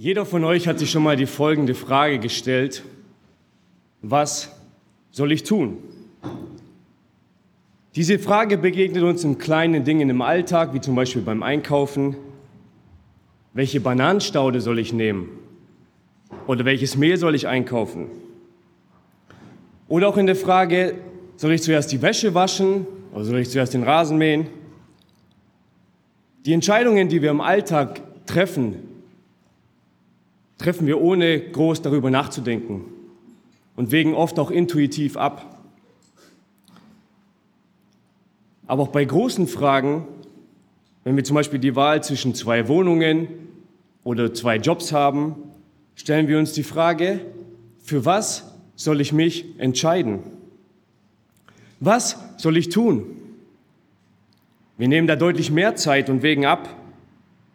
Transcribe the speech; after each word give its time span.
Jeder 0.00 0.24
von 0.24 0.44
euch 0.44 0.68
hat 0.68 0.78
sich 0.78 0.92
schon 0.92 1.02
mal 1.02 1.16
die 1.16 1.26
folgende 1.26 1.74
Frage 1.74 2.20
gestellt. 2.20 2.84
Was 4.00 4.48
soll 5.10 5.32
ich 5.32 5.42
tun? 5.42 5.78
Diese 7.96 8.20
Frage 8.20 8.58
begegnet 8.58 9.02
uns 9.02 9.24
in 9.24 9.38
kleinen 9.38 9.82
Dingen 9.82 10.08
im 10.08 10.22
Alltag, 10.22 10.72
wie 10.72 10.80
zum 10.80 10.94
Beispiel 10.94 11.22
beim 11.22 11.42
Einkaufen. 11.42 12.16
Welche 13.54 13.80
Bananenstaude 13.80 14.60
soll 14.60 14.78
ich 14.78 14.92
nehmen? 14.92 15.30
Oder 16.46 16.64
welches 16.64 16.96
Mehl 16.96 17.16
soll 17.16 17.34
ich 17.34 17.48
einkaufen? 17.48 18.06
Oder 19.88 20.06
auch 20.06 20.16
in 20.16 20.26
der 20.26 20.36
Frage, 20.36 20.94
soll 21.34 21.50
ich 21.50 21.62
zuerst 21.64 21.90
die 21.90 22.00
Wäsche 22.02 22.34
waschen 22.34 22.86
oder 23.12 23.24
soll 23.24 23.40
ich 23.40 23.50
zuerst 23.50 23.74
den 23.74 23.82
Rasen 23.82 24.16
mähen? 24.16 24.46
Die 26.46 26.52
Entscheidungen, 26.52 27.08
die 27.08 27.20
wir 27.20 27.30
im 27.30 27.40
Alltag 27.40 28.00
treffen, 28.26 28.87
treffen 30.58 30.86
wir 30.86 31.00
ohne 31.00 31.40
groß 31.40 31.82
darüber 31.82 32.10
nachzudenken 32.10 32.84
und 33.76 33.92
wägen 33.92 34.14
oft 34.14 34.38
auch 34.38 34.50
intuitiv 34.50 35.16
ab. 35.16 35.62
Aber 38.66 38.82
auch 38.82 38.88
bei 38.88 39.04
großen 39.04 39.46
Fragen, 39.46 40.06
wenn 41.04 41.16
wir 41.16 41.24
zum 41.24 41.36
Beispiel 41.36 41.58
die 41.60 41.74
Wahl 41.74 42.02
zwischen 42.02 42.34
zwei 42.34 42.68
Wohnungen 42.68 43.28
oder 44.04 44.34
zwei 44.34 44.56
Jobs 44.56 44.92
haben, 44.92 45.36
stellen 45.94 46.28
wir 46.28 46.38
uns 46.38 46.52
die 46.52 46.64
Frage, 46.64 47.20
für 47.78 48.04
was 48.04 48.52
soll 48.76 49.00
ich 49.00 49.12
mich 49.12 49.58
entscheiden? 49.58 50.20
Was 51.80 52.18
soll 52.36 52.56
ich 52.56 52.68
tun? 52.68 53.16
Wir 54.76 54.88
nehmen 54.88 55.06
da 55.06 55.16
deutlich 55.16 55.50
mehr 55.50 55.76
Zeit 55.76 56.10
und 56.10 56.22
wägen 56.22 56.44
ab, 56.44 56.68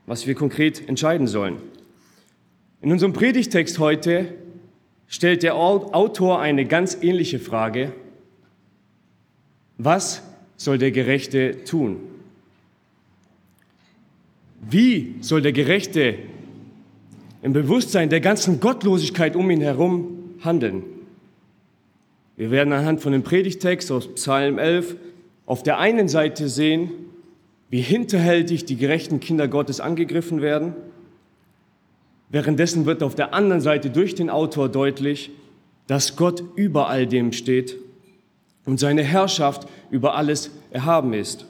was 0.05 0.25
wir 0.25 0.35
konkret 0.35 0.87
entscheiden 0.87 1.27
sollen. 1.27 1.57
In 2.83 2.91
unserem 2.91 3.13
Predigtext 3.13 3.79
heute 3.79 4.33
stellt 5.07 5.41
der 5.41 5.55
Autor 5.55 6.41
eine 6.41 6.65
ganz 6.65 6.97
ähnliche 7.01 7.39
Frage. 7.39 7.93
Was 9.77 10.21
soll 10.57 10.77
der 10.77 10.91
Gerechte 10.91 11.63
tun? 11.63 11.95
Wie 14.69 15.15
soll 15.21 15.41
der 15.41 15.53
Gerechte 15.53 16.15
im 17.41 17.53
Bewusstsein 17.53 18.09
der 18.09 18.19
ganzen 18.19 18.59
Gottlosigkeit 18.59 19.37
um 19.37 19.49
ihn 19.49 19.61
herum 19.61 20.35
handeln? 20.43 20.83
Wir 22.35 22.51
werden 22.51 22.73
anhand 22.73 22.99
von 22.99 23.13
dem 23.13 23.23
Predigtext 23.23 23.93
aus 23.93 24.13
Psalm 24.15 24.59
11 24.59 24.97
auf 25.45 25.63
der 25.63 25.79
einen 25.79 26.09
Seite 26.09 26.49
sehen, 26.49 26.91
wie 27.69 27.81
hinterhältig 27.81 28.65
die 28.65 28.75
gerechten 28.75 29.21
Kinder 29.21 29.47
Gottes 29.47 29.79
angegriffen 29.79 30.41
werden– 30.41 30.73
Währenddessen 32.33 32.87
wird 32.87 33.03
auf 33.03 33.13
der 33.13 33.35
anderen 33.35 33.61
Seite 33.61 33.91
durch 33.91 34.15
den 34.15 34.31
Autor 34.31 34.67
deutlich, 34.67 35.29
dass 35.85 36.15
Gott 36.15 36.43
über 36.55 36.89
all 36.89 37.05
dem 37.05 37.31
steht 37.31 37.77
und 38.65 38.79
seine 38.79 39.03
Herrschaft 39.03 39.67
über 39.91 40.15
alles 40.15 40.49
erhaben 40.71 41.13
ist. 41.13 41.45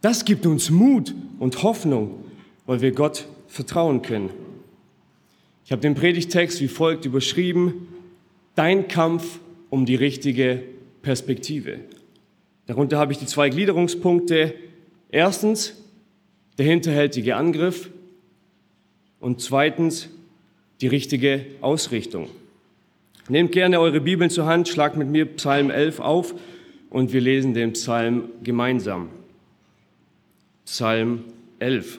Das 0.00 0.24
gibt 0.24 0.46
uns 0.46 0.70
Mut 0.70 1.12
und 1.40 1.64
Hoffnung, 1.64 2.24
weil 2.66 2.80
wir 2.82 2.92
Gott 2.92 3.26
vertrauen 3.48 4.02
können. 4.02 4.30
Ich 5.64 5.72
habe 5.72 5.82
den 5.82 5.96
Predigtext 5.96 6.60
wie 6.60 6.68
folgt 6.68 7.04
überschrieben, 7.04 7.88
Dein 8.54 8.86
Kampf 8.86 9.40
um 9.70 9.86
die 9.86 9.96
richtige 9.96 10.62
Perspektive. 11.02 11.80
Darunter 12.66 12.96
habe 12.96 13.10
ich 13.10 13.18
die 13.18 13.26
zwei 13.26 13.48
Gliederungspunkte. 13.48 14.54
Erstens 15.10 15.74
der 16.58 16.66
hinterhältige 16.66 17.34
Angriff 17.34 17.90
und 19.20 19.40
zweitens 19.40 20.08
die 20.80 20.88
richtige 20.88 21.46
Ausrichtung. 21.60 22.28
Nehmt 23.28 23.52
gerne 23.52 23.78
eure 23.78 24.00
Bibeln 24.00 24.30
zur 24.30 24.46
Hand, 24.46 24.68
schlagt 24.68 24.96
mit 24.96 25.08
mir 25.08 25.26
Psalm 25.26 25.70
11 25.70 26.00
auf 26.00 26.34
und 26.88 27.12
wir 27.12 27.20
lesen 27.20 27.54
den 27.54 27.74
Psalm 27.74 28.24
gemeinsam. 28.42 29.10
Psalm 30.64 31.24
11. 31.58 31.98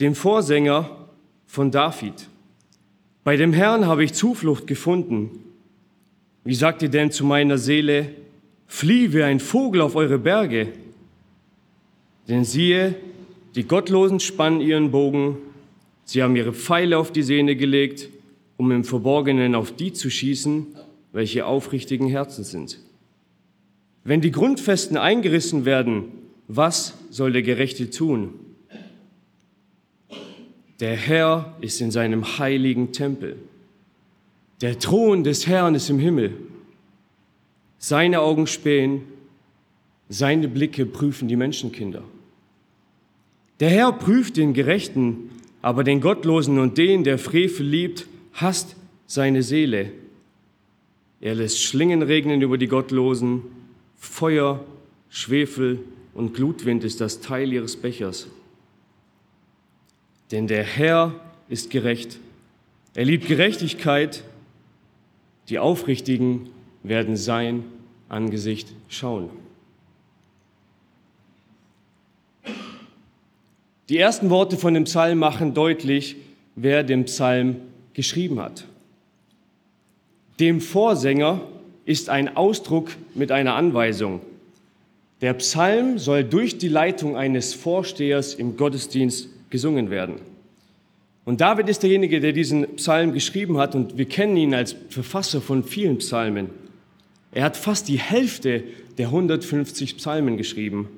Dem 0.00 0.14
Vorsänger 0.14 1.08
von 1.46 1.70
David. 1.70 2.28
Bei 3.24 3.36
dem 3.36 3.52
Herrn 3.52 3.86
habe 3.86 4.02
ich 4.02 4.14
Zuflucht 4.14 4.66
gefunden. 4.66 5.30
Wie 6.44 6.54
sagt 6.54 6.82
ihr 6.82 6.88
denn 6.88 7.12
zu 7.12 7.24
meiner 7.24 7.56
Seele, 7.56 8.10
flieh 8.66 9.12
wie 9.12 9.22
ein 9.22 9.38
Vogel 9.38 9.80
auf 9.80 9.94
eure 9.94 10.18
Berge? 10.18 10.72
Denn 12.28 12.44
siehe, 12.44 12.94
die 13.54 13.64
Gottlosen 13.64 14.20
spannen 14.20 14.60
ihren 14.60 14.90
Bogen, 14.90 15.36
sie 16.04 16.22
haben 16.22 16.36
ihre 16.36 16.52
Pfeile 16.52 16.98
auf 16.98 17.12
die 17.12 17.22
Sehne 17.22 17.56
gelegt, 17.56 18.08
um 18.56 18.70
im 18.70 18.84
Verborgenen 18.84 19.54
auf 19.54 19.72
die 19.74 19.92
zu 19.92 20.10
schießen, 20.10 20.66
welche 21.12 21.46
aufrichtigen 21.46 22.08
Herzen 22.08 22.44
sind. 22.44 22.78
Wenn 24.04 24.20
die 24.20 24.30
Grundfesten 24.30 24.96
eingerissen 24.96 25.64
werden, 25.64 26.04
was 26.48 26.94
soll 27.10 27.32
der 27.32 27.42
Gerechte 27.42 27.90
tun? 27.90 28.34
Der 30.80 30.96
Herr 30.96 31.56
ist 31.60 31.80
in 31.80 31.90
seinem 31.90 32.38
heiligen 32.38 32.92
Tempel. 32.92 33.36
Der 34.60 34.78
Thron 34.78 35.22
des 35.22 35.46
Herrn 35.46 35.74
ist 35.74 35.90
im 35.90 35.98
Himmel. 35.98 36.36
Seine 37.78 38.20
Augen 38.20 38.46
spähen 38.46 39.02
seine 40.12 40.46
Blicke 40.46 40.84
prüfen 40.84 41.26
die 41.26 41.36
Menschenkinder. 41.36 42.02
Der 43.62 43.70
Herr 43.70 43.92
prüft 43.92 44.38
den 44.38 44.54
Gerechten, 44.54 45.30
aber 45.62 45.84
den 45.84 46.00
Gottlosen 46.00 46.58
und 46.58 46.78
den, 46.78 47.04
der 47.04 47.16
Frevel 47.16 47.64
liebt, 47.64 48.08
hasst 48.32 48.74
seine 49.06 49.44
Seele. 49.44 49.92
Er 51.20 51.36
lässt 51.36 51.62
Schlingen 51.62 52.02
regnen 52.02 52.42
über 52.42 52.58
die 52.58 52.66
Gottlosen, 52.66 53.42
Feuer, 53.96 54.64
Schwefel 55.10 55.78
und 56.12 56.34
Glutwind 56.34 56.82
ist 56.82 57.00
das 57.00 57.20
Teil 57.20 57.52
ihres 57.52 57.76
Bechers. 57.76 58.26
Denn 60.32 60.48
der 60.48 60.64
Herr 60.64 61.14
ist 61.48 61.70
gerecht. 61.70 62.18
Er 62.96 63.04
liebt 63.04 63.28
Gerechtigkeit. 63.28 64.24
Die 65.48 65.60
Aufrichtigen 65.60 66.48
werden 66.82 67.16
sein 67.16 67.62
Angesicht 68.08 68.72
schauen. 68.88 69.30
Die 73.88 73.98
ersten 73.98 74.30
Worte 74.30 74.56
von 74.56 74.74
dem 74.74 74.84
Psalm 74.84 75.18
machen 75.18 75.54
deutlich, 75.54 76.16
wer 76.54 76.82
den 76.82 77.04
Psalm 77.04 77.56
geschrieben 77.94 78.40
hat. 78.40 78.64
Dem 80.38 80.60
Vorsänger 80.60 81.40
ist 81.84 82.08
ein 82.08 82.36
Ausdruck 82.36 82.90
mit 83.14 83.32
einer 83.32 83.54
Anweisung. 83.54 84.20
Der 85.20 85.34
Psalm 85.34 85.98
soll 85.98 86.24
durch 86.24 86.58
die 86.58 86.68
Leitung 86.68 87.16
eines 87.16 87.54
Vorstehers 87.54 88.34
im 88.34 88.56
Gottesdienst 88.56 89.28
gesungen 89.50 89.90
werden. 89.90 90.16
Und 91.24 91.40
David 91.40 91.68
ist 91.68 91.82
derjenige, 91.82 92.20
der 92.20 92.32
diesen 92.32 92.76
Psalm 92.76 93.12
geschrieben 93.12 93.58
hat 93.58 93.74
und 93.74 93.96
wir 93.96 94.06
kennen 94.06 94.36
ihn 94.36 94.54
als 94.54 94.74
Verfasser 94.88 95.40
von 95.40 95.62
vielen 95.62 95.98
Psalmen. 95.98 96.50
Er 97.30 97.44
hat 97.44 97.56
fast 97.56 97.88
die 97.88 97.98
Hälfte 97.98 98.64
der 98.98 99.06
150 99.06 99.96
Psalmen 99.98 100.36
geschrieben. 100.36 100.88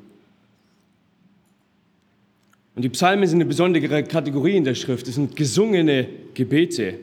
Und 2.74 2.82
die 2.82 2.88
Psalmen 2.88 3.26
sind 3.28 3.38
eine 3.38 3.46
besondere 3.46 4.02
Kategorie 4.02 4.56
in 4.56 4.64
der 4.64 4.74
Schrift. 4.74 5.06
Es 5.06 5.14
sind 5.14 5.36
gesungene 5.36 6.08
Gebete. 6.34 6.94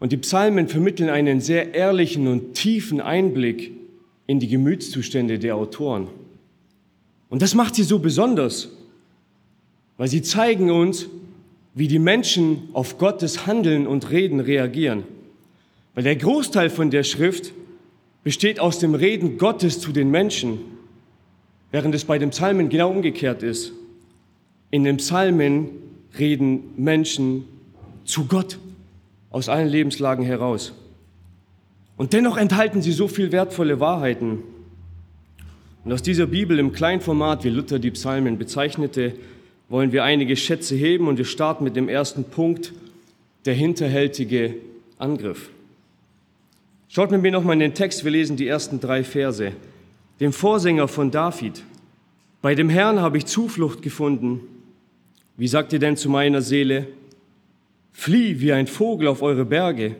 Und 0.00 0.12
die 0.12 0.16
Psalmen 0.16 0.68
vermitteln 0.68 1.08
einen 1.08 1.40
sehr 1.40 1.74
ehrlichen 1.74 2.26
und 2.26 2.54
tiefen 2.54 3.00
Einblick 3.00 3.72
in 4.26 4.40
die 4.40 4.48
Gemütszustände 4.48 5.38
der 5.38 5.56
Autoren. 5.56 6.08
Und 7.30 7.42
das 7.42 7.54
macht 7.54 7.74
sie 7.74 7.82
so 7.82 7.98
besonders, 7.98 8.70
weil 9.96 10.08
sie 10.08 10.22
zeigen 10.22 10.70
uns, 10.70 11.08
wie 11.74 11.88
die 11.88 11.98
Menschen 11.98 12.68
auf 12.72 12.98
Gottes 12.98 13.46
Handeln 13.46 13.86
und 13.86 14.10
Reden 14.10 14.40
reagieren. 14.40 15.04
Weil 15.94 16.04
der 16.04 16.16
Großteil 16.16 16.70
von 16.70 16.90
der 16.90 17.04
Schrift 17.04 17.52
besteht 18.24 18.60
aus 18.60 18.78
dem 18.78 18.94
Reden 18.94 19.38
Gottes 19.38 19.80
zu 19.80 19.92
den 19.92 20.10
Menschen, 20.10 20.58
während 21.70 21.94
es 21.94 22.04
bei 22.04 22.18
den 22.18 22.30
Psalmen 22.30 22.68
genau 22.68 22.90
umgekehrt 22.90 23.42
ist. 23.42 23.72
In 24.70 24.84
den 24.84 24.98
Psalmen 24.98 25.70
reden 26.18 26.74
Menschen 26.76 27.44
zu 28.04 28.26
Gott 28.26 28.58
aus 29.30 29.48
allen 29.48 29.68
Lebenslagen 29.68 30.24
heraus. 30.24 30.72
Und 31.96 32.12
dennoch 32.12 32.36
enthalten 32.36 32.82
sie 32.82 32.92
so 32.92 33.08
viel 33.08 33.32
wertvolle 33.32 33.80
Wahrheiten. 33.80 34.38
Und 35.84 35.92
aus 35.92 36.02
dieser 36.02 36.26
Bibel 36.26 36.58
im 36.58 36.72
Kleinformat, 36.72 37.44
wie 37.44 37.48
Luther 37.48 37.78
die 37.78 37.90
Psalmen 37.90 38.38
bezeichnete, 38.38 39.14
wollen 39.68 39.92
wir 39.92 40.04
einige 40.04 40.36
Schätze 40.36 40.74
heben 40.74 41.08
und 41.08 41.18
wir 41.18 41.24
starten 41.24 41.64
mit 41.64 41.76
dem 41.76 41.88
ersten 41.88 42.24
Punkt, 42.24 42.72
der 43.44 43.54
hinterhältige 43.54 44.54
Angriff. 44.98 45.50
Schaut 46.88 47.10
mit 47.10 47.22
mir 47.22 47.32
nochmal 47.32 47.54
in 47.54 47.60
den 47.60 47.74
Text, 47.74 48.04
wir 48.04 48.10
lesen 48.10 48.36
die 48.36 48.48
ersten 48.48 48.80
drei 48.80 49.04
Verse. 49.04 49.52
Dem 50.20 50.32
Vorsänger 50.32 50.88
von 50.88 51.10
David, 51.10 51.62
Bei 52.40 52.54
dem 52.54 52.68
Herrn 52.68 53.00
habe 53.00 53.18
ich 53.18 53.26
Zuflucht 53.26 53.82
gefunden. 53.82 54.40
Wie 55.38 55.46
sagt 55.46 55.72
ihr 55.72 55.78
denn 55.78 55.96
zu 55.96 56.10
meiner 56.10 56.42
Seele? 56.42 56.88
Flieh 57.92 58.40
wie 58.40 58.52
ein 58.52 58.66
Vogel 58.66 59.06
auf 59.06 59.22
eure 59.22 59.44
Berge. 59.44 59.94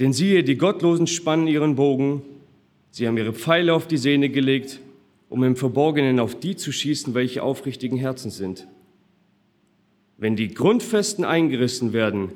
Denn 0.00 0.12
siehe, 0.12 0.44
die 0.44 0.58
Gottlosen 0.58 1.06
spannen 1.06 1.48
ihren 1.48 1.76
Bogen. 1.76 2.22
Sie 2.90 3.08
haben 3.08 3.16
ihre 3.16 3.32
Pfeile 3.32 3.72
auf 3.72 3.88
die 3.88 3.96
Sehne 3.96 4.28
gelegt, 4.28 4.80
um 5.30 5.42
im 5.44 5.56
Verborgenen 5.56 6.20
auf 6.20 6.38
die 6.38 6.56
zu 6.56 6.72
schießen, 6.72 7.14
welche 7.14 7.42
aufrichtigen 7.42 7.96
Herzen 7.96 8.30
sind. 8.30 8.68
Wenn 10.18 10.36
die 10.36 10.48
Grundfesten 10.48 11.24
eingerissen 11.24 11.94
werden, 11.94 12.30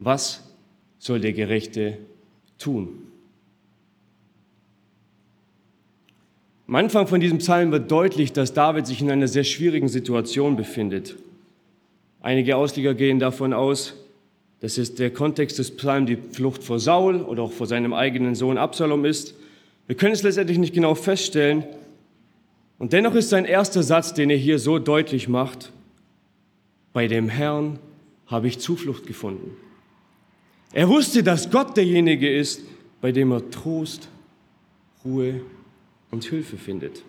was 0.00 0.42
soll 0.98 1.20
der 1.20 1.32
Gerechte 1.32 1.98
tun? 2.58 2.99
Am 6.70 6.76
Anfang 6.76 7.08
von 7.08 7.18
diesem 7.18 7.38
Psalm 7.38 7.72
wird 7.72 7.90
deutlich, 7.90 8.32
dass 8.32 8.52
David 8.52 8.86
sich 8.86 9.00
in 9.00 9.10
einer 9.10 9.26
sehr 9.26 9.42
schwierigen 9.42 9.88
Situation 9.88 10.54
befindet. 10.54 11.16
Einige 12.20 12.56
Ausleger 12.56 12.94
gehen 12.94 13.18
davon 13.18 13.52
aus, 13.52 13.96
dass 14.60 14.78
es 14.78 14.94
der 14.94 15.10
Kontext 15.10 15.58
des 15.58 15.76
Psalms 15.76 16.06
die 16.06 16.18
Flucht 16.30 16.62
vor 16.62 16.78
Saul 16.78 17.22
oder 17.22 17.42
auch 17.42 17.50
vor 17.50 17.66
seinem 17.66 17.92
eigenen 17.92 18.36
Sohn 18.36 18.56
Absalom 18.56 19.04
ist. 19.04 19.34
Wir 19.88 19.96
können 19.96 20.12
es 20.12 20.22
letztendlich 20.22 20.58
nicht 20.58 20.72
genau 20.72 20.94
feststellen. 20.94 21.64
Und 22.78 22.92
dennoch 22.92 23.16
ist 23.16 23.30
sein 23.30 23.46
erster 23.46 23.82
Satz, 23.82 24.14
den 24.14 24.30
er 24.30 24.36
hier 24.36 24.60
so 24.60 24.78
deutlich 24.78 25.26
macht, 25.28 25.72
bei 26.92 27.08
dem 27.08 27.28
Herrn 27.28 27.80
habe 28.26 28.46
ich 28.46 28.60
Zuflucht 28.60 29.08
gefunden. 29.08 29.56
Er 30.72 30.88
wusste, 30.88 31.24
dass 31.24 31.50
Gott 31.50 31.76
derjenige 31.76 32.32
ist, 32.32 32.62
bei 33.00 33.10
dem 33.10 33.32
er 33.32 33.50
Trost, 33.50 34.08
Ruhe 35.04 35.40
und 36.10 36.24
Hilfe 36.24 36.56
findet. 36.56 37.02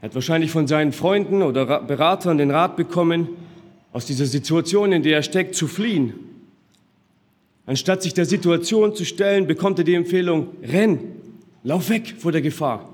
Er 0.00 0.08
hat 0.08 0.14
wahrscheinlich 0.14 0.50
von 0.50 0.66
seinen 0.66 0.92
Freunden 0.92 1.42
oder 1.42 1.80
Beratern 1.80 2.38
den 2.38 2.50
Rat 2.50 2.76
bekommen, 2.76 3.28
aus 3.92 4.04
dieser 4.04 4.26
Situation, 4.26 4.92
in 4.92 5.02
der 5.02 5.16
er 5.16 5.22
steckt, 5.22 5.54
zu 5.54 5.66
fliehen. 5.66 6.14
Anstatt 7.64 8.02
sich 8.02 8.14
der 8.14 8.26
Situation 8.26 8.94
zu 8.94 9.04
stellen, 9.04 9.46
bekommt 9.46 9.78
er 9.78 9.84
die 9.84 9.94
Empfehlung, 9.94 10.48
renn, 10.62 11.00
lauf 11.64 11.88
weg 11.88 12.14
vor 12.18 12.30
der 12.30 12.42
Gefahr. 12.42 12.88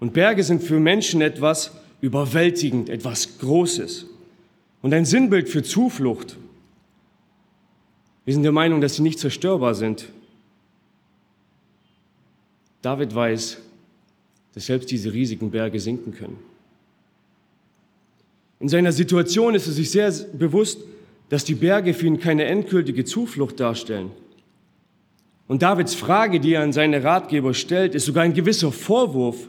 Und 0.00 0.14
Berge 0.14 0.42
sind 0.42 0.62
für 0.62 0.80
Menschen 0.80 1.20
etwas 1.20 1.72
überwältigend, 2.00 2.88
etwas 2.88 3.38
Großes 3.38 4.06
und 4.80 4.92
ein 4.92 5.04
Sinnbild 5.04 5.48
für 5.48 5.62
Zuflucht. 5.62 6.36
Wir 8.24 8.34
sind 8.34 8.42
der 8.42 8.52
Meinung, 8.52 8.80
dass 8.80 8.96
sie 8.96 9.02
nicht 9.02 9.20
zerstörbar 9.20 9.74
sind, 9.74 10.08
David 12.82 13.14
weiß, 13.14 13.58
dass 14.54 14.66
selbst 14.66 14.90
diese 14.90 15.12
riesigen 15.12 15.50
Berge 15.50 15.80
sinken 15.80 16.12
können. 16.12 16.38
In 18.60 18.68
seiner 18.68 18.92
Situation 18.92 19.54
ist 19.54 19.66
er 19.66 19.72
sich 19.72 19.90
sehr 19.90 20.12
bewusst, 20.32 20.80
dass 21.30 21.44
die 21.44 21.54
Berge 21.54 21.94
für 21.94 22.06
ihn 22.06 22.20
keine 22.20 22.44
endgültige 22.44 23.04
Zuflucht 23.04 23.58
darstellen. 23.58 24.10
Und 25.48 25.62
Davids 25.62 25.94
Frage, 25.94 26.40
die 26.40 26.54
er 26.54 26.62
an 26.62 26.72
seine 26.72 27.02
Ratgeber 27.02 27.54
stellt, 27.54 27.94
ist 27.94 28.04
sogar 28.04 28.24
ein 28.24 28.34
gewisser 28.34 28.70
Vorwurf. 28.70 29.48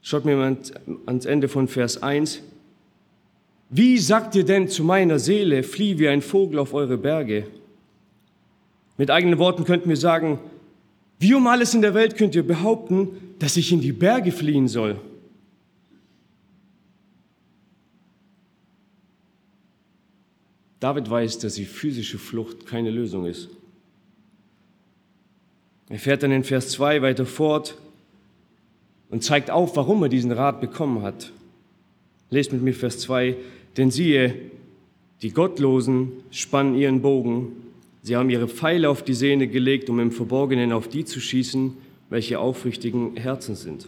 Schaut 0.00 0.24
mir 0.24 0.36
mal 0.36 0.56
ans 1.06 1.26
Ende 1.26 1.48
von 1.48 1.68
Vers 1.68 2.02
1. 2.02 2.40
Wie 3.70 3.98
sagt 3.98 4.34
ihr 4.34 4.44
denn 4.44 4.68
zu 4.68 4.82
meiner 4.84 5.18
Seele, 5.18 5.62
flieh 5.62 5.98
wie 5.98 6.08
ein 6.08 6.22
Vogel 6.22 6.58
auf 6.58 6.72
eure 6.72 6.96
Berge? 6.96 7.46
Mit 8.96 9.10
eigenen 9.10 9.38
Worten 9.38 9.64
könnten 9.64 9.88
wir 9.88 9.96
sagen, 9.96 10.38
wie 11.18 11.34
um 11.34 11.46
alles 11.46 11.74
in 11.74 11.82
der 11.82 11.94
Welt 11.94 12.16
könnt 12.16 12.34
ihr 12.34 12.46
behaupten, 12.46 13.08
dass 13.38 13.56
ich 13.56 13.72
in 13.72 13.80
die 13.80 13.92
Berge 13.92 14.32
fliehen 14.32 14.68
soll? 14.68 15.00
David 20.80 21.10
weiß, 21.10 21.38
dass 21.40 21.54
die 21.54 21.64
physische 21.64 22.18
Flucht 22.18 22.66
keine 22.66 22.90
Lösung 22.90 23.26
ist. 23.26 23.48
Er 25.88 25.98
fährt 25.98 26.22
dann 26.22 26.30
in 26.30 26.44
Vers 26.44 26.70
2 26.70 27.02
weiter 27.02 27.26
fort 27.26 27.76
und 29.10 29.24
zeigt 29.24 29.50
auf, 29.50 29.74
warum 29.76 30.02
er 30.02 30.08
diesen 30.08 30.30
Rat 30.30 30.60
bekommen 30.60 31.02
hat. 31.02 31.32
Lest 32.30 32.52
mit 32.52 32.62
mir 32.62 32.74
Vers 32.74 32.98
2, 33.00 33.36
denn 33.76 33.90
siehe, 33.90 34.34
die 35.22 35.30
Gottlosen 35.30 36.12
spannen 36.30 36.76
ihren 36.76 37.00
Bogen 37.00 37.67
Sie 38.08 38.16
haben 38.16 38.30
ihre 38.30 38.48
Pfeile 38.48 38.88
auf 38.88 39.02
die 39.02 39.12
Sehne 39.12 39.48
gelegt, 39.48 39.90
um 39.90 40.00
im 40.00 40.12
Verborgenen 40.12 40.72
auf 40.72 40.88
die 40.88 41.04
zu 41.04 41.20
schießen, 41.20 41.76
welche 42.08 42.38
aufrichtigen 42.38 43.18
Herzen 43.18 43.54
sind. 43.54 43.86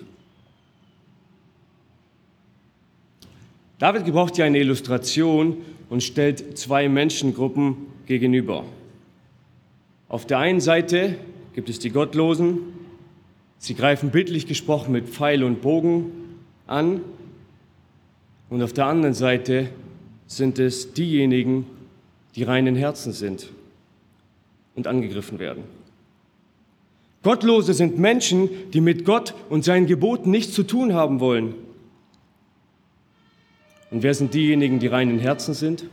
David 3.78 4.04
gebraucht 4.04 4.36
hier 4.36 4.44
eine 4.44 4.58
Illustration 4.58 5.56
und 5.88 6.02
stellt 6.02 6.58
zwei 6.58 6.86
Menschengruppen 6.86 7.76
gegenüber. 8.04 8.66
Auf 10.10 10.26
der 10.26 10.36
einen 10.36 10.60
Seite 10.60 11.14
gibt 11.54 11.70
es 11.70 11.78
die 11.78 11.88
Gottlosen. 11.88 12.58
Sie 13.56 13.74
greifen 13.74 14.10
bildlich 14.10 14.46
gesprochen 14.46 14.92
mit 14.92 15.08
Pfeil 15.08 15.42
und 15.42 15.62
Bogen 15.62 16.12
an. 16.66 17.00
Und 18.50 18.62
auf 18.62 18.74
der 18.74 18.84
anderen 18.84 19.14
Seite 19.14 19.70
sind 20.26 20.58
es 20.58 20.92
diejenigen, 20.92 21.64
die 22.36 22.42
reinen 22.42 22.76
Herzen 22.76 23.14
sind 23.14 23.48
und 24.80 24.86
angegriffen 24.86 25.38
werden. 25.38 25.64
Gottlose 27.22 27.74
sind 27.74 27.98
Menschen, 27.98 28.48
die 28.72 28.80
mit 28.80 29.04
Gott 29.04 29.34
und 29.50 29.62
seinen 29.62 29.86
Geboten 29.86 30.30
nichts 30.30 30.54
zu 30.54 30.62
tun 30.62 30.94
haben 30.94 31.20
wollen. 31.20 31.54
Und 33.90 34.02
wer 34.02 34.14
sind 34.14 34.32
diejenigen, 34.32 34.78
die 34.78 34.86
reinen 34.86 35.18
Herzen 35.18 35.52
sind? 35.52 35.84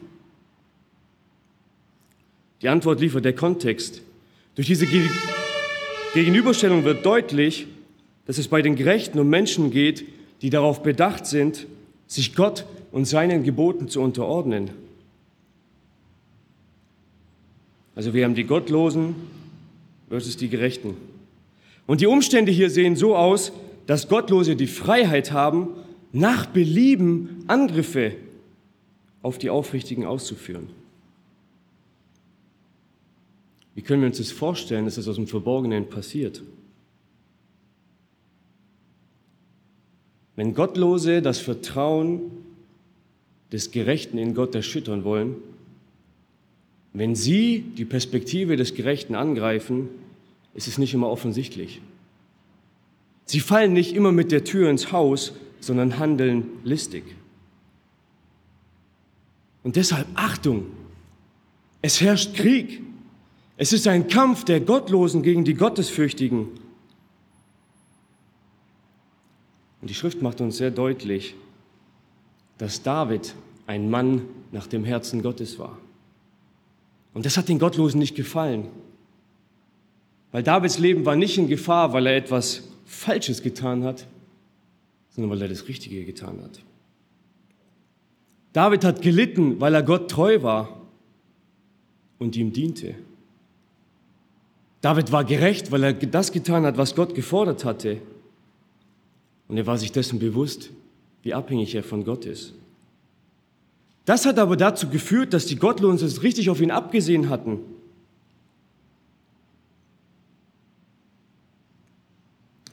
Die 2.61 2.69
Antwort 2.69 3.01
liefert 3.01 3.25
der 3.25 3.33
Kontext. 3.33 4.01
Durch 4.55 4.67
diese 4.67 4.87
Gegenüberstellung 6.13 6.85
wird 6.85 7.05
deutlich, 7.05 7.67
dass 8.25 8.37
es 8.37 8.47
bei 8.47 8.61
den 8.61 8.77
Gerechten 8.77 9.19
um 9.19 9.27
Menschen 9.29 9.69
geht, 9.69 10.05
die 10.41 10.49
darauf 10.49 10.81
bedacht 10.81 11.25
sind, 11.25 11.67
sich 12.07 12.35
Gott 12.35 12.65
und 12.93 13.03
seinen 13.03 13.43
Geboten 13.43 13.89
zu 13.89 13.99
unterordnen. 13.99 14.69
Also 17.97 18.13
wir 18.13 18.25
haben 18.25 18.35
die 18.35 18.43
Gottlosen 18.43 19.15
versus 20.07 20.37
die 20.37 20.49
Gerechten. 20.49 20.95
Und 21.87 21.99
die 21.99 22.05
Umstände 22.05 22.51
hier 22.51 22.69
sehen 22.69 22.95
so 22.95 23.15
aus, 23.15 23.51
dass 23.87 24.07
Gottlose 24.07 24.55
die 24.55 24.67
Freiheit 24.67 25.31
haben, 25.31 25.69
nach 26.11 26.45
Belieben 26.45 27.43
Angriffe 27.47 28.13
auf 29.23 29.39
die 29.39 29.49
Aufrichtigen 29.49 30.05
auszuführen. 30.05 30.69
Wie 33.73 33.81
können 33.81 34.03
wir 34.03 34.09
uns 34.09 34.19
das 34.19 34.31
vorstellen, 34.31 34.85
dass 34.85 34.95
das 34.95 35.07
aus 35.07 35.15
dem 35.15 35.25
Verborgenen 35.25 35.89
passiert? 35.89 36.43
Wenn 40.35 40.53
Gottlose 40.53 41.23
das 41.23 41.39
Vertrauen 41.39 42.29
des 43.51 43.71
Gerechten 43.71 44.19
in 44.19 44.35
Gott 44.35 44.53
erschüttern 44.53 45.03
wollen, 45.03 45.37
wenn 46.97 47.15
Sie 47.15 47.61
die 47.77 47.85
Perspektive 47.85 48.55
des 48.55 48.73
Gerechten 48.73 49.13
angreifen, 49.13 49.89
ist 50.55 50.67
es 50.67 50.79
nicht 50.79 50.95
immer 50.95 51.09
offensichtlich. 51.09 51.79
Sie 53.25 53.39
fallen 53.39 53.73
nicht 53.73 53.93
immer 53.93 54.11
mit 54.11 54.31
der 54.31 54.43
Tür 54.43 54.69
ins 54.69 54.91
Haus, 54.91 55.33
sondern 55.59 55.99
handeln 55.99 56.47
listig. 56.63 57.03
Und 59.63 59.75
deshalb 59.75 60.07
Achtung, 60.15 60.65
es 61.81 62.01
herrscht 62.01 62.33
Krieg. 62.35 62.81
Es 63.57 63.73
ist 63.73 63.87
ein 63.87 64.07
Kampf 64.07 64.43
der 64.43 64.61
Gottlosen 64.61 65.21
gegen 65.21 65.43
die 65.43 65.53
Gottesfürchtigen. 65.53 66.47
Und 69.81 69.89
die 69.89 69.93
Schrift 69.93 70.21
macht 70.21 70.41
uns 70.41 70.57
sehr 70.57 70.71
deutlich, 70.71 71.35
dass 72.57 72.81
David 72.81 73.35
ein 73.67 73.89
Mann 73.89 74.23
nach 74.51 74.67
dem 74.67 74.83
Herzen 74.83 75.21
Gottes 75.21 75.59
war. 75.59 75.77
Und 77.13 77.25
das 77.25 77.37
hat 77.37 77.49
den 77.49 77.59
Gottlosen 77.59 77.99
nicht 77.99 78.15
gefallen. 78.15 78.67
Weil 80.31 80.43
Davids 80.43 80.77
Leben 80.77 81.05
war 81.05 81.15
nicht 81.15 81.37
in 81.37 81.47
Gefahr, 81.47 81.93
weil 81.93 82.07
er 82.07 82.15
etwas 82.15 82.67
Falsches 82.85 83.41
getan 83.41 83.83
hat, 83.83 84.07
sondern 85.09 85.31
weil 85.31 85.41
er 85.41 85.47
das 85.47 85.67
Richtige 85.67 86.05
getan 86.05 86.41
hat. 86.43 86.61
David 88.53 88.83
hat 88.83 89.01
gelitten, 89.01 89.59
weil 89.59 89.73
er 89.73 89.83
Gott 89.83 90.09
treu 90.09 90.41
war 90.41 90.81
und 92.19 92.35
ihm 92.35 92.53
diente. 92.53 92.95
David 94.81 95.11
war 95.11 95.23
gerecht, 95.23 95.71
weil 95.71 95.83
er 95.83 95.93
das 95.93 96.31
getan 96.31 96.65
hat, 96.65 96.77
was 96.77 96.95
Gott 96.95 97.15
gefordert 97.15 97.65
hatte. 97.65 98.01
Und 99.47 99.57
er 99.57 99.65
war 99.65 99.77
sich 99.77 99.91
dessen 99.91 100.19
bewusst, 100.19 100.71
wie 101.23 101.33
abhängig 101.33 101.73
er 101.75 101.83
von 101.83 102.03
Gott 102.03 102.25
ist. 102.25 102.53
Das 104.07 104.25
hat 104.25 104.39
aber 104.39 104.55
dazu 104.55 104.87
geführt, 104.87 105.33
dass 105.33 105.47
die 105.47 105.57
Gottlosen 105.57 106.07
es 106.07 106.23
richtig 106.23 106.49
auf 106.49 106.61
ihn 106.61 106.71
abgesehen 106.71 107.27
hatten. 107.27 107.59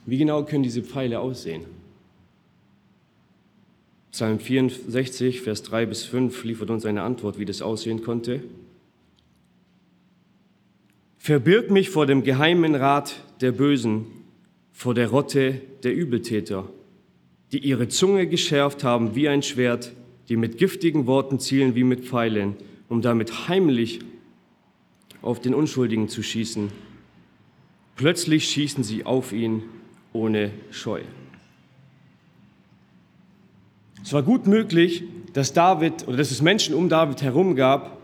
Wie 0.05 0.17
genau 0.17 0.45
können 0.45 0.63
diese 0.63 0.81
Pfeile 0.81 1.19
aussehen? 1.19 1.65
Psalm 4.13 4.39
64, 4.39 5.41
Vers 5.41 5.63
3 5.63 5.87
bis 5.87 6.05
5 6.05 6.41
liefert 6.45 6.69
uns 6.69 6.85
eine 6.85 7.01
Antwort, 7.01 7.37
wie 7.37 7.43
das 7.43 7.61
aussehen 7.61 8.01
konnte. 8.01 8.41
Verbirg 11.17 11.69
mich 11.69 11.89
vor 11.89 12.05
dem 12.05 12.23
geheimen 12.23 12.75
Rat 12.75 13.13
der 13.41 13.51
Bösen, 13.51 14.05
vor 14.71 14.93
der 14.93 15.09
Rotte 15.09 15.59
der 15.83 15.93
Übeltäter, 15.93 16.69
die 17.51 17.59
ihre 17.59 17.89
Zunge 17.89 18.25
geschärft 18.25 18.85
haben 18.85 19.15
wie 19.15 19.27
ein 19.27 19.43
Schwert, 19.43 19.91
die 20.29 20.37
mit 20.37 20.57
giftigen 20.57 21.07
Worten 21.07 21.39
zielen 21.39 21.75
wie 21.75 21.83
mit 21.83 22.05
Pfeilen, 22.05 22.55
um 22.89 23.01
damit 23.01 23.47
heimlich 23.47 23.99
auf 25.21 25.39
den 25.39 25.53
Unschuldigen 25.53 26.07
zu 26.07 26.23
schießen. 26.23 26.71
Plötzlich 27.95 28.47
schießen 28.49 28.83
sie 28.83 29.05
auf 29.05 29.31
ihn 29.31 29.63
ohne 30.13 30.51
Scheu. 30.71 31.01
Es 34.03 34.13
war 34.13 34.21
gut 34.21 34.45
möglich, 34.45 35.03
dass 35.33 35.53
David 35.53 36.07
oder 36.07 36.17
dass 36.17 36.31
es 36.31 36.41
Menschen 36.41 36.75
um 36.75 36.89
David 36.89 37.21
herum 37.21 37.55
gab, 37.55 37.97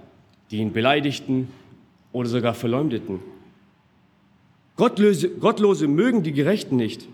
die 0.50 0.58
ihn 0.58 0.74
beleidigten 0.74 1.48
oder 2.12 2.28
sogar 2.28 2.54
verleumdeten. 2.54 3.20
Gottlose, 4.76 5.30
Gottlose 5.30 5.88
mögen 5.88 6.24
die 6.24 6.32
Gerechten 6.32 6.76
nicht. 6.76 7.08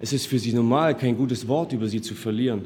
Es 0.00 0.12
ist 0.14 0.26
für 0.26 0.38
sie 0.38 0.52
normal, 0.52 0.96
kein 0.96 1.16
gutes 1.16 1.46
Wort 1.46 1.72
über 1.72 1.86
sie 1.86 2.00
zu 2.00 2.14
verlieren. 2.14 2.64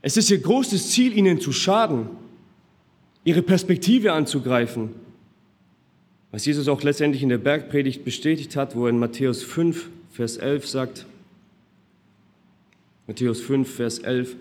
Es 0.00 0.16
ist 0.16 0.30
ihr 0.30 0.38
großes 0.38 0.90
Ziel, 0.90 1.16
ihnen 1.16 1.40
zu 1.40 1.52
schaden, 1.52 2.06
ihre 3.24 3.42
Perspektive 3.42 4.12
anzugreifen. 4.12 4.90
Was 6.30 6.46
Jesus 6.46 6.68
auch 6.68 6.82
letztendlich 6.82 7.22
in 7.22 7.28
der 7.28 7.38
Bergpredigt 7.38 8.04
bestätigt 8.04 8.56
hat, 8.56 8.74
wo 8.74 8.86
er 8.86 8.90
in 8.90 8.98
Matthäus 8.98 9.42
5, 9.42 9.90
Vers 10.10 10.36
11 10.36 10.66
sagt, 10.66 11.06
Matthäus 13.06 13.40
5, 13.40 13.68
Vers 13.68 13.98
11, 13.98 14.36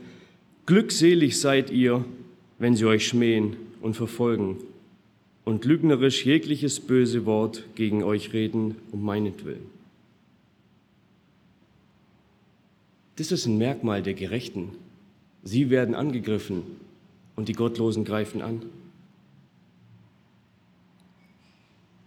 Glückselig 0.68 1.40
seid 1.40 1.72
ihr, 1.72 2.06
wenn 2.60 2.76
sie 2.76 2.86
euch 2.86 3.08
schmähen 3.08 3.58
und 3.82 3.96
verfolgen 3.96 4.58
und 5.44 5.66
lügnerisch 5.66 6.26
jegliches 6.26 6.80
böse 6.80 7.26
Wort 7.26 7.66
gegen 7.76 8.04
euch 8.04 8.34
reden 8.34 8.76
um 8.92 9.04
meinetwillen. 9.04 9.81
Das 13.16 13.32
ist 13.32 13.46
ein 13.46 13.58
Merkmal 13.58 14.02
der 14.02 14.14
Gerechten. 14.14 14.70
Sie 15.44 15.70
werden 15.70 15.96
angegriffen 15.96 16.64
und 17.36 17.50
die 17.50 17.54
Gottlosen 17.54 18.06
greifen 18.06 18.42
an. 18.42 18.62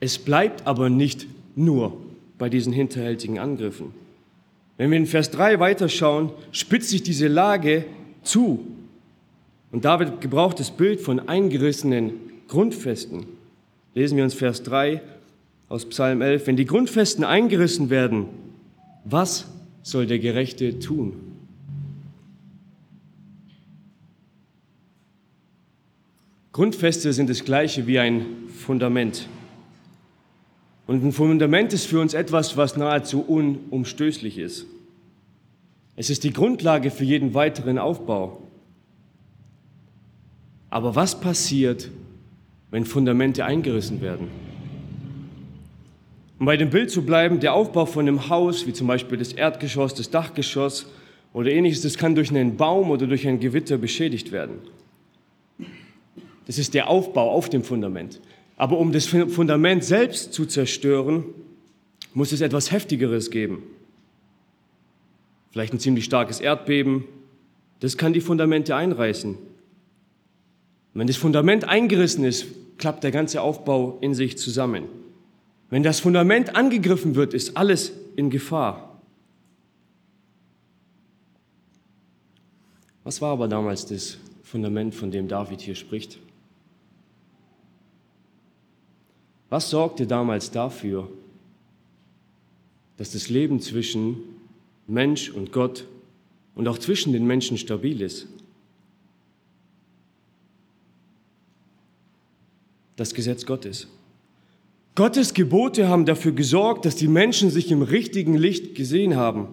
Es 0.01 0.19
bleibt 0.19 0.67
aber 0.67 0.91
nicht 0.91 1.27
nur 1.57 1.97
bei 2.39 2.49
diesen 2.49 2.73
hinterhältigen 2.73 3.39
Angriffen. 3.39 3.95
Wenn 4.77 4.91
wir 4.91 4.99
in 4.99 5.07
Vers 5.07 5.31
3 5.31 5.61
weiterschauen, 5.61 6.31
spitzt 6.53 6.91
sich 6.91 7.03
diese 7.03 7.29
Lage 7.29 7.87
zu. 8.23 8.67
Und 9.71 9.85
David 9.85 10.21
gebraucht 10.21 10.61
das 10.61 10.71
Bild 10.71 11.01
von 11.01 11.21
eingerissenen 11.29 12.15
Grundfesten. 12.49 13.27
Lesen 13.95 14.17
wir 14.17 14.25
uns 14.25 14.35
Vers 14.35 14.63
3 14.65 15.01
aus 15.69 15.89
Psalm 15.89 16.21
11. 16.23 16.47
Wenn 16.47 16.57
die 16.57 16.67
Grundfesten 16.67 17.25
eingerissen 17.25 17.91
werden, 17.91 18.27
was 19.05 19.47
soll 19.85 20.07
der 20.07 20.19
Gerechte 20.19 20.81
tun? 20.81 21.13
Grundfeste 26.53 27.13
sind 27.13 27.31
das 27.31 27.45
gleiche 27.45 27.87
wie 27.87 27.99
ein 27.99 28.27
Fundament. 28.49 29.29
Und 30.87 31.05
ein 31.05 31.13
Fundament 31.13 31.73
ist 31.73 31.87
für 31.87 32.01
uns 32.01 32.15
etwas, 32.15 32.57
was 32.57 32.77
nahezu 32.77 33.21
unumstößlich 33.21 34.39
ist. 34.39 34.67
Es 35.97 36.11
ist 36.11 36.25
die 36.25 36.33
Grundlage 36.33 36.91
für 36.91 37.05
jeden 37.05 37.35
weiteren 37.35 37.79
Aufbau. 37.79 38.43
Aber 40.71 40.95
was 40.95 41.21
passiert, 41.21 41.91
wenn 42.71 42.85
Fundamente 42.85 43.45
eingerissen 43.45 44.01
werden? 44.01 44.44
Um 46.39 46.47
bei 46.47 46.57
dem 46.57 46.71
Bild 46.71 46.91
zu 46.91 47.05
bleiben, 47.05 47.41
der 47.41 47.55
Aufbau 47.55 47.87
von 47.87 48.09
einem 48.09 48.29
Haus, 48.29 48.67
wie 48.67 48.73
zum 48.73 48.87
Beispiel 48.87 49.19
das 49.19 49.33
Erdgeschoss, 49.33 49.95
das 49.95 50.11
Dachgeschoss 50.11 50.87
oder 51.33 51.51
ähnliches, 51.51 51.83
das 51.83 51.97
kann 51.97 52.15
durch 52.15 52.31
einen 52.31 52.57
Baum 52.57 52.91
oder 52.91 53.07
durch 53.07 53.27
ein 53.27 53.41
Gewitter 53.41 53.79
beschädigt 53.79 54.33
werden. 54.33 54.59
Das 56.47 56.59
ist 56.59 56.75
der 56.75 56.89
Aufbau 56.89 57.31
auf 57.31 57.49
dem 57.49 57.63
Fundament. 57.63 58.21
Aber 58.57 58.79
um 58.79 58.93
das 58.93 59.07
Fundament 59.07 59.85
selbst 59.85 60.33
zu 60.33 60.47
zerstören, 60.47 61.25
muss 62.13 62.33
es 62.33 62.41
etwas 62.41 62.71
Heftigeres 62.71 63.31
geben. 63.31 63.63
Vielleicht 65.51 65.73
ein 65.73 65.81
ziemlich 65.81 66.05
starkes 66.05 66.41
Erdbeben. 66.41 67.05
Das 67.81 67.97
kann 67.97 68.13
die 68.13 68.21
Fundamente 68.21 68.77
einreißen. 68.77 69.37
Wenn 70.95 71.07
das 71.07 71.17
Fundament 71.17 71.69
eingerissen 71.69 72.25
ist, 72.25 72.47
klappt 72.79 73.03
der 73.03 73.11
ganze 73.11 73.41
Aufbau 73.41 73.99
in 74.01 74.15
sich 74.15 74.39
zusammen. 74.39 74.85
Wenn 75.71 75.83
das 75.83 76.01
Fundament 76.01 76.57
angegriffen 76.57 77.15
wird, 77.15 77.35
ist 77.35 77.57
alles 77.57 77.93
in 78.17 78.31
Gefahr. 78.31 79.01
Was 83.03 83.21
war 83.21 83.33
aber 83.33 83.49
damals 83.49 83.87
das 83.87 84.19
Fundament, 84.43 84.95
von 84.95 85.11
dem 85.11 85.29
David 85.29 85.61
hier 85.61 85.75
spricht? 85.75 86.19
Was 89.51 89.71
sorgte 89.71 90.07
damals 90.07 90.51
dafür, 90.51 91.11
dass 92.97 93.13
das 93.13 93.29
Leben 93.29 93.61
zwischen 93.61 94.17
Mensch 94.87 95.31
und 95.31 95.53
Gott 95.53 95.87
und 96.55 96.67
auch 96.67 96.79
zwischen 96.79 97.13
den 97.13 97.27
Menschen 97.27 97.59
stabil 97.59 98.01
ist? 98.01 98.27
Das 102.97 103.13
Gesetz 103.13 103.45
Gottes. 103.45 103.89
Gottes 104.95 105.35
Gebote 105.35 105.89
haben 105.89 106.05
dafür 106.05 106.33
gesorgt, 106.33 106.85
dass 106.85 106.97
die 106.97 107.09
Menschen 107.09 107.51
sich 107.51 107.71
im 107.71 107.83
richtigen 107.83 108.35
Licht 108.35 108.75
gesehen 108.75 109.17
haben, 109.17 109.49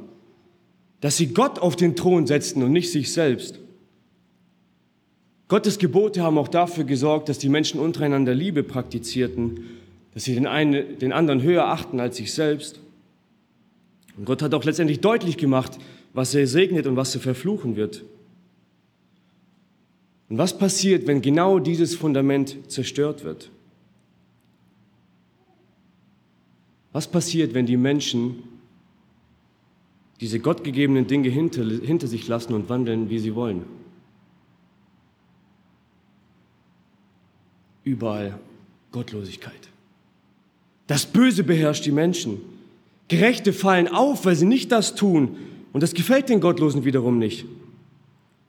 dass 0.99 1.17
sie 1.17 1.27
Gott 1.27 1.59
auf 1.59 1.75
den 1.75 1.95
Thron 1.95 2.27
setzten 2.27 2.61
und 2.61 2.71
nicht 2.71 2.91
sich 2.91 3.11
selbst. 3.11 3.59
Gottes 5.47 5.79
Gebote 5.79 6.21
haben 6.21 6.37
auch 6.37 6.47
dafür 6.47 6.83
gesorgt, 6.83 7.27
dass 7.27 7.39
die 7.39 7.49
Menschen 7.49 7.79
untereinander 7.79 8.33
Liebe 8.33 8.63
praktizierten 8.63 9.65
dass 10.13 10.25
sie 10.25 10.33
den, 10.33 10.47
einen, 10.47 10.99
den 10.99 11.13
anderen 11.13 11.41
höher 11.41 11.67
achten 11.67 11.99
als 11.99 12.17
sich 12.17 12.33
selbst. 12.33 12.79
Und 14.17 14.25
Gott 14.25 14.41
hat 14.41 14.53
auch 14.53 14.63
letztendlich 14.63 14.99
deutlich 14.99 15.37
gemacht, 15.37 15.77
was 16.13 16.35
er 16.35 16.45
segnet 16.47 16.85
und 16.85 16.97
was 16.97 17.15
er 17.15 17.21
verfluchen 17.21 17.75
wird. 17.75 18.03
Und 20.29 20.37
was 20.37 20.57
passiert, 20.57 21.07
wenn 21.07 21.21
genau 21.21 21.59
dieses 21.59 21.95
Fundament 21.95 22.57
zerstört 22.67 23.23
wird? 23.23 23.49
Was 26.93 27.07
passiert, 27.07 27.53
wenn 27.53 27.65
die 27.65 27.77
Menschen 27.77 28.43
diese 30.19 30.39
gottgegebenen 30.39 31.07
Dinge 31.07 31.29
hinter, 31.29 31.63
hinter 31.63 32.07
sich 32.07 32.27
lassen 32.27 32.53
und 32.53 32.69
wandeln, 32.69 33.09
wie 33.09 33.19
sie 33.19 33.33
wollen? 33.33 33.63
Überall 37.83 38.39
Gottlosigkeit. 38.91 39.69
Das 40.87 41.05
Böse 41.05 41.43
beherrscht 41.43 41.85
die 41.85 41.91
Menschen. 41.91 42.41
Gerechte 43.07 43.53
fallen 43.53 43.87
auf, 43.87 44.25
weil 44.25 44.35
sie 44.35 44.45
nicht 44.45 44.71
das 44.71 44.93
tun. 44.93 45.37
Und 45.73 45.81
das 45.81 45.93
gefällt 45.93 46.29
den 46.29 46.41
Gottlosen 46.41 46.85
wiederum 46.85 47.17
nicht. 47.17 47.45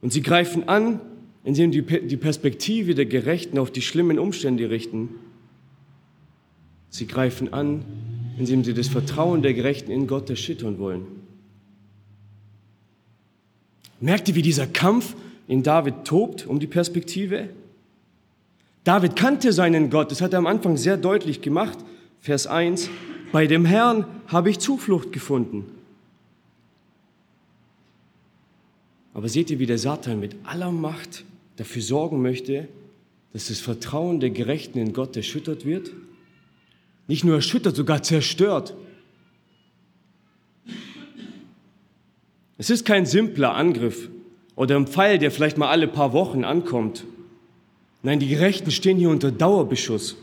Und 0.01 0.13
sie 0.13 0.23
greifen 0.23 0.69
an, 0.69 1.01
indem 1.45 1.73
sie 1.73 1.83
die 1.83 2.17
Perspektive 2.17 2.95
der 2.95 3.07
Gerechten 3.07 3.59
auf 3.59 3.71
die 3.71 3.83
schlimmen 3.83 4.19
Umstände 4.19 4.71
richten. 4.71 5.09
Sie 6.91 7.07
greifen 7.07 7.53
an, 7.53 7.85
indem 8.39 8.65
sie 8.65 8.75
das 8.75 8.89
Vertrauen 8.89 9.43
der 9.43 9.55
Gerechten 9.55 9.91
in 9.91 10.07
Gott 10.07 10.31
erschüttern 10.31 10.79
wollen. 10.79 11.07
Merkt 14.01 14.29
ihr, 14.29 14.35
wie 14.35 14.43
dieser 14.43 14.67
Kampf 14.67 15.15
in 15.47 15.63
David 15.63 16.05
tobt 16.05 16.47
um 16.47 16.59
die 16.59 16.67
Perspektive? 16.67 17.49
David 18.85 19.15
kannte 19.15 19.53
seinen 19.53 19.91
Gott, 19.91 20.11
das 20.11 20.21
hat 20.21 20.33
er 20.33 20.41
am 20.41 20.47
Anfang 20.47 20.77
sehr 20.77 20.97
deutlich 20.97 21.41
gemacht. 21.41 21.79
Vers 22.21 22.47
1, 22.47 22.91
bei 23.31 23.47
dem 23.47 23.65
Herrn 23.65 24.05
habe 24.27 24.51
ich 24.51 24.59
Zuflucht 24.59 25.13
gefunden. 25.13 25.67
Aber 29.15 29.29
seht 29.29 29.51
ihr, 29.51 29.59
wie 29.59 29.67
der 29.67 29.79
Satan 29.79 30.21
mit 30.21 30.35
aller 30.45 30.73
Macht 30.73 31.25
dafür 31.57 31.83
sorgen 31.83 32.23
möchte, 32.23 32.67
dass 33.33 33.49
das 33.49 33.61
Vertrauen 33.61 34.21
der 34.21 34.31
Gerechten 34.31 34.79
in 34.79 34.93
Gott 34.93 35.17
erschüttert 35.17 35.65
wird? 35.65 35.93
Nicht 37.09 37.25
nur 37.25 37.37
erschüttert, 37.37 37.77
sogar 37.77 38.03
zerstört. 38.03 38.75
Es 42.59 42.71
ist 42.71 42.85
kein 42.85 43.07
simpler 43.07 43.55
Angriff 43.55 44.09
oder 44.55 44.77
ein 44.77 44.87
Pfeil, 44.87 45.19
der 45.19 45.31
vielleicht 45.31 45.59
mal 45.59 45.69
alle 45.69 45.89
paar 45.89 46.13
Wochen 46.13 46.45
ankommt. 46.45 47.05
Nein, 48.03 48.21
die 48.21 48.29
Gerechten 48.29 48.71
stehen 48.71 48.99
hier 48.99 49.11
unter 49.11 49.31
Dauerbeschuss. 49.31 50.17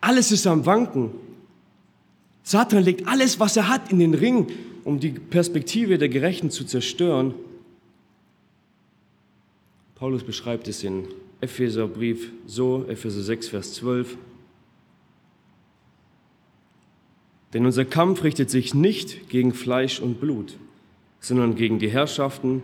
Alles 0.00 0.32
ist 0.32 0.46
am 0.46 0.64
Wanken. 0.66 1.10
Satan 2.42 2.82
legt 2.82 3.06
alles, 3.06 3.40
was 3.40 3.56
er 3.56 3.68
hat, 3.68 3.92
in 3.92 3.98
den 3.98 4.14
Ring, 4.14 4.46
um 4.84 5.00
die 5.00 5.10
Perspektive 5.10 5.98
der 5.98 6.08
Gerechten 6.08 6.50
zu 6.50 6.64
zerstören. 6.64 7.34
Paulus 9.96 10.22
beschreibt 10.22 10.68
es 10.68 10.84
in 10.84 11.08
Epheserbrief 11.40 12.32
so, 12.46 12.86
Epheser 12.88 13.22
6, 13.22 13.48
Vers 13.48 13.74
12. 13.74 14.16
Denn 17.52 17.64
unser 17.64 17.84
Kampf 17.84 18.24
richtet 18.24 18.50
sich 18.50 18.74
nicht 18.74 19.28
gegen 19.28 19.54
Fleisch 19.54 20.00
und 20.00 20.20
Blut, 20.20 20.56
sondern 21.20 21.54
gegen 21.54 21.78
die 21.78 21.90
Herrschaften, 21.90 22.62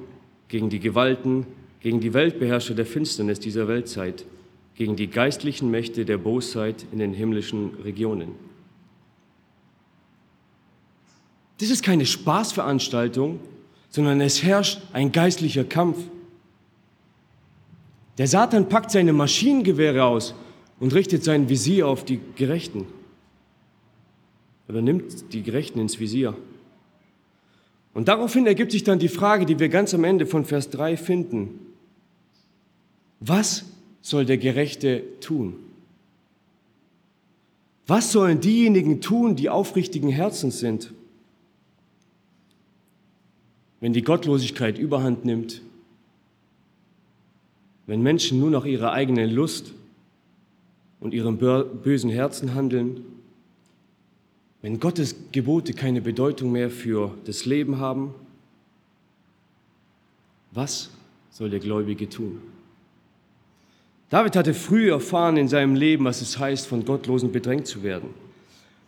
gegen 0.48 0.68
die 0.68 0.80
Gewalten, 0.80 1.46
gegen 1.80 2.00
die 2.00 2.12
Weltbeherrscher 2.12 2.74
der 2.74 2.86
Finsternis 2.86 3.40
dieser 3.40 3.66
Weltzeit, 3.68 4.24
gegen 4.74 4.96
die 4.96 5.06
geistlichen 5.06 5.70
Mächte 5.70 6.04
der 6.04 6.18
Bosheit 6.18 6.84
in 6.92 6.98
den 6.98 7.14
himmlischen 7.14 7.74
Regionen. 7.84 8.32
Das 11.58 11.70
ist 11.70 11.82
keine 11.82 12.04
Spaßveranstaltung, 12.04 13.38
sondern 13.88 14.20
es 14.20 14.42
herrscht 14.42 14.80
ein 14.92 15.12
geistlicher 15.12 15.64
Kampf. 15.64 15.98
Der 18.18 18.26
Satan 18.26 18.68
packt 18.68 18.90
seine 18.90 19.12
Maschinengewehre 19.12 20.04
aus 20.04 20.34
und 20.80 20.94
richtet 20.94 21.24
sein 21.24 21.48
Visier 21.48 21.88
auf 21.88 22.04
die 22.04 22.20
Gerechten. 22.36 22.86
Oder 24.68 24.82
nimmt 24.82 25.32
die 25.32 25.42
Gerechten 25.42 25.78
ins 25.78 26.00
Visier. 26.00 26.36
Und 27.92 28.08
daraufhin 28.08 28.46
ergibt 28.46 28.72
sich 28.72 28.82
dann 28.82 28.98
die 28.98 29.08
Frage, 29.08 29.46
die 29.46 29.58
wir 29.58 29.68
ganz 29.68 29.94
am 29.94 30.04
Ende 30.04 30.26
von 30.26 30.44
Vers 30.44 30.70
3 30.70 30.96
finden. 30.96 31.60
Was 33.20 33.64
soll 34.02 34.24
der 34.24 34.38
Gerechte 34.38 35.02
tun? 35.20 35.56
Was 37.86 38.12
sollen 38.12 38.40
diejenigen 38.40 39.00
tun, 39.00 39.36
die 39.36 39.50
aufrichtigen 39.50 40.08
Herzens 40.08 40.58
sind? 40.58 40.92
wenn 43.84 43.92
die 43.92 44.00
Gottlosigkeit 44.00 44.78
überhand 44.78 45.26
nimmt, 45.26 45.60
wenn 47.86 48.00
Menschen 48.00 48.40
nur 48.40 48.48
nach 48.48 48.64
ihrer 48.64 48.92
eigenen 48.92 49.28
Lust 49.28 49.74
und 51.00 51.12
ihrem 51.12 51.36
bösen 51.36 52.08
Herzen 52.08 52.54
handeln, 52.54 53.04
wenn 54.64 54.80
Gottes 54.80 55.14
Gebote 55.30 55.74
keine 55.74 56.00
Bedeutung 56.00 56.50
mehr 56.50 56.70
für 56.70 57.10
das 57.26 57.44
Leben 57.44 57.80
haben, 57.80 58.14
was 60.52 60.88
soll 61.28 61.50
der 61.50 61.60
Gläubige 61.60 62.08
tun? 62.08 62.40
David 64.08 64.36
hatte 64.36 64.54
früh 64.54 64.90
erfahren 64.90 65.36
in 65.36 65.48
seinem 65.48 65.74
Leben, 65.74 66.06
was 66.06 66.22
es 66.22 66.38
heißt, 66.38 66.66
von 66.66 66.86
Gottlosen 66.86 67.30
bedrängt 67.30 67.66
zu 67.66 67.82
werden. 67.82 68.08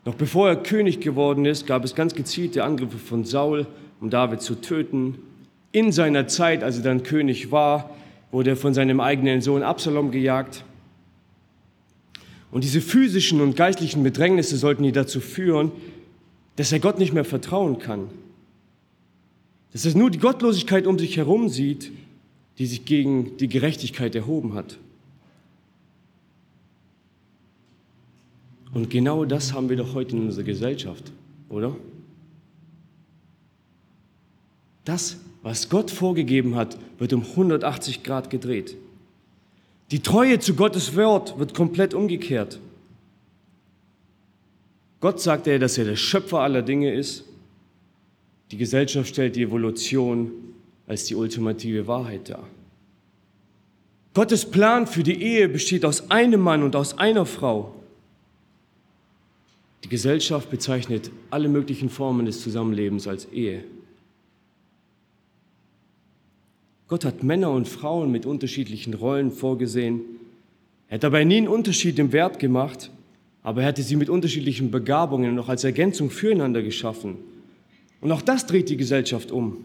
Noch 0.06 0.14
bevor 0.14 0.48
er 0.48 0.56
König 0.56 1.00
geworden 1.00 1.44
ist, 1.44 1.66
gab 1.66 1.84
es 1.84 1.94
ganz 1.94 2.14
gezielte 2.14 2.64
Angriffe 2.64 2.96
von 2.96 3.26
Saul 3.26 3.66
um 4.00 4.08
David 4.08 4.40
zu 4.40 4.54
töten. 4.54 5.18
In 5.72 5.92
seiner 5.92 6.26
Zeit, 6.26 6.64
als 6.64 6.78
er 6.78 6.84
dann 6.84 7.02
König 7.02 7.52
war, 7.52 7.90
wurde 8.30 8.48
er 8.48 8.56
von 8.56 8.72
seinem 8.72 9.00
eigenen 9.00 9.42
Sohn 9.42 9.62
Absalom 9.62 10.10
gejagt. 10.10 10.64
Und 12.56 12.64
diese 12.64 12.80
physischen 12.80 13.42
und 13.42 13.54
geistlichen 13.54 14.02
Bedrängnisse 14.02 14.56
sollten 14.56 14.82
ihn 14.82 14.94
dazu 14.94 15.20
führen, 15.20 15.72
dass 16.56 16.72
er 16.72 16.80
Gott 16.80 16.98
nicht 16.98 17.12
mehr 17.12 17.26
vertrauen 17.26 17.78
kann. 17.78 18.08
Dass 19.74 19.84
er 19.84 19.94
nur 19.94 20.10
die 20.10 20.16
Gottlosigkeit 20.16 20.86
um 20.86 20.98
sich 20.98 21.18
herum 21.18 21.50
sieht, 21.50 21.92
die 22.56 22.64
sich 22.64 22.86
gegen 22.86 23.36
die 23.36 23.48
Gerechtigkeit 23.48 24.14
erhoben 24.14 24.54
hat. 24.54 24.78
Und 28.72 28.88
genau 28.88 29.26
das 29.26 29.52
haben 29.52 29.68
wir 29.68 29.76
doch 29.76 29.92
heute 29.92 30.16
in 30.16 30.22
unserer 30.22 30.44
Gesellschaft, 30.44 31.12
oder? 31.50 31.76
Das, 34.86 35.18
was 35.42 35.68
Gott 35.68 35.90
vorgegeben 35.90 36.54
hat, 36.54 36.78
wird 36.96 37.12
um 37.12 37.20
180 37.20 38.02
Grad 38.02 38.30
gedreht. 38.30 38.76
Die 39.90 40.00
Treue 40.00 40.38
zu 40.40 40.54
Gottes 40.54 40.96
Wort 40.96 41.38
wird 41.38 41.54
komplett 41.54 41.94
umgekehrt. 41.94 42.58
Gott 45.00 45.20
sagt 45.20 45.46
er, 45.46 45.58
dass 45.58 45.78
er 45.78 45.84
der 45.84 45.96
Schöpfer 45.96 46.40
aller 46.40 46.62
Dinge 46.62 46.92
ist. 46.92 47.24
Die 48.50 48.56
Gesellschaft 48.56 49.08
stellt 49.08 49.36
die 49.36 49.42
Evolution 49.42 50.32
als 50.86 51.04
die 51.04 51.14
ultimative 51.14 51.86
Wahrheit 51.86 52.28
dar. 52.28 52.46
Gottes 54.14 54.50
Plan 54.50 54.86
für 54.86 55.02
die 55.02 55.22
Ehe 55.22 55.48
besteht 55.48 55.84
aus 55.84 56.10
einem 56.10 56.40
Mann 56.40 56.62
und 56.62 56.74
aus 56.74 56.96
einer 56.98 57.26
Frau. 57.26 57.74
Die 59.84 59.88
Gesellschaft 59.88 60.50
bezeichnet 60.50 61.10
alle 61.30 61.48
möglichen 61.48 61.90
Formen 61.90 62.26
des 62.26 62.40
Zusammenlebens 62.40 63.06
als 63.06 63.26
Ehe. 63.26 63.62
Gott 66.88 67.04
hat 67.04 67.22
Männer 67.22 67.50
und 67.50 67.68
Frauen 67.68 68.12
mit 68.12 68.26
unterschiedlichen 68.26 68.94
Rollen 68.94 69.32
vorgesehen. 69.32 70.02
Er 70.88 70.96
hat 70.96 71.02
dabei 71.02 71.24
nie 71.24 71.38
einen 71.38 71.48
Unterschied 71.48 71.98
im 71.98 72.12
Wert 72.12 72.38
gemacht, 72.38 72.90
aber 73.42 73.62
er 73.62 73.68
hatte 73.68 73.82
sie 73.82 73.96
mit 73.96 74.08
unterschiedlichen 74.08 74.70
Begabungen 74.70 75.34
noch 75.34 75.48
als 75.48 75.64
Ergänzung 75.64 76.10
füreinander 76.10 76.62
geschaffen. 76.62 77.16
Und 78.00 78.12
auch 78.12 78.22
das 78.22 78.46
dreht 78.46 78.68
die 78.68 78.76
Gesellschaft 78.76 79.32
um. 79.32 79.64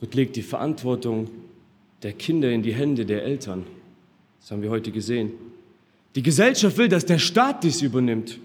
Gott 0.00 0.14
legt 0.14 0.36
die 0.36 0.42
Verantwortung 0.42 1.30
der 2.02 2.12
Kinder 2.12 2.50
in 2.50 2.62
die 2.62 2.74
Hände 2.74 3.06
der 3.06 3.22
Eltern. 3.22 3.66
Das 4.40 4.50
haben 4.50 4.62
wir 4.62 4.70
heute 4.70 4.90
gesehen. 4.90 5.32
Die 6.14 6.22
Gesellschaft 6.22 6.76
will, 6.78 6.88
dass 6.88 7.06
der 7.06 7.18
Staat 7.18 7.62
dies 7.64 7.82
übernimmt. 7.82 8.38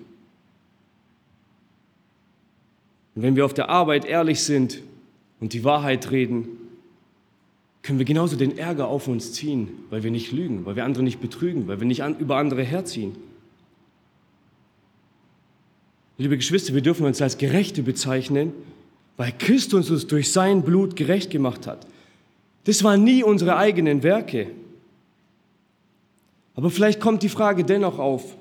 Und 3.15 3.21
wenn 3.21 3.36
wir 3.36 3.45
auf 3.45 3.54
der 3.54 3.69
Arbeit 3.69 4.06
ehrlich 4.06 4.41
sind 4.43 4.82
und 5.39 5.54
die 5.54 5.63
Wahrheit 5.63 6.12
reden, 6.12 6.47
können 7.82 7.99
wir 7.99 8.06
genauso 8.06 8.36
den 8.36 8.58
Ärger 8.58 8.88
auf 8.88 9.08
uns 9.08 9.32
ziehen, 9.32 9.69
weil 9.89 10.04
wir 10.04 10.12
nicht 10.12 10.32
lügen, 10.32 10.65
weil 10.65 10.75
wir 10.75 10.84
andere 10.84 11.04
nicht 11.04 11.21
betrügen, 11.21 11.67
weil 11.67 11.80
wir 11.80 11.88
nicht 11.88 12.04
an, 12.04 12.17
über 12.17 12.38
andere 12.38 12.63
herziehen. 12.63 13.15
Liebe 16.17 16.36
Geschwister, 16.38 16.73
wir 16.73 16.82
dürfen 16.82 17.06
uns 17.06 17.21
als 17.21 17.38
Gerechte 17.38 17.84
bezeichnen, 17.84 18.54
weil 19.17 19.32
Christus 19.38 19.91
uns 19.91 20.08
durch 20.08 20.32
sein 20.32 20.63
Blut 20.63 20.95
gerecht 20.95 21.30
gemacht 21.30 21.67
hat. 21.67 21.86
Das 22.63 22.84
waren 22.84 23.04
nie 23.04 23.23
unsere 23.23 23.58
eigenen 23.58 24.01
Werke. 24.01 24.47
Aber 26.56 26.69
vielleicht 26.69 26.99
kommt 26.99 27.21
die 27.21 27.30
Frage 27.30 27.63
dennoch 27.63 27.99
auf, 27.99 28.36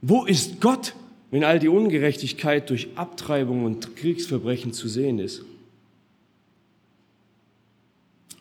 wo 0.00 0.24
ist 0.24 0.60
Gott 0.60 0.94
wenn 1.30 1.44
all 1.44 1.58
die 1.58 1.68
Ungerechtigkeit 1.68 2.70
durch 2.70 2.88
Abtreibung 2.94 3.64
und 3.64 3.96
Kriegsverbrechen 3.96 4.72
zu 4.72 4.88
sehen 4.88 5.18
ist? 5.18 5.44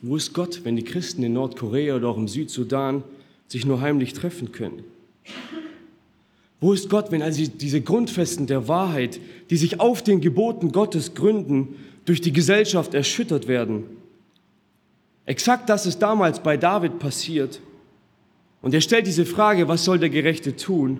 Wo 0.02 0.15
ist 0.15 0.34
Gott, 0.34 0.62
wenn 0.63 0.76
die 0.76 0.84
Christen 0.84 1.23
in 1.23 1.34
Nordkorea 1.34 1.95
oder 1.95 2.08
auch 2.10 2.17
im 2.17 2.28
Südsudan 2.28 3.04
sich 3.47 3.65
nur 3.65 3.82
heimlich 3.82 4.13
treffen 4.13 4.52
können? 4.52 4.84
Wo 6.60 6.73
ist 6.73 6.89
Gott, 6.89 7.12
wenn 7.12 7.21
also 7.21 7.43
diese 7.45 7.82
Grundfesten 7.82 8.47
der 8.47 8.67
Wahrheit, 8.67 9.19
die 9.50 9.58
sich 9.58 9.80
auf 9.80 10.02
den 10.02 10.21
Geboten 10.21 10.71
Gottes 10.71 11.13
gründen, 11.13 11.76
durch 12.06 12.21
die 12.21 12.34
Gesellschaft 12.34 12.93
erschüttert 12.93 13.47
werden? 13.47 13.84
Exakt 15.26 15.69
das 15.69 15.86
ist 15.86 16.00
damals 16.00 16.41
bei 16.41 16.58
David 16.58 17.00
passiert. 17.00 17.60
Und 18.62 18.73
er 18.73 18.82
stellt 18.82 19.08
diese 19.08 19.26
Frage, 19.26 19.67
was 19.67 19.84
soll 19.84 20.00
der 20.00 20.10
Gerechte 20.10 20.56
tun? 20.56 21.00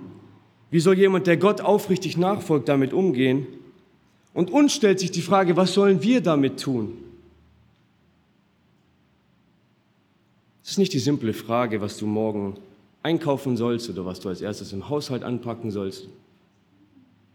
Wie 0.70 0.80
soll 0.80 0.98
jemand, 0.98 1.28
der 1.28 1.38
Gott 1.38 1.62
aufrichtig 1.62 2.18
nachfolgt, 2.18 2.68
damit 2.68 2.94
umgehen? 2.94 3.48
Und 4.34 4.52
uns 4.52 4.74
stellt 4.74 5.00
sich 5.00 5.12
die 5.12 5.22
Frage, 5.22 5.56
was 5.56 5.74
sollen 5.74 6.04
wir 6.04 6.22
damit 6.22 6.60
tun? 6.60 6.94
Es 10.64 10.72
ist 10.72 10.78
nicht 10.78 10.94
die 10.94 11.00
simple 11.00 11.34
Frage, 11.34 11.80
was 11.80 11.98
du 11.98 12.06
morgen 12.06 12.58
einkaufen 13.02 13.56
sollst 13.56 13.90
oder 13.90 14.06
was 14.06 14.20
du 14.20 14.28
als 14.28 14.42
erstes 14.42 14.74
im 14.74 14.90
Haushalt 14.90 15.24
anpacken 15.24 15.72
sollst, 15.72 16.10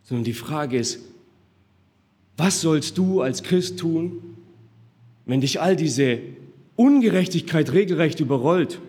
sondern 0.02 0.24
die 0.24 0.34
Frage 0.34 0.76
ist, 0.76 1.00
was 2.36 2.60
sollst 2.60 2.98
du 2.98 3.22
als 3.22 3.42
Christ 3.42 3.78
tun, 3.78 4.36
wenn 5.24 5.40
dich 5.40 5.60
all 5.60 5.76
diese 5.76 6.18
Ungerechtigkeit 6.76 7.72
regelrecht 7.72 8.20
überrollt? 8.20 8.80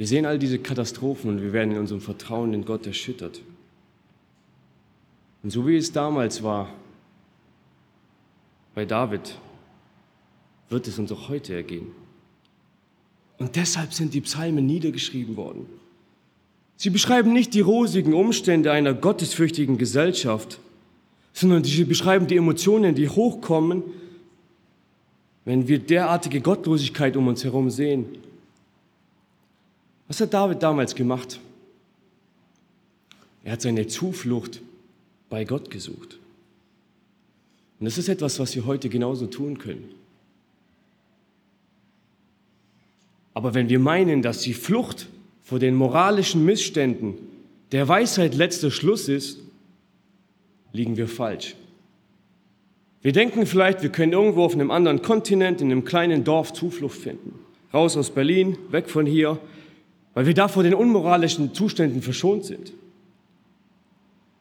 Wir 0.00 0.06
sehen 0.06 0.24
all 0.24 0.38
diese 0.38 0.58
Katastrophen 0.58 1.28
und 1.28 1.42
wir 1.42 1.52
werden 1.52 1.72
in 1.72 1.78
unserem 1.78 2.00
Vertrauen 2.00 2.54
in 2.54 2.64
Gott 2.64 2.86
erschüttert. 2.86 3.42
Und 5.42 5.50
so 5.50 5.66
wie 5.66 5.76
es 5.76 5.92
damals 5.92 6.42
war 6.42 6.72
bei 8.74 8.86
David, 8.86 9.36
wird 10.70 10.88
es 10.88 10.98
uns 10.98 11.12
auch 11.12 11.28
heute 11.28 11.54
ergehen. 11.54 11.88
Und 13.36 13.56
deshalb 13.56 13.92
sind 13.92 14.14
die 14.14 14.22
Psalmen 14.22 14.64
niedergeschrieben 14.64 15.36
worden. 15.36 15.66
Sie 16.78 16.88
beschreiben 16.88 17.34
nicht 17.34 17.52
die 17.52 17.60
rosigen 17.60 18.14
Umstände 18.14 18.72
einer 18.72 18.94
gottesfürchtigen 18.94 19.76
Gesellschaft, 19.76 20.60
sondern 21.34 21.62
sie 21.62 21.84
beschreiben 21.84 22.26
die 22.26 22.38
Emotionen, 22.38 22.94
die 22.94 23.10
hochkommen, 23.10 23.82
wenn 25.44 25.68
wir 25.68 25.78
derartige 25.78 26.40
Gottlosigkeit 26.40 27.18
um 27.18 27.28
uns 27.28 27.44
herum 27.44 27.68
sehen. 27.68 28.06
Was 30.10 30.20
hat 30.20 30.34
David 30.34 30.60
damals 30.60 30.96
gemacht? 30.96 31.38
Er 33.44 33.52
hat 33.52 33.62
seine 33.62 33.86
Zuflucht 33.86 34.60
bei 35.28 35.44
Gott 35.44 35.70
gesucht. 35.70 36.18
Und 37.78 37.84
das 37.84 37.96
ist 37.96 38.08
etwas, 38.08 38.40
was 38.40 38.56
wir 38.56 38.66
heute 38.66 38.88
genauso 38.88 39.28
tun 39.28 39.58
können. 39.58 39.88
Aber 43.34 43.54
wenn 43.54 43.68
wir 43.68 43.78
meinen, 43.78 44.20
dass 44.20 44.40
die 44.40 44.52
Flucht 44.52 45.06
vor 45.44 45.60
den 45.60 45.76
moralischen 45.76 46.44
Missständen 46.44 47.14
der 47.70 47.86
Weisheit 47.86 48.34
letzter 48.34 48.72
Schluss 48.72 49.08
ist, 49.08 49.38
liegen 50.72 50.96
wir 50.96 51.06
falsch. 51.06 51.54
Wir 53.00 53.12
denken 53.12 53.46
vielleicht, 53.46 53.82
wir 53.82 53.90
können 53.90 54.12
irgendwo 54.12 54.42
auf 54.42 54.54
einem 54.54 54.72
anderen 54.72 55.02
Kontinent, 55.02 55.60
in 55.60 55.70
einem 55.70 55.84
kleinen 55.84 56.24
Dorf 56.24 56.52
Zuflucht 56.52 56.98
finden. 56.98 57.38
Raus 57.72 57.96
aus 57.96 58.10
Berlin, 58.10 58.58
weg 58.72 58.90
von 58.90 59.06
hier, 59.06 59.38
weil 60.14 60.26
wir 60.26 60.34
da 60.34 60.48
vor 60.48 60.62
den 60.62 60.74
unmoralischen 60.74 61.54
Zuständen 61.54 62.02
verschont 62.02 62.44
sind. 62.44 62.72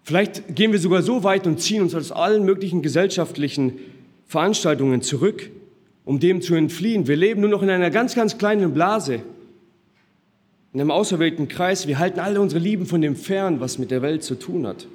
Vielleicht 0.04 0.56
gehen 0.56 0.72
wir 0.72 0.80
sogar 0.80 1.04
so 1.04 1.24
weit 1.24 1.46
und 1.46 1.62
ziehen 1.62 1.84
uns 1.84 1.94
aus 1.94 2.12
allen 2.12 2.44
möglichen 2.44 2.82
gesellschaftlichen 2.82 3.74
Veranstaltungen 4.26 5.02
zurück, 5.02 5.52
um 6.06 6.20
dem 6.20 6.42
zu 6.42 6.56
entfliehen. 6.56 7.08
Wir 7.08 7.16
leben 7.16 7.42
nur 7.42 7.50
noch 7.50 7.62
in 7.62 7.70
einer 7.70 7.92
ganz, 7.92 8.16
ganz 8.16 8.38
kleinen 8.38 8.74
Blase, 8.74 9.22
in 10.74 10.82
einem 10.82 10.92
auserwählten 10.92 11.48
Kreis. 11.48 11.88
Wir 11.88 12.00
halten 12.00 12.20
alle 12.20 12.42
unsere 12.42 12.60
Lieben 12.60 12.88
von 12.88 13.02
dem 13.02 13.16
fern, 13.16 13.60
was 13.60 13.78
mit 13.78 13.92
der 13.92 14.02
Welt 14.02 14.24
zu 14.24 14.36
tun 14.36 14.66
hat. 14.66 14.88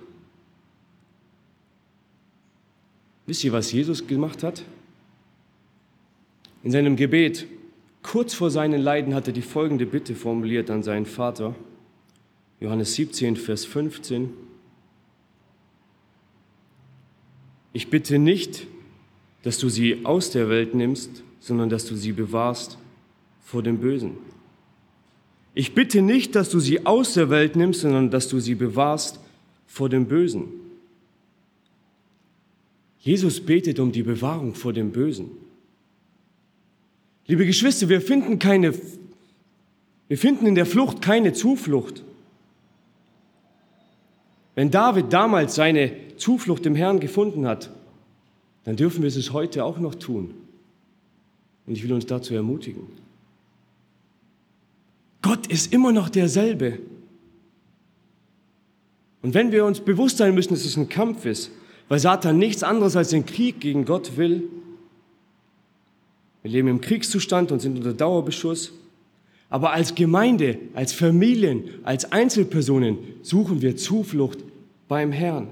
Wisst 3.26 3.44
ihr, 3.44 3.52
was 3.52 3.72
Jesus 3.72 4.06
gemacht 4.06 4.42
hat? 4.42 4.64
In 6.62 6.70
seinem 6.70 6.96
Gebet, 6.96 7.46
kurz 8.04 8.34
vor 8.34 8.50
seinen 8.50 8.80
Leiden, 8.80 9.14
hat 9.14 9.26
er 9.26 9.32
die 9.32 9.42
folgende 9.42 9.86
Bitte 9.86 10.14
formuliert 10.14 10.70
an 10.70 10.84
seinen 10.84 11.06
Vater. 11.06 11.56
Johannes 12.60 12.94
17, 12.94 13.34
Vers 13.34 13.64
15. 13.64 14.30
Ich 17.72 17.90
bitte 17.90 18.20
nicht, 18.20 18.68
dass 19.42 19.58
du 19.58 19.68
sie 19.68 20.04
aus 20.04 20.30
der 20.30 20.48
Welt 20.48 20.74
nimmst, 20.74 21.24
sondern 21.40 21.68
dass 21.68 21.86
du 21.86 21.96
sie 21.96 22.12
bewahrst 22.12 22.78
vor 23.42 23.62
dem 23.62 23.78
Bösen. 23.78 24.12
Ich 25.54 25.74
bitte 25.74 26.02
nicht, 26.02 26.36
dass 26.36 26.50
du 26.50 26.60
sie 26.60 26.86
aus 26.86 27.14
der 27.14 27.30
Welt 27.30 27.56
nimmst, 27.56 27.80
sondern 27.80 28.10
dass 28.10 28.28
du 28.28 28.38
sie 28.38 28.54
bewahrst 28.54 29.18
vor 29.66 29.88
dem 29.88 30.06
Bösen. 30.06 30.44
Jesus 32.98 33.40
betet 33.40 33.78
um 33.80 33.92
die 33.92 34.02
Bewahrung 34.02 34.54
vor 34.54 34.72
dem 34.72 34.92
Bösen. 34.92 35.43
Liebe 37.26 37.46
Geschwister, 37.46 37.88
wir 37.88 38.00
finden 38.00 38.38
keine, 38.38 38.74
wir 40.08 40.18
finden 40.18 40.46
in 40.46 40.54
der 40.54 40.66
Flucht 40.66 41.00
keine 41.00 41.32
Zuflucht. 41.32 42.02
Wenn 44.54 44.70
David 44.70 45.12
damals 45.12 45.54
seine 45.54 45.92
Zuflucht 46.16 46.66
im 46.66 46.76
Herrn 46.76 47.00
gefunden 47.00 47.46
hat, 47.46 47.70
dann 48.64 48.76
dürfen 48.76 49.02
wir 49.02 49.08
es 49.08 49.32
heute 49.32 49.64
auch 49.64 49.78
noch 49.78 49.94
tun. 49.94 50.34
Und 51.66 51.76
ich 51.76 51.82
will 51.82 51.92
uns 51.92 52.06
dazu 52.06 52.34
ermutigen. 52.34 52.86
Gott 55.22 55.46
ist 55.46 55.72
immer 55.72 55.92
noch 55.92 56.10
derselbe. 56.10 56.78
Und 59.22 59.32
wenn 59.32 59.52
wir 59.52 59.64
uns 59.64 59.80
bewusst 59.80 60.18
sein 60.18 60.34
müssen, 60.34 60.52
dass 60.52 60.66
es 60.66 60.76
ein 60.76 60.90
Kampf 60.90 61.24
ist, 61.24 61.50
weil 61.88 61.98
Satan 61.98 62.38
nichts 62.38 62.62
anderes 62.62 62.96
als 62.96 63.08
den 63.08 63.24
Krieg 63.24 63.60
gegen 63.60 63.86
Gott 63.86 64.18
will, 64.18 64.48
wir 66.44 66.50
leben 66.50 66.68
im 66.68 66.82
Kriegszustand 66.82 67.52
und 67.52 67.60
sind 67.60 67.78
unter 67.78 67.94
Dauerbeschuss, 67.94 68.72
aber 69.48 69.72
als 69.72 69.94
Gemeinde, 69.94 70.58
als 70.74 70.92
Familien, 70.92 71.64
als 71.84 72.12
Einzelpersonen 72.12 72.98
suchen 73.22 73.62
wir 73.62 73.76
Zuflucht 73.76 74.40
beim 74.86 75.10
Herrn. 75.10 75.48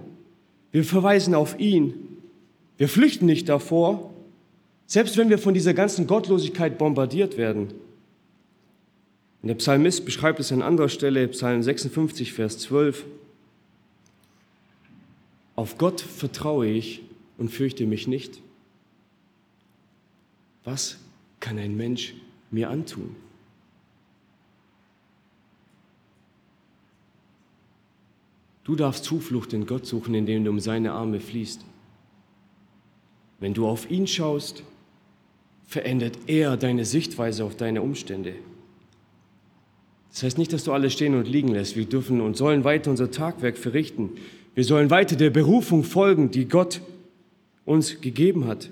Wir 0.71 0.85
verweisen 0.85 1.35
auf 1.35 1.59
ihn. 1.59 1.95
Wir 2.77 2.89
flüchten 2.89 3.25
nicht 3.25 3.49
davor, 3.49 4.13
selbst 4.87 5.17
wenn 5.17 5.31
wir 5.31 5.39
von 5.39 5.55
dieser 5.55 5.73
ganzen 5.73 6.07
Gottlosigkeit 6.07 6.77
bombardiert 6.77 7.39
werden. 7.39 7.69
Und 9.41 9.49
der 9.49 9.55
Psalmist 9.55 10.05
beschreibt 10.05 10.41
es 10.41 10.53
an 10.53 10.61
anderer 10.61 10.91
Stelle, 10.91 11.27
Psalm 11.29 11.63
56, 11.63 12.35
Vers 12.35 12.59
12. 12.59 13.07
Auf 15.57 15.79
Gott 15.79 16.03
vertraue 16.03 16.67
ich 16.67 17.01
und 17.39 17.49
fürchte 17.49 17.87
mich 17.87 18.07
nicht. 18.09 18.43
Was 20.65 20.97
kann 21.41 21.59
ein 21.59 21.77
Mensch 21.77 22.15
mir 22.51 22.71
antun? 22.71 23.17
Du 28.65 28.77
darfst 28.77 29.05
Zuflucht 29.05 29.53
in 29.53 29.67
Gott 29.67 29.87
suchen, 29.87 30.15
indem 30.15 30.45
du 30.45 30.51
um 30.51 30.61
seine 30.61 30.93
Arme 30.93 31.19
fließt. 31.19 31.65
Wenn 33.41 33.55
du 33.55 33.67
auf 33.67 33.91
ihn 33.91 34.07
schaust, 34.07 34.63
verändert 35.67 36.17
er 36.29 36.57
deine 36.57 36.85
Sichtweise 36.85 37.45
auf 37.45 37.57
deine 37.57 37.83
Umstände. 37.83 38.35
Das 40.11 40.23
heißt 40.23 40.39
nicht, 40.39 40.53
dass 40.53 40.65
du 40.65 40.73
alles 40.73 40.93
stehen 40.93 41.15
und 41.17 41.27
liegen 41.27 41.49
lässt. 41.49 41.75
Wir 41.75 41.87
dürfen 41.87 42.21
und 42.21 42.37
sollen 42.37 42.63
weiter 42.65 42.91
unser 42.91 43.11
Tagwerk 43.11 43.57
verrichten. 43.57 44.11
Wir 44.55 44.65
sollen 44.65 44.91
weiter 44.91 45.17
der 45.17 45.31
Berufung 45.31 45.83
folgen, 45.83 46.31
die 46.31 46.47
Gott 46.47 46.83
uns 47.65 48.01
gegeben 48.01 48.47
hat. 48.47 48.69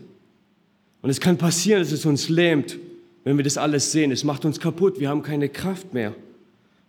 Und 1.03 1.11
es 1.11 1.21
kann 1.21 1.39
passieren, 1.39 1.81
dass 1.81 1.93
es 1.93 2.05
uns 2.05 2.29
lähmt, 2.29 2.79
wenn 3.25 3.37
wir 3.37 3.45
das 3.45 3.57
alles 3.57 3.93
sehen. 3.93 4.11
Es 4.11 4.25
macht 4.25 4.45
uns 4.45 4.61
kaputt. 4.61 5.01
Wir 5.01 5.09
haben 5.09 5.23
keine 5.23 5.49
Kraft 5.49 5.95
mehr. 5.95 6.15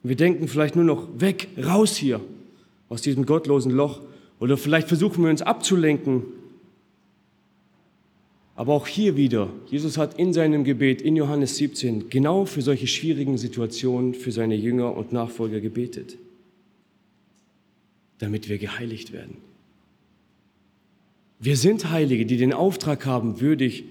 Und 0.04 0.10
wir 0.10 0.15
denken 0.15 0.47
vielleicht 0.47 0.76
nur 0.76 0.86
noch 0.86 1.08
weg, 1.19 1.50
raus 1.63 1.95
hier 1.95 2.21
aus 2.89 3.02
diesem 3.02 3.26
gottlosen 3.26 3.71
Loch. 3.71 4.02
Oder 4.39 4.58
vielleicht 4.58 4.88
versuchen 4.88 5.24
wir 5.24 5.30
uns 5.30 5.41
abzulenken. 5.41 6.24
Aber 8.56 8.74
auch 8.74 8.88
hier 8.88 9.15
wieder, 9.15 9.50
Jesus 9.67 9.97
hat 9.97 10.19
in 10.19 10.34
seinem 10.34 10.63
Gebet 10.63 11.02
in 11.02 11.15
Johannes 11.15 11.58
17 11.58 12.10
genau 12.10 12.45
für 12.45 12.62
solche 12.62 12.88
schwierigen 12.88 13.38
Situationen 13.38 14.13
für 14.13 14.32
seine 14.32 14.56
Jünger 14.56 14.95
und 14.95 15.13
Nachfolger 15.13 15.62
gebetet, 15.62 16.17
damit 18.19 18.50
wir 18.50 18.58
geheiligt 18.58 19.13
werden. 19.13 19.38
Wir 21.39 21.58
sind 21.58 21.89
Heilige, 21.89 22.26
die 22.28 22.38
den 22.38 22.54
Auftrag 22.54 23.06
haben, 23.06 23.41
würdig 23.41 23.86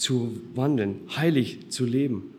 zu 0.00 0.40
wandeln, 0.54 1.00
heilig 1.16 1.70
zu 1.70 1.84
leben. 1.84 2.34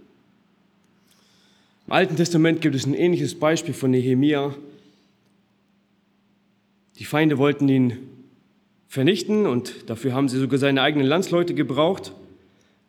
Im 1.88 1.93
Alten 1.93 2.15
Testament 2.15 2.62
gibt 2.62 2.76
es 2.76 2.86
ein 2.86 2.93
ähnliches 2.93 3.36
Beispiel 3.36 3.74
von 3.74 3.91
Nehemia, 3.91 4.56
die 7.02 7.06
Feinde 7.06 7.39
wollten 7.39 7.67
ihn 7.67 7.97
vernichten 8.88 9.47
und 9.47 9.89
dafür 9.89 10.13
haben 10.13 10.30
sie 10.30 10.38
sogar 10.38 10.60
seine 10.60 10.84
eigenen 10.84 11.08
Landsleute 11.08 11.56
gebraucht, 11.56 12.13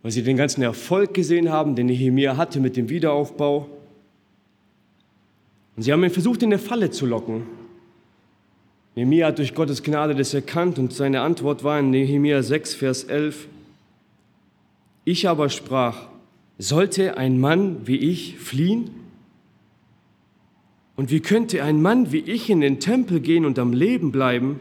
weil 0.02 0.10
sie 0.10 0.22
den 0.22 0.36
ganzen 0.36 0.60
Erfolg 0.60 1.14
gesehen 1.14 1.48
haben, 1.48 1.76
den 1.76 1.86
Nehemiah 1.86 2.36
hatte 2.36 2.60
mit 2.60 2.76
dem 2.76 2.90
Wiederaufbau. 2.90 3.68
Und 5.76 5.82
sie 5.82 5.92
haben 5.92 6.04
ihn 6.04 6.10
versucht, 6.10 6.42
in 6.42 6.50
eine 6.50 6.58
Falle 6.58 6.90
zu 6.90 7.06
locken. 7.06 7.44
Nehemiah 8.96 9.28
hat 9.28 9.38
durch 9.38 9.54
Gottes 9.54 9.82
Gnade 9.82 10.14
das 10.14 10.34
erkannt 10.34 10.78
und 10.78 10.92
seine 10.92 11.22
Antwort 11.22 11.64
war 11.64 11.80
in 11.80 11.88
Nehemiah 11.88 12.42
6, 12.42 12.74
Vers 12.74 13.04
11. 13.04 13.46
Ich 15.04 15.28
aber 15.28 15.48
sprach, 15.48 16.08
sollte 16.58 17.16
ein 17.16 17.40
Mann 17.40 17.86
wie 17.86 17.96
ich 17.96 18.38
fliehen? 18.38 18.90
Und 20.94 21.10
wie 21.10 21.20
könnte 21.20 21.64
ein 21.64 21.82
Mann 21.82 22.12
wie 22.12 22.18
ich 22.18 22.50
in 22.50 22.60
den 22.60 22.78
Tempel 22.78 23.20
gehen 23.20 23.44
und 23.44 23.58
am 23.58 23.72
Leben 23.72 24.12
bleiben? 24.12 24.60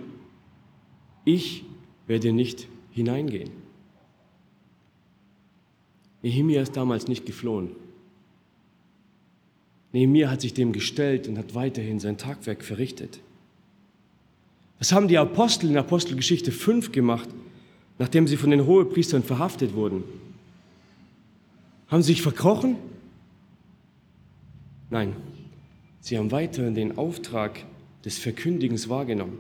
Ich 1.26 1.64
werde 2.08 2.32
nicht 2.32 2.68
hineingehen. 2.92 3.52
Nehemia 6.24 6.62
ist 6.62 6.76
damals 6.76 7.08
nicht 7.08 7.26
geflohen. 7.26 7.72
Nehemia 9.92 10.30
hat 10.30 10.42
sich 10.42 10.54
dem 10.54 10.72
gestellt 10.72 11.28
und 11.28 11.38
hat 11.38 11.54
weiterhin 11.54 12.00
sein 12.00 12.18
Tagwerk 12.18 12.64
verrichtet. 12.64 13.20
Was 14.80 14.94
haben 14.94 15.08
die 15.08 15.18
Apostel 15.18 15.70
in 15.70 15.78
Apostelgeschichte 15.78 16.52
5 16.52 16.92
gemacht, 16.92 17.30
nachdem 18.00 18.26
sie 18.26 18.38
von 18.38 18.50
den 18.50 18.66
Hohepriestern 18.66 19.24
verhaftet 19.24 19.76
wurden? 19.76 20.04
Haben 21.92 22.02
sie 22.02 22.14
sich 22.14 22.22
verkrochen? 22.22 22.78
Nein, 24.90 25.14
Sie 26.00 26.18
haben 26.18 26.32
weiterhin 26.32 26.74
den 26.74 26.98
Auftrag 26.98 27.64
des 28.04 28.18
Verkündigens 28.18 28.90
wahrgenommen. 28.90 29.38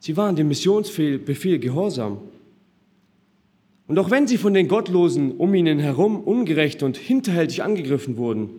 Sie 0.00 0.16
waren 0.16 0.36
dem 0.36 0.48
Missionsbefehl 0.48 1.58
gehorsam. 1.58 2.18
Und 3.86 3.98
auch 3.98 4.10
wenn 4.10 4.26
sie 4.26 4.38
von 4.38 4.54
den 4.54 4.68
Gottlosen 4.68 5.32
um 5.36 5.54
ihnen 5.54 5.78
herum 5.78 6.20
ungerecht 6.20 6.82
und 6.82 6.96
hinterhältig 6.96 7.62
angegriffen 7.62 8.16
wurden, 8.16 8.50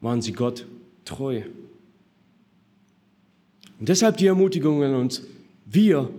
waren 0.00 0.22
sie 0.22 0.32
Gott 0.32 0.66
treu. 1.04 1.42
Und 3.78 3.88
deshalb 3.88 4.16
die 4.16 4.26
Ermutigung 4.26 4.82
an 4.82 4.94
uns, 4.94 5.22
Wir 5.66 6.10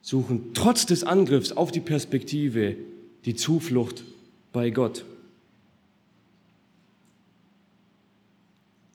suchen 0.00 0.52
trotz 0.54 0.86
des 0.86 1.04
Angriffs 1.04 1.52
auf 1.52 1.70
die 1.70 1.80
Perspektive 1.80 2.76
die 3.24 3.34
Zuflucht 3.34 4.04
bei 4.52 4.70
Gott. 4.70 5.04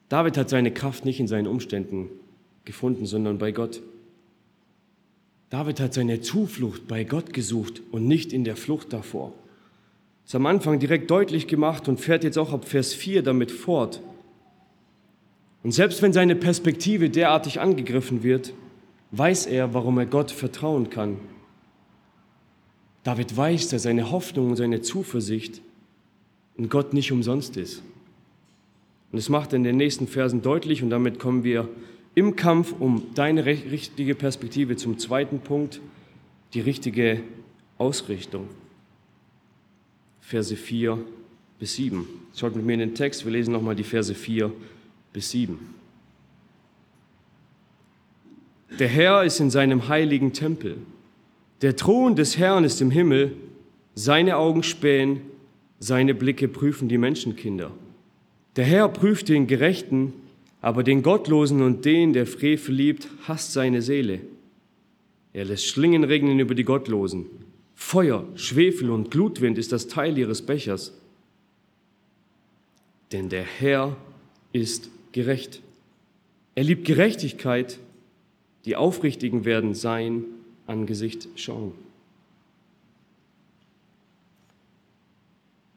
David 0.08 0.36
hat 0.36 0.48
seine 0.48 0.72
Kraft 0.72 1.04
nicht 1.04 1.20
in 1.20 1.28
seinen 1.28 1.46
Umständen 1.46 2.08
gefunden, 2.64 3.06
sondern 3.06 3.38
bei 3.38 3.52
Gott. 3.52 3.82
David 5.50 5.80
hat 5.80 5.94
seine 5.94 6.20
Zuflucht 6.20 6.86
bei 6.88 7.04
Gott 7.04 7.32
gesucht 7.32 7.82
und 7.90 8.06
nicht 8.06 8.32
in 8.32 8.44
der 8.44 8.56
Flucht 8.56 8.92
davor. 8.92 9.32
Das 10.22 10.32
ist 10.32 10.34
am 10.34 10.46
Anfang 10.46 10.78
direkt 10.78 11.10
deutlich 11.10 11.46
gemacht 11.46 11.88
und 11.88 12.00
fährt 12.00 12.24
jetzt 12.24 12.36
auch 12.36 12.52
ab 12.52 12.66
Vers 12.66 12.92
4 12.92 13.22
damit 13.22 13.50
fort. 13.50 14.02
Und 15.62 15.72
selbst 15.72 16.02
wenn 16.02 16.12
seine 16.12 16.36
Perspektive 16.36 17.10
derartig 17.10 17.60
angegriffen 17.60 18.22
wird, 18.22 18.52
weiß 19.10 19.46
er, 19.46 19.72
warum 19.74 19.98
er 19.98 20.06
Gott 20.06 20.30
vertrauen 20.30 20.90
kann. 20.90 21.18
David 23.08 23.34
weiß, 23.34 23.68
dass 23.68 23.84
seine 23.84 24.10
Hoffnung 24.10 24.50
und 24.50 24.56
seine 24.56 24.82
Zuversicht 24.82 25.62
in 26.58 26.68
Gott 26.68 26.92
nicht 26.92 27.10
umsonst 27.10 27.56
ist. 27.56 27.82
Und 29.10 29.18
es 29.18 29.30
macht 29.30 29.54
in 29.54 29.64
den 29.64 29.78
nächsten 29.78 30.06
Versen 30.06 30.42
deutlich 30.42 30.82
und 30.82 30.90
damit 30.90 31.18
kommen 31.18 31.42
wir 31.42 31.70
im 32.14 32.36
Kampf 32.36 32.74
um 32.78 33.06
deine 33.14 33.46
richtige 33.46 34.14
Perspektive 34.14 34.76
zum 34.76 34.98
zweiten 34.98 35.38
Punkt, 35.38 35.80
die 36.52 36.60
richtige 36.60 37.20
Ausrichtung. 37.78 38.46
Verse 40.20 40.54
4 40.54 40.98
bis 41.58 41.76
7. 41.76 42.06
Schaut 42.36 42.56
mit 42.56 42.66
mir 42.66 42.74
in 42.74 42.80
den 42.80 42.94
Text, 42.94 43.24
wir 43.24 43.32
lesen 43.32 43.52
nochmal 43.52 43.74
die 43.74 43.84
Verse 43.84 44.14
4 44.14 44.52
bis 45.14 45.30
7. 45.30 45.58
Der 48.78 48.88
Herr 48.88 49.24
ist 49.24 49.40
in 49.40 49.48
seinem 49.48 49.88
heiligen 49.88 50.34
Tempel. 50.34 50.76
Der 51.60 51.74
Thron 51.74 52.14
des 52.14 52.38
Herrn 52.38 52.64
ist 52.64 52.80
im 52.80 52.90
Himmel. 52.90 53.36
Seine 53.94 54.36
Augen 54.36 54.62
spähen, 54.62 55.22
seine 55.80 56.14
Blicke 56.14 56.46
prüfen 56.46 56.88
die 56.88 56.98
Menschenkinder. 56.98 57.72
Der 58.54 58.64
Herr 58.64 58.88
prüft 58.88 59.28
den 59.28 59.48
Gerechten, 59.48 60.12
aber 60.60 60.84
den 60.84 61.02
Gottlosen 61.02 61.62
und 61.62 61.84
den, 61.84 62.12
der 62.12 62.26
Frevel 62.26 62.74
liebt, 62.74 63.08
hasst 63.26 63.52
seine 63.52 63.82
Seele. 63.82 64.20
Er 65.32 65.44
lässt 65.44 65.66
Schlingen 65.66 66.04
regnen 66.04 66.38
über 66.38 66.54
die 66.54 66.64
Gottlosen. 66.64 67.26
Feuer, 67.74 68.24
Schwefel 68.36 68.90
und 68.90 69.10
Glutwind 69.10 69.58
ist 69.58 69.72
das 69.72 69.88
Teil 69.88 70.16
ihres 70.16 70.42
Bechers. 70.42 70.92
Denn 73.12 73.28
der 73.28 73.44
Herr 73.44 73.96
ist 74.52 74.90
gerecht. 75.12 75.60
Er 76.54 76.64
liebt 76.64 76.84
Gerechtigkeit. 76.84 77.78
Die 78.64 78.76
Aufrichtigen 78.76 79.44
werden 79.44 79.74
sein 79.74 80.24
Angesicht 80.68 81.28
schauen. 81.34 81.72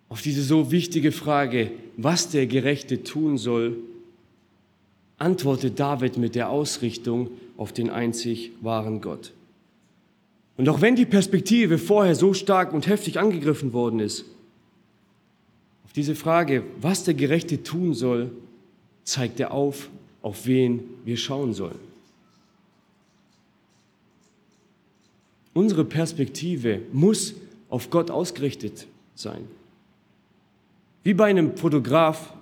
Auf 0.10 0.21
diese 0.21 0.43
so 0.43 0.71
wichtige 0.71 1.12
Frage, 1.12 1.71
was 1.95 2.30
der 2.30 2.45
Gerechte 2.45 3.04
tun 3.04 3.38
soll, 3.38 3.77
antwortet 5.17 5.80
David 5.80 6.17
mit 6.17 6.36
der 6.36 6.49
Ausrichtung 6.49 7.30
auf 7.56 7.71
den 7.71 7.89
einzig 7.89 8.51
wahren 8.60 9.01
Gott. 9.01 9.32
Und 10.58 10.67
auch 10.67 10.82
wenn 10.82 10.95
die 10.95 11.06
Perspektive 11.06 11.77
vorher 11.77 12.15
so 12.15 12.34
stark 12.34 12.73
und 12.73 12.88
heftig 12.88 13.19
angegriffen 13.19 13.71
worden 13.71 13.99
ist, 13.99 14.25
auf 15.86 15.93
diese 15.93 16.15
Frage, 16.15 16.63
was 16.80 17.04
der 17.04 17.13
Gerechte 17.13 17.63
tun 17.63 17.93
soll, 17.93 18.32
zeigt 19.04 19.39
er 19.39 19.51
auf, 19.51 19.89
auf 20.21 20.45
wen 20.45 20.82
wir 21.06 21.17
schauen 21.17 21.54
sollen. 21.54 21.90
Unsere 25.53 25.85
Perspektive 25.85 26.79
muss 26.91 27.33
auf 27.69 27.89
Gott 27.89 28.09
ausgerichtet 28.09 28.87
sein. 29.15 29.45
Wie 31.03 31.13
bei 31.13 31.25
einem 31.25 31.57
Fotograf, 31.57 32.33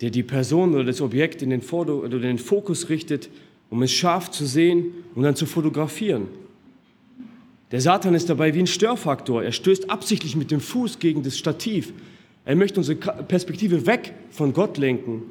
der 0.00 0.10
die 0.10 0.22
Person 0.22 0.74
oder 0.74 0.84
das 0.84 1.00
Objekt 1.00 1.42
in 1.42 1.50
den, 1.50 1.62
Foto 1.62 2.00
oder 2.00 2.18
den 2.18 2.38
Fokus 2.38 2.88
richtet, 2.88 3.30
um 3.70 3.82
es 3.82 3.92
scharf 3.92 4.30
zu 4.30 4.44
sehen 4.44 4.92
und 5.14 5.22
dann 5.22 5.36
zu 5.36 5.46
fotografieren. 5.46 6.28
Der 7.70 7.80
Satan 7.80 8.14
ist 8.14 8.28
dabei 8.28 8.54
wie 8.54 8.60
ein 8.60 8.66
Störfaktor. 8.66 9.42
Er 9.42 9.52
stößt 9.52 9.90
absichtlich 9.90 10.36
mit 10.36 10.50
dem 10.50 10.60
Fuß 10.60 10.98
gegen 10.98 11.22
das 11.22 11.36
Stativ. 11.36 11.92
Er 12.44 12.54
möchte 12.54 12.78
unsere 12.78 12.96
Perspektive 12.96 13.86
weg 13.86 14.14
von 14.30 14.52
Gott 14.52 14.78
lenken 14.78 15.22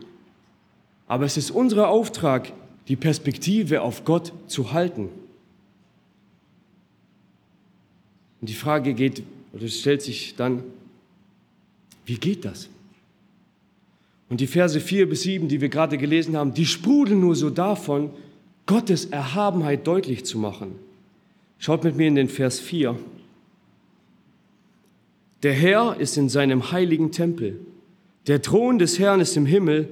aber 1.07 1.25
es 1.25 1.37
ist 1.37 1.51
unser 1.51 1.89
Auftrag, 1.89 2.51
die 2.87 2.95
Perspektive 2.95 3.81
auf 3.81 4.05
Gott 4.05 4.33
zu 4.47 4.73
halten. 4.73 5.09
Und 8.41 8.49
die 8.49 8.53
Frage 8.53 8.93
geht, 8.93 9.23
oder 9.53 9.67
stellt 9.67 10.01
sich 10.01 10.35
dann, 10.35 10.63
wie 12.05 12.17
geht 12.17 12.45
das? 12.45 12.69
Und 14.29 14.41
die 14.41 14.47
Verse 14.47 14.79
4 14.79 15.07
bis 15.07 15.21
7, 15.23 15.47
die 15.47 15.61
wir 15.61 15.69
gerade 15.69 15.97
gelesen 15.97 16.35
haben, 16.35 16.53
die 16.53 16.65
sprudeln 16.65 17.19
nur 17.19 17.35
so 17.35 17.49
davon, 17.49 18.09
Gottes 18.65 19.05
Erhabenheit 19.05 19.85
deutlich 19.85 20.25
zu 20.25 20.39
machen. 20.39 20.75
Schaut 21.59 21.83
mit 21.83 21.95
mir 21.95 22.07
in 22.07 22.15
den 22.15 22.29
Vers 22.29 22.59
4. 22.59 22.97
Der 25.43 25.53
Herr 25.53 25.97
ist 25.99 26.17
in 26.17 26.29
seinem 26.29 26.71
heiligen 26.71 27.11
Tempel. 27.11 27.59
Der 28.27 28.41
Thron 28.41 28.79
des 28.79 28.97
Herrn 28.97 29.21
ist 29.21 29.37
im 29.37 29.45
Himmel 29.45 29.89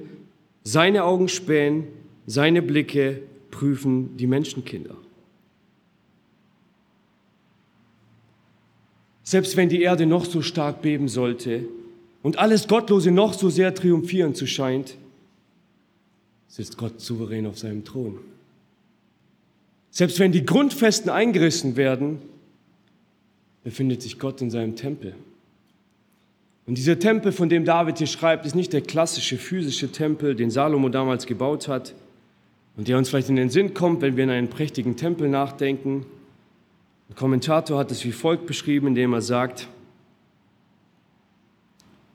seine 0.64 1.04
Augen 1.04 1.28
spähen, 1.28 1.84
seine 2.26 2.62
Blicke 2.62 3.20
prüfen 3.50 4.16
die 4.16 4.26
Menschenkinder. 4.26 4.96
Selbst 9.24 9.56
wenn 9.56 9.70
die 9.70 9.82
Erde 9.82 10.06
noch 10.06 10.26
so 10.26 10.42
stark 10.42 10.82
beben 10.82 11.08
sollte 11.08 11.64
und 12.22 12.38
alles 12.38 12.68
Gottlose 12.68 13.10
noch 13.10 13.32
so 13.32 13.48
sehr 13.48 13.74
triumphierend 13.74 14.36
zu 14.36 14.46
scheint, 14.46 14.96
sitzt 16.46 16.76
Gott 16.76 17.00
souverän 17.00 17.46
auf 17.46 17.58
seinem 17.58 17.84
Thron. 17.84 18.18
Selbst 19.90 20.20
wenn 20.20 20.30
die 20.30 20.44
Grundfesten 20.44 21.10
eingerissen 21.10 21.76
werden, 21.76 22.18
befindet 23.64 24.02
sich 24.02 24.18
Gott 24.18 24.42
in 24.42 24.50
seinem 24.50 24.76
Tempel. 24.76 25.14
Und 26.66 26.78
dieser 26.78 26.98
Tempel, 26.98 27.32
von 27.32 27.48
dem 27.48 27.64
David 27.64 27.98
hier 27.98 28.06
schreibt, 28.06 28.46
ist 28.46 28.54
nicht 28.54 28.72
der 28.72 28.82
klassische 28.82 29.36
physische 29.36 29.90
Tempel, 29.90 30.34
den 30.34 30.50
Salomo 30.50 30.88
damals 30.88 31.26
gebaut 31.26 31.68
hat 31.68 31.94
und 32.76 32.88
der 32.88 32.98
uns 32.98 33.08
vielleicht 33.08 33.28
in 33.28 33.36
den 33.36 33.50
Sinn 33.50 33.74
kommt, 33.74 34.02
wenn 34.02 34.16
wir 34.16 34.24
in 34.24 34.30
einen 34.30 34.48
prächtigen 34.48 34.96
Tempel 34.96 35.28
nachdenken. 35.28 36.06
Ein 37.08 37.16
Kommentator 37.16 37.78
hat 37.78 37.90
es 37.90 38.04
wie 38.04 38.12
folgt 38.12 38.46
beschrieben, 38.46 38.88
indem 38.88 39.12
er 39.12 39.22
sagt, 39.22 39.68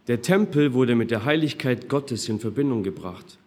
der 0.08 0.22
Tempel 0.22 0.74
wurde 0.74 0.96
mit 0.96 1.12
der 1.12 1.26
Heiligkeit 1.26 1.88
Gottes 1.88 2.28
in 2.30 2.40
Verbindung 2.40 2.82
gebracht. 2.82 3.38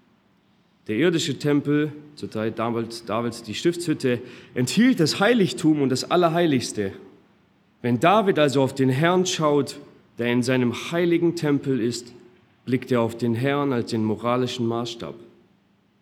Der 0.86 0.96
irdische 0.96 1.38
Tempel, 1.38 1.92
zur 2.14 2.30
Zeit 2.30 2.58
damals 2.58 3.04
Davids 3.04 3.42
die 3.42 3.54
Stiftshütte, 3.54 4.20
enthielt 4.54 5.00
das 5.00 5.18
Heiligtum 5.18 5.82
und 5.82 5.88
das 5.88 6.10
Allerheiligste. 6.10 6.92
Wenn 7.82 7.98
David 7.98 8.38
also 8.38 8.62
auf 8.62 8.74
den 8.74 8.88
Herrn 8.88 9.26
schaut, 9.26 9.78
der 10.18 10.28
in 10.28 10.42
seinem 10.42 10.72
heiligen 10.92 11.34
Tempel 11.34 11.80
ist, 11.80 12.12
blickt 12.64 12.92
er 12.92 13.00
auf 13.00 13.16
den 13.16 13.34
Herrn 13.34 13.72
als 13.72 13.90
den 13.90 14.04
moralischen 14.04 14.66
Maßstab, 14.66 15.14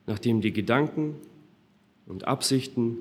nachdem 0.07 0.43
die 0.43 0.53
Gedanken 0.53 1.17
und 2.07 2.27
Absichten, 2.27 2.99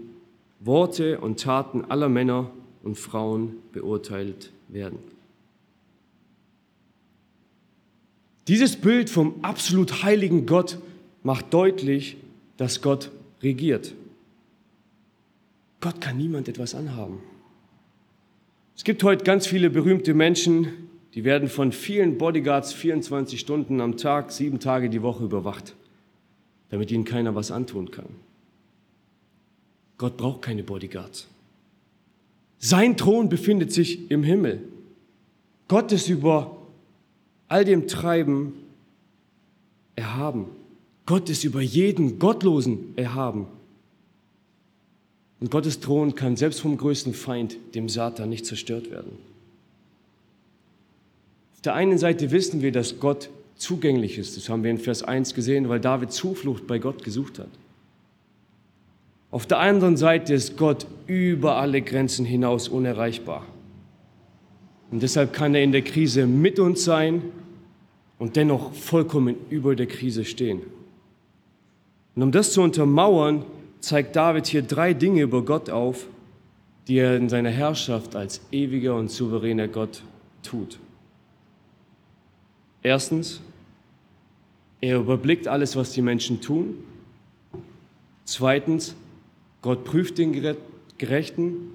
Worte 0.60 1.20
und 1.20 1.40
Taten 1.40 1.86
aller 1.86 2.10
Männer 2.10 2.52
und 2.84 2.96
Frauen 2.98 3.58
beurteilt 3.72 4.52
werden. 4.68 5.00
Dieses 8.48 8.76
Bild 8.76 9.10
vom 9.10 9.36
absolut 9.44 10.04
heiligen 10.04 10.46
Gott 10.46 10.80
macht 11.24 11.54
deutlich, 11.54 12.18
dass 12.58 12.82
Gott 12.82 13.12
regiert. 13.44 13.94
Gott 15.82 16.02
kann 16.02 16.18
niemand 16.18 16.48
etwas 16.48 16.76
anhaben. 16.76 17.20
Es 18.76 18.84
gibt 18.84 19.04
heute 19.04 19.24
ganz 19.24 19.46
viele 19.48 19.70
berühmte 19.70 20.14
Menschen, 20.14 20.90
die 21.14 21.24
werden 21.24 21.48
von 21.48 21.72
vielen 21.72 22.18
Bodyguards 22.18 22.74
24 22.74 23.40
Stunden 23.40 23.82
am 23.82 23.98
Tag, 23.98 24.32
sieben 24.32 24.60
Tage 24.60 24.90
die 24.90 25.02
Woche 25.02 25.24
überwacht, 25.24 25.76
damit 26.70 26.92
ihnen 26.92 27.06
keiner 27.06 27.36
was 27.36 27.52
antun 27.52 27.92
kann. 27.92 28.08
Gott 30.00 30.18
braucht 30.18 30.42
keine 30.42 30.64
Bodyguards. 30.64 31.28
Sein 32.58 32.98
Thron 32.98 33.30
befindet 33.30 33.72
sich 33.72 34.10
im 34.10 34.24
Himmel. 34.24 34.62
Gott 35.68 35.92
ist 35.92 36.10
über 36.10 36.58
all 37.48 37.66
dem 37.66 37.88
Treiben 37.88 38.54
erhaben. 39.96 40.46
Gott 41.06 41.30
ist 41.30 41.44
über 41.44 41.62
jeden 41.62 42.18
Gottlosen 42.18 42.94
erhaben. 42.96 43.48
Und 45.40 45.52
Gottes 45.52 45.80
Thron 45.80 46.16
kann 46.16 46.36
selbst 46.36 46.62
vom 46.62 46.78
größten 46.78 47.14
Feind, 47.14 47.58
dem 47.76 47.88
Satan, 47.88 48.30
nicht 48.30 48.46
zerstört 48.46 48.92
werden. 48.92 49.12
Auf 51.56 51.62
der 51.62 51.74
einen 51.76 51.98
Seite 51.98 52.32
wissen 52.32 52.62
wir, 52.62 52.72
dass 52.72 53.00
Gott 53.00 53.30
zugänglich 53.58 54.18
ist. 54.18 54.38
Das 54.38 54.48
haben 54.50 54.64
wir 54.64 54.72
in 54.72 54.78
Vers 54.78 55.04
1 55.04 55.34
gesehen, 55.34 55.68
weil 55.68 55.80
David 55.80 56.12
Zuflucht 56.12 56.68
bei 56.68 56.80
Gott 56.80 57.04
gesucht 57.04 57.40
hat. 57.40 57.50
Auf 59.32 59.46
der 59.46 59.60
anderen 59.60 59.96
Seite 59.96 60.34
ist 60.34 60.58
Gott 60.58 60.88
über 61.06 61.58
alle 61.58 61.82
Grenzen 61.82 62.26
hinaus 62.26 62.68
unerreichbar. 62.68 63.46
Und 64.92 65.04
deshalb 65.04 65.34
kann 65.34 65.54
er 65.54 65.64
in 65.64 65.72
der 65.72 65.84
Krise 65.84 66.26
mit 66.26 66.60
uns 66.60 66.84
sein 66.84 67.22
und 68.18 68.36
dennoch 68.36 68.74
vollkommen 68.74 69.36
über 69.50 69.76
der 69.76 69.86
Krise 69.86 70.26
stehen. 70.26 70.62
Und 72.16 72.24
um 72.24 72.32
das 72.32 72.54
zu 72.54 72.62
untermauern, 72.62 73.46
zeigt 73.82 74.16
David 74.16 74.48
hier 74.48 74.64
drei 74.64 74.94
Dinge 74.94 75.22
über 75.22 75.44
Gott 75.44 75.70
auf, 75.70 76.08
die 76.88 76.98
er 76.98 77.16
in 77.16 77.30
seiner 77.30 77.52
Herrschaft 77.52 78.16
als 78.16 78.42
ewiger 78.52 78.96
und 78.96 79.12
souveräner 79.12 79.68
Gott 79.68 80.02
tut. 80.42 80.80
Erstens, 82.82 83.42
er 84.82 84.98
überblickt 84.98 85.48
alles, 85.48 85.76
was 85.76 85.92
die 85.92 86.02
Menschen 86.02 86.42
tun. 86.42 86.76
Zweitens, 88.26 88.96
Gott 89.62 89.84
prüft 89.84 90.18
den 90.18 90.34
Gerechten. 90.98 91.72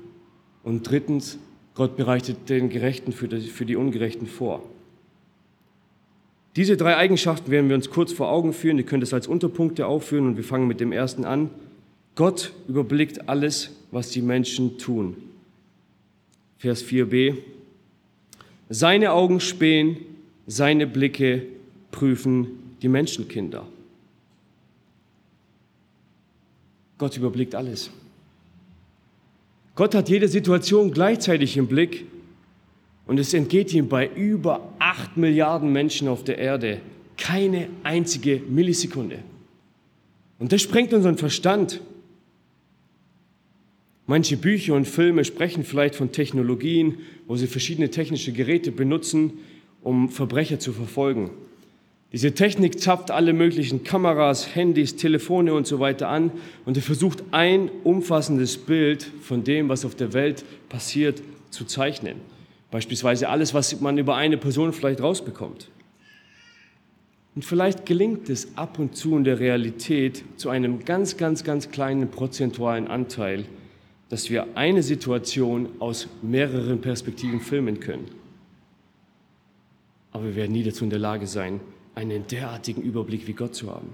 Und 0.62 0.88
drittens, 0.88 1.38
Gott 1.74 1.96
bereitet 1.96 2.48
den 2.48 2.70
Gerechten 2.70 3.12
für 3.12 3.28
die, 3.28 3.76
Ungerechten 3.76 4.26
vor. 4.26 4.62
Diese 6.56 6.76
drei 6.76 6.96
Eigenschaften 6.96 7.50
werden 7.50 7.68
wir 7.68 7.76
uns 7.76 7.90
kurz 7.90 8.12
vor 8.12 8.30
Augen 8.30 8.52
führen. 8.52 8.78
Ihr 8.78 8.86
könnt 8.86 9.02
es 9.02 9.12
als 9.12 9.26
Unterpunkte 9.26 9.86
aufführen 9.86 10.26
und 10.26 10.36
wir 10.36 10.44
fangen 10.44 10.68
mit 10.68 10.80
dem 10.80 10.92
ersten 10.92 11.24
an. 11.24 11.50
Gott 12.14 12.52
überblickt 12.68 13.28
alles, 13.28 13.70
was 13.90 14.10
die 14.10 14.22
Menschen 14.22 14.78
tun. 14.78 15.16
Vers 16.58 16.84
4b. 16.84 17.36
Seine 18.70 19.12
Augen 19.12 19.40
spähen, 19.40 19.98
seine 20.46 20.86
Blicke 20.86 21.42
prüfen 21.90 22.46
die 22.80 22.88
Menschenkinder. 22.88 23.66
Gott 26.98 27.16
überblickt 27.16 27.54
alles. 27.54 27.90
Gott 29.74 29.94
hat 29.94 30.08
jede 30.08 30.28
Situation 30.28 30.92
gleichzeitig 30.92 31.56
im 31.56 31.66
Blick 31.66 32.06
und 33.06 33.18
es 33.18 33.34
entgeht 33.34 33.72
ihm 33.74 33.88
bei 33.88 34.08
über 34.08 34.72
acht 34.78 35.16
Milliarden 35.16 35.72
Menschen 35.72 36.08
auf 36.08 36.22
der 36.24 36.38
Erde 36.38 36.80
keine 37.16 37.68
einzige 37.82 38.40
Millisekunde. 38.48 39.18
Und 40.38 40.52
das 40.52 40.62
sprengt 40.62 40.92
unseren 40.92 41.16
Verstand. 41.16 41.80
Manche 44.06 44.36
Bücher 44.36 44.74
und 44.74 44.86
Filme 44.86 45.24
sprechen 45.24 45.64
vielleicht 45.64 45.94
von 45.94 46.12
Technologien, 46.12 46.98
wo 47.26 47.36
sie 47.36 47.46
verschiedene 47.46 47.90
technische 47.90 48.32
Geräte 48.32 48.70
benutzen, 48.70 49.34
um 49.82 50.08
Verbrecher 50.10 50.58
zu 50.58 50.72
verfolgen. 50.72 51.30
Diese 52.14 52.32
Technik 52.32 52.78
zapft 52.78 53.10
alle 53.10 53.32
möglichen 53.32 53.82
Kameras, 53.82 54.54
Handys, 54.54 54.94
Telefone 54.94 55.52
und 55.52 55.66
so 55.66 55.80
weiter 55.80 56.08
an 56.08 56.30
und 56.64 56.76
er 56.76 56.82
versucht 56.84 57.24
ein 57.32 57.68
umfassendes 57.82 58.56
Bild 58.56 59.02
von 59.02 59.42
dem, 59.42 59.68
was 59.68 59.84
auf 59.84 59.96
der 59.96 60.12
Welt 60.12 60.44
passiert, 60.68 61.20
zu 61.50 61.64
zeichnen. 61.64 62.20
Beispielsweise 62.70 63.28
alles, 63.28 63.52
was 63.52 63.80
man 63.80 63.98
über 63.98 64.14
eine 64.14 64.36
Person 64.36 64.72
vielleicht 64.72 65.02
rausbekommt. 65.02 65.70
Und 67.34 67.44
vielleicht 67.44 67.84
gelingt 67.84 68.28
es 68.28 68.56
ab 68.56 68.78
und 68.78 68.94
zu 68.94 69.16
in 69.16 69.24
der 69.24 69.40
Realität 69.40 70.22
zu 70.36 70.50
einem 70.50 70.84
ganz, 70.84 71.16
ganz, 71.16 71.42
ganz 71.42 71.72
kleinen 71.72 72.12
prozentualen 72.12 72.86
Anteil, 72.86 73.44
dass 74.08 74.30
wir 74.30 74.46
eine 74.54 74.84
Situation 74.84 75.68
aus 75.80 76.06
mehreren 76.22 76.80
Perspektiven 76.80 77.40
filmen 77.40 77.80
können. 77.80 78.06
Aber 80.12 80.26
wir 80.26 80.36
werden 80.36 80.52
nie 80.52 80.62
dazu 80.62 80.84
in 80.84 80.90
der 80.90 81.00
Lage 81.00 81.26
sein, 81.26 81.58
einen 81.94 82.26
derartigen 82.26 82.82
Überblick 82.82 83.26
wie 83.26 83.32
Gott 83.32 83.54
zu 83.54 83.70
haben. 83.70 83.88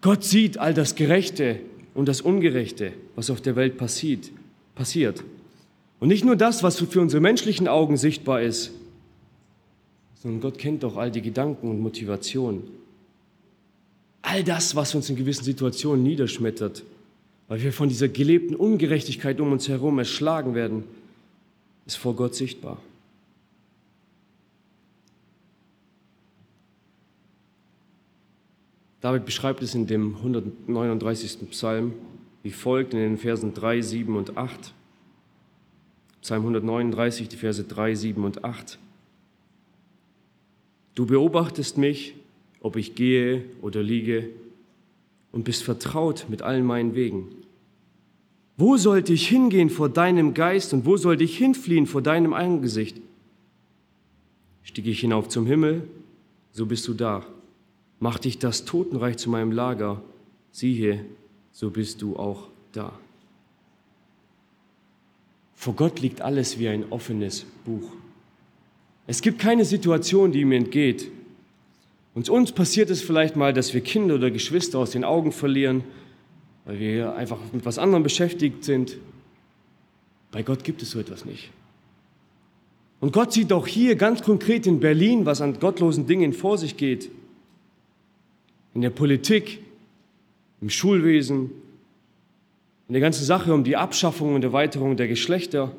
Gott 0.00 0.24
sieht 0.24 0.58
all 0.58 0.74
das 0.74 0.94
Gerechte 0.94 1.60
und 1.94 2.06
das 2.06 2.20
Ungerechte, 2.20 2.92
was 3.14 3.30
auf 3.30 3.40
der 3.40 3.56
Welt 3.56 3.76
passiert. 3.76 4.30
passiert. 4.74 5.24
Und 5.98 6.08
nicht 6.08 6.24
nur 6.24 6.36
das, 6.36 6.62
was 6.62 6.78
für 6.78 7.00
unsere 7.00 7.22
menschlichen 7.22 7.68
Augen 7.68 7.96
sichtbar 7.96 8.42
ist, 8.42 8.72
sondern 10.22 10.40
Gott 10.40 10.58
kennt 10.58 10.82
doch 10.82 10.96
all 10.96 11.10
die 11.10 11.22
Gedanken 11.22 11.70
und 11.70 11.80
Motivationen. 11.80 12.62
All 14.22 14.44
das, 14.44 14.74
was 14.76 14.94
uns 14.94 15.08
in 15.08 15.16
gewissen 15.16 15.44
Situationen 15.44 16.02
niederschmettert, 16.02 16.82
weil 17.48 17.62
wir 17.62 17.72
von 17.72 17.88
dieser 17.88 18.08
gelebten 18.08 18.56
Ungerechtigkeit 18.56 19.40
um 19.40 19.52
uns 19.52 19.68
herum 19.68 19.98
erschlagen 19.98 20.54
werden, 20.54 20.84
ist 21.86 21.96
vor 21.96 22.16
Gott 22.16 22.34
sichtbar. 22.34 22.78
David 29.00 29.24
beschreibt 29.24 29.62
es 29.62 29.74
in 29.74 29.86
dem 29.86 30.16
139. 30.16 31.50
Psalm 31.50 31.92
wie 32.46 32.52
folgt 32.52 32.94
in 32.94 33.00
den 33.00 33.18
Versen 33.18 33.54
3, 33.54 33.80
7 33.80 34.16
und 34.16 34.36
8. 34.36 34.72
Psalm 36.22 36.42
139, 36.42 37.28
die 37.28 37.36
Verse 37.36 37.64
3, 37.64 37.96
7 37.96 38.24
und 38.24 38.44
8. 38.44 38.78
Du 40.94 41.06
beobachtest 41.06 41.76
mich, 41.76 42.14
ob 42.60 42.76
ich 42.76 42.94
gehe 42.94 43.44
oder 43.62 43.82
liege, 43.82 44.28
und 45.32 45.42
bist 45.42 45.64
vertraut 45.64 46.26
mit 46.28 46.42
allen 46.42 46.64
meinen 46.64 46.94
Wegen. 46.94 47.28
Wo 48.56 48.76
sollte 48.76 49.12
ich 49.12 49.26
hingehen 49.28 49.68
vor 49.68 49.88
deinem 49.88 50.32
Geist 50.32 50.72
und 50.72 50.86
wo 50.86 50.96
sollte 50.96 51.24
ich 51.24 51.36
hinfliehen 51.36 51.88
vor 51.88 52.00
deinem 52.00 52.32
Angesicht? 52.32 53.00
Stieg 54.62 54.86
ich 54.86 55.00
hinauf 55.00 55.28
zum 55.28 55.46
Himmel, 55.46 55.88
so 56.52 56.64
bist 56.64 56.86
du 56.86 56.94
da. 56.94 57.26
Mach 57.98 58.18
dich 58.18 58.38
das 58.38 58.64
Totenreich 58.64 59.16
zu 59.16 59.30
meinem 59.30 59.52
Lager. 59.52 60.02
Siehe, 60.52 61.04
so 61.52 61.70
bist 61.70 62.02
du 62.02 62.16
auch 62.16 62.48
da. 62.72 62.92
Vor 65.54 65.74
Gott 65.74 66.00
liegt 66.00 66.20
alles 66.20 66.58
wie 66.58 66.68
ein 66.68 66.84
offenes 66.90 67.46
Buch. 67.64 67.90
Es 69.06 69.22
gibt 69.22 69.38
keine 69.38 69.64
Situation, 69.64 70.32
die 70.32 70.40
ihm 70.40 70.52
entgeht. 70.52 71.10
Und 72.14 72.28
uns 72.28 72.52
passiert 72.52 72.90
es 72.90 73.02
vielleicht 73.02 73.36
mal, 73.36 73.52
dass 73.52 73.72
wir 73.72 73.80
Kinder 73.80 74.16
oder 74.16 74.30
Geschwister 74.30 74.78
aus 74.78 74.90
den 74.90 75.04
Augen 75.04 75.32
verlieren, 75.32 75.84
weil 76.64 76.78
wir 76.78 77.14
einfach 77.14 77.38
mit 77.52 77.64
was 77.64 77.78
anderem 77.78 78.02
beschäftigt 78.02 78.64
sind. 78.64 78.98
Bei 80.32 80.42
Gott 80.42 80.64
gibt 80.64 80.82
es 80.82 80.90
so 80.90 80.98
etwas 80.98 81.24
nicht. 81.24 81.50
Und 83.00 83.12
Gott 83.12 83.32
sieht 83.32 83.52
auch 83.52 83.66
hier 83.66 83.96
ganz 83.96 84.22
konkret 84.22 84.66
in 84.66 84.80
Berlin, 84.80 85.24
was 85.26 85.40
an 85.40 85.58
gottlosen 85.58 86.06
Dingen 86.06 86.32
vor 86.32 86.58
sich 86.58 86.76
geht 86.76 87.10
in 88.76 88.82
der 88.82 88.90
Politik, 88.90 89.60
im 90.60 90.68
Schulwesen, 90.68 91.50
in 92.88 92.92
der 92.92 93.00
ganzen 93.00 93.24
Sache 93.24 93.54
um 93.54 93.64
die 93.64 93.74
Abschaffung 93.74 94.34
und 94.34 94.44
Erweiterung 94.44 94.98
der 94.98 95.08
Geschlechter. 95.08 95.74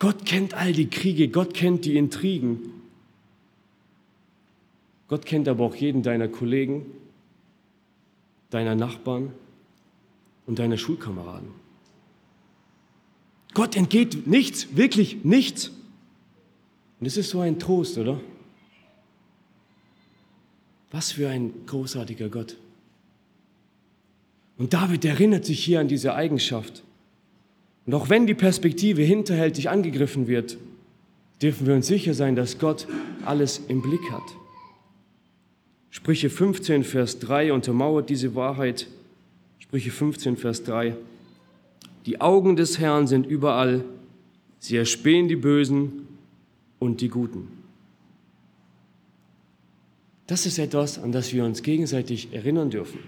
Gott 0.00 0.26
kennt 0.26 0.54
all 0.54 0.72
die 0.72 0.90
Kriege, 0.90 1.28
Gott 1.28 1.54
kennt 1.54 1.84
die 1.84 1.96
Intrigen. 1.96 2.58
Gott 5.06 5.26
kennt 5.26 5.46
aber 5.46 5.64
auch 5.64 5.76
jeden 5.76 6.02
deiner 6.02 6.26
Kollegen, 6.26 6.86
deiner 8.50 8.74
Nachbarn 8.74 9.32
und 10.46 10.58
deiner 10.58 10.76
Schulkameraden. 10.76 11.50
Gott 13.54 13.76
entgeht 13.76 14.26
nichts, 14.26 14.76
wirklich 14.76 15.24
nichts. 15.24 15.70
Und 16.98 17.06
es 17.06 17.16
ist 17.16 17.30
so 17.30 17.38
ein 17.38 17.60
Trost, 17.60 17.96
oder? 17.96 18.18
Was 20.94 21.10
für 21.10 21.28
ein 21.28 21.52
großartiger 21.66 22.28
Gott. 22.28 22.56
Und 24.56 24.74
David 24.74 25.04
erinnert 25.04 25.44
sich 25.44 25.64
hier 25.64 25.80
an 25.80 25.88
diese 25.88 26.14
Eigenschaft. 26.14 26.84
Und 27.84 27.94
auch 27.94 28.10
wenn 28.10 28.28
die 28.28 28.34
Perspektive 28.34 29.02
hinterhältig 29.02 29.68
angegriffen 29.68 30.28
wird, 30.28 30.56
dürfen 31.42 31.66
wir 31.66 31.74
uns 31.74 31.88
sicher 31.88 32.14
sein, 32.14 32.36
dass 32.36 32.60
Gott 32.60 32.86
alles 33.24 33.60
im 33.66 33.82
Blick 33.82 34.08
hat. 34.12 34.22
Sprüche 35.90 36.30
15, 36.30 36.84
Vers 36.84 37.18
3 37.18 37.52
untermauert 37.52 38.08
diese 38.08 38.36
Wahrheit. 38.36 38.86
Sprüche 39.58 39.90
15, 39.90 40.36
Vers 40.36 40.62
3. 40.62 40.94
Die 42.06 42.20
Augen 42.20 42.54
des 42.54 42.78
Herrn 42.78 43.08
sind 43.08 43.26
überall, 43.26 43.84
sie 44.60 44.76
erspähen 44.76 45.26
die 45.26 45.34
Bösen 45.34 46.06
und 46.78 47.00
die 47.00 47.08
Guten. 47.08 47.63
Das 50.26 50.46
ist 50.46 50.58
etwas, 50.58 50.98
an 50.98 51.12
das 51.12 51.32
wir 51.32 51.44
uns 51.44 51.62
gegenseitig 51.62 52.32
erinnern 52.32 52.70
dürfen. 52.70 53.00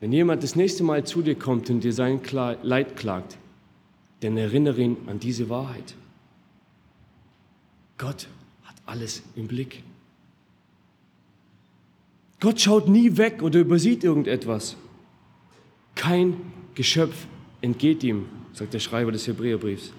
Wenn 0.00 0.12
jemand 0.12 0.42
das 0.42 0.56
nächste 0.56 0.82
Mal 0.82 1.04
zu 1.04 1.22
dir 1.22 1.36
kommt 1.36 1.70
und 1.70 1.84
dir 1.84 1.92
sein 1.92 2.20
Leid 2.62 2.96
klagt, 2.96 3.38
dann 4.20 4.36
erinnere 4.36 4.80
ihn 4.80 4.96
an 5.06 5.20
diese 5.20 5.48
Wahrheit. 5.48 5.94
Gott 7.98 8.28
hat 8.64 8.76
alles 8.84 9.22
im 9.36 9.46
Blick. 9.46 9.82
Gott 12.40 12.60
schaut 12.60 12.88
nie 12.88 13.16
weg 13.16 13.42
oder 13.42 13.60
übersieht 13.60 14.02
irgendetwas. 14.02 14.76
Kein 15.94 16.34
Geschöpf 16.74 17.26
entgeht 17.60 18.02
ihm, 18.02 18.26
sagt 18.52 18.74
der 18.74 18.80
Schreiber 18.80 19.12
des 19.12 19.26
Hebräerbriefs. 19.28 19.92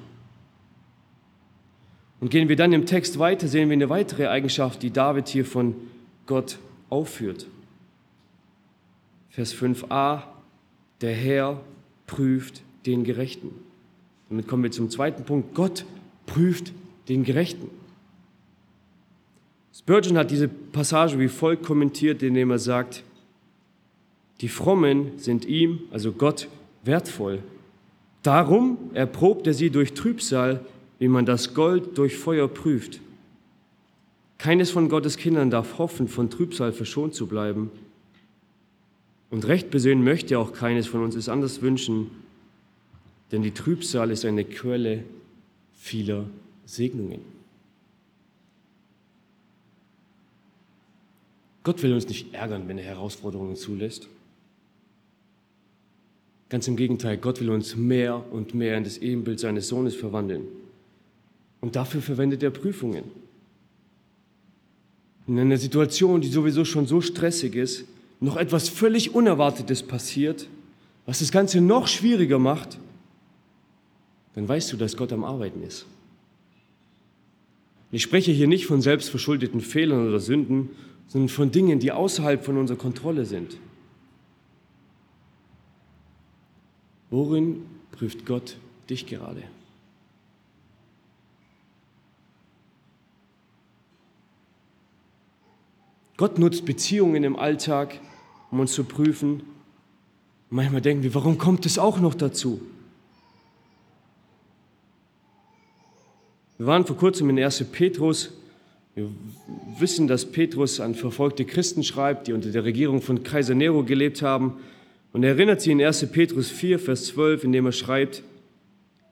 Und 2.24 2.30
gehen 2.30 2.48
wir 2.48 2.56
dann 2.56 2.72
im 2.72 2.86
Text 2.86 3.20
weiter, 3.20 3.50
sehen 3.50 3.68
wir 3.68 3.74
eine 3.74 3.90
weitere 3.90 4.28
Eigenschaft, 4.28 4.82
die 4.82 4.92
David 4.92 5.28
hier 5.28 5.44
von 5.44 5.76
Gott 6.26 6.58
aufführt. 6.90 7.48
Vers 9.30 9.54
5a, 9.54 10.22
der 11.02 11.14
Herr 11.14 11.60
prüft 12.08 12.62
den 12.86 13.04
Gerechten. 13.04 13.50
Damit 14.30 14.48
kommen 14.48 14.64
wir 14.64 14.72
zum 14.72 14.90
zweiten 14.90 15.26
Punkt. 15.26 15.54
Gott 15.54 15.84
prüft 16.26 16.72
den 17.10 17.26
Gerechten. 17.26 17.70
Spurgeon 19.76 20.18
hat 20.18 20.32
diese 20.32 20.48
Passage 20.48 21.20
wie 21.20 21.28
folgt 21.28 21.66
kommentiert, 21.66 22.24
indem 22.24 22.52
er 22.52 22.60
sagt, 22.60 23.04
die 24.40 24.48
Frommen 24.48 25.20
sind 25.20 25.44
ihm, 25.44 25.82
also 25.92 26.14
Gott, 26.14 26.48
wertvoll. 26.86 27.40
Darum 28.22 28.78
erprobt 28.94 29.46
er 29.46 29.54
sie 29.54 29.70
durch 29.70 29.94
Trübsal, 29.94 30.66
wie 31.04 31.10
man 31.10 31.26
das 31.26 31.54
Gold 31.54 31.98
durch 31.98 32.16
Feuer 32.16 32.48
prüft. 32.48 33.02
Keines 34.38 34.72
von 34.72 34.88
Gottes 34.88 35.18
Kindern 35.18 35.50
darf 35.50 35.78
hoffen, 35.78 36.08
von 36.08 36.30
Trübsal 36.30 36.72
verschont 36.72 37.14
zu 37.14 37.28
bleiben. 37.28 37.72
Und 39.30 39.46
recht 39.46 39.70
besöhnen 39.70 40.06
möchte 40.06 40.40
auch 40.40 40.54
keines 40.54 40.88
von 40.88 41.04
uns 41.04 41.18
es 41.18 41.28
anders 41.28 41.62
wünschen, 41.62 42.10
denn 43.34 43.42
die 43.42 43.52
Trübsal 43.52 44.12
ist 44.12 44.24
eine 44.24 44.46
Quelle 44.46 45.04
vieler 45.74 46.24
Segnungen. 46.66 47.20
Gott 51.64 51.84
will 51.84 51.92
uns 51.92 52.08
nicht 52.08 52.34
ärgern, 52.34 52.70
wenn 52.70 52.78
er 52.78 52.86
Herausforderungen 52.86 53.58
zulässt. 53.58 54.08
Ganz 56.48 56.66
im 56.70 56.78
Gegenteil, 56.78 57.18
Gott 57.18 57.42
will 57.42 57.50
uns 57.50 57.76
mehr 57.76 58.24
und 58.32 58.54
mehr 58.54 58.78
in 58.78 58.86
das 58.86 59.00
Ebenbild 59.00 59.42
seines 59.42 59.68
Sohnes 59.68 59.98
verwandeln. 59.98 60.63
Und 61.64 61.78
dafür 61.78 62.02
verwendet 62.02 62.44
er 62.44 62.50
Prüfungen. 62.50 63.06
In 65.28 65.40
einer 65.40 65.56
Situation, 65.56 66.20
die 66.20 66.28
sowieso 66.28 66.66
schon 66.66 66.88
so 66.88 67.00
stressig 67.00 67.56
ist, 67.56 67.86
noch 68.20 68.36
etwas 68.36 68.68
völlig 68.68 69.16
Unerwartetes 69.16 69.82
passiert, 69.82 70.50
was 71.06 71.20
das 71.20 71.32
Ganze 71.32 71.62
noch 71.62 71.88
schwieriger 71.88 72.38
macht, 72.38 72.80
dann 74.36 74.46
weißt 74.46 74.74
du, 74.74 74.78
dass 74.78 74.98
Gott 74.98 75.14
am 75.14 75.24
Arbeiten 75.24 75.64
ist. 75.64 75.86
Ich 77.94 78.04
spreche 78.04 78.34
hier 78.34 78.48
nicht 78.48 78.66
von 78.66 78.82
selbstverschuldeten 78.82 79.62
Fehlern 79.62 80.06
oder 80.06 80.20
Sünden, 80.20 80.68
sondern 81.08 81.30
von 81.30 81.50
Dingen, 81.50 81.80
die 81.80 81.94
außerhalb 81.94 82.44
von 82.44 82.58
unserer 82.58 82.78
Kontrolle 82.78 83.24
sind. 83.24 83.56
Worin 87.10 87.62
prüft 87.94 88.26
Gott 88.26 88.58
dich 88.90 89.06
gerade? 89.08 89.44
Gott 96.18 96.38
nutzt 96.38 96.66
Beziehungen 96.66 97.24
im 97.24 97.36
Alltag, 97.36 98.00
um 98.52 98.60
uns 98.60 98.74
zu 98.74 98.84
prüfen. 98.84 99.44
Manchmal 100.50 100.82
denken 100.82 101.04
wir, 101.04 101.16
warum 101.16 101.40
kommt 101.40 101.66
es 101.66 101.80
auch 101.80 102.00
noch 102.00 102.14
dazu? 102.14 102.62
Wir 106.60 106.68
waren 106.68 106.86
vor 106.86 106.96
kurzem 106.96 107.32
in 107.32 107.40
1. 107.40 107.66
Petrus. 107.72 108.32
Wir 108.94 109.10
wissen, 109.80 110.08
dass 110.08 110.32
Petrus 110.32 110.80
an 110.80 110.94
verfolgte 110.94 111.46
Christen 111.46 111.84
schreibt, 111.84 112.28
die 112.28 112.34
unter 112.34 112.52
der 112.52 112.64
Regierung 112.64 113.02
von 113.02 113.24
Kaiser 113.24 113.56
Nero 113.56 113.84
gelebt 113.84 114.22
haben. 114.22 114.58
Und 115.14 115.24
er 115.24 115.32
erinnert 115.32 115.62
sie 115.62 115.72
in 115.72 115.82
1. 115.82 116.12
Petrus 116.12 116.52
4, 116.52 116.78
Vers 116.78 117.06
12, 117.08 117.46
indem 117.46 117.66
er 117.66 117.72
schreibt, 117.72 118.22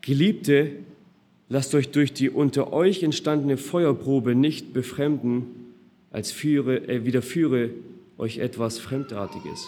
Geliebte, 0.02 0.72
lasst 1.50 1.74
euch 1.74 1.90
durch 1.90 2.14
die 2.14 2.30
unter 2.30 2.72
euch 2.74 3.02
entstandene 3.02 3.58
Feuerprobe 3.58 4.36
nicht 4.36 4.72
befremden, 4.74 5.61
als 6.12 6.32
führe, 6.32 6.88
äh, 6.88 7.06
widerführe 7.06 7.72
euch 8.18 8.38
etwas 8.38 8.80
Fremdartiges. 8.80 9.68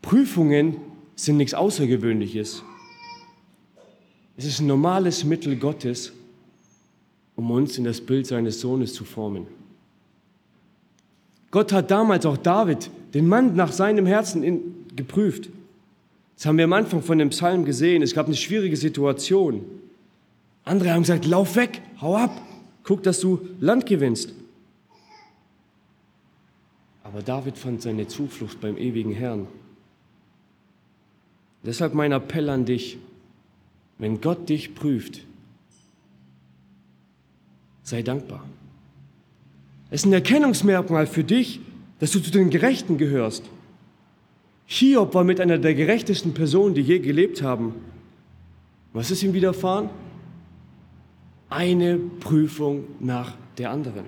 Prüfungen 0.00 0.76
sind 1.14 1.36
nichts 1.36 1.54
Außergewöhnliches. 1.54 2.64
Es 4.36 4.44
ist 4.44 4.60
ein 4.60 4.66
normales 4.66 5.24
Mittel 5.24 5.56
Gottes, 5.56 6.12
um 7.36 7.50
uns 7.50 7.78
in 7.78 7.84
das 7.84 8.00
Bild 8.00 8.26
seines 8.26 8.60
Sohnes 8.60 8.94
zu 8.94 9.04
formen. 9.04 9.46
Gott 11.50 11.72
hat 11.72 11.90
damals 11.90 12.26
auch 12.26 12.38
David 12.38 12.90
den 13.14 13.28
Mann 13.28 13.54
nach 13.54 13.72
seinem 13.72 14.06
Herzen 14.06 14.42
in, 14.42 14.86
geprüft. 14.96 15.50
Das 16.34 16.46
haben 16.46 16.56
wir 16.56 16.64
am 16.64 16.72
Anfang 16.72 17.02
von 17.02 17.18
dem 17.18 17.28
Psalm 17.28 17.64
gesehen. 17.64 18.02
Es 18.02 18.14
gab 18.14 18.26
eine 18.26 18.34
schwierige 18.34 18.76
Situation. 18.76 19.64
Andere 20.64 20.92
haben 20.92 21.02
gesagt, 21.02 21.26
lauf 21.26 21.56
weg, 21.56 21.82
hau 22.00 22.16
ab, 22.16 22.40
guck, 22.84 23.02
dass 23.02 23.20
du 23.20 23.48
Land 23.60 23.86
gewinnst. 23.86 24.34
Aber 27.04 27.22
David 27.22 27.58
fand 27.58 27.82
seine 27.82 28.08
Zuflucht 28.08 28.60
beim 28.60 28.76
ewigen 28.76 29.12
Herrn. 29.12 29.46
Deshalb 31.64 31.94
mein 31.94 32.12
Appell 32.12 32.48
an 32.48 32.64
dich, 32.64 32.98
wenn 33.98 34.20
Gott 34.20 34.48
dich 34.48 34.74
prüft, 34.74 35.20
sei 37.82 38.02
dankbar. 38.02 38.44
Es 39.90 40.00
ist 40.00 40.06
ein 40.06 40.12
Erkennungsmerkmal 40.12 41.06
für 41.06 41.22
dich, 41.22 41.60
dass 42.00 42.12
du 42.12 42.20
zu 42.20 42.30
den 42.30 42.50
Gerechten 42.50 42.98
gehörst. 42.98 43.44
Hiob 44.66 45.14
war 45.14 45.22
mit 45.22 45.40
einer 45.40 45.58
der 45.58 45.74
gerechtesten 45.74 46.32
Personen, 46.32 46.74
die 46.74 46.80
je 46.80 46.98
gelebt 46.98 47.42
haben. 47.42 47.74
Was 48.92 49.10
ist 49.10 49.22
ihm 49.22 49.34
widerfahren? 49.34 49.90
Eine 51.52 51.98
Prüfung 51.98 52.84
nach 52.98 53.34
der 53.58 53.70
anderen. 53.70 54.06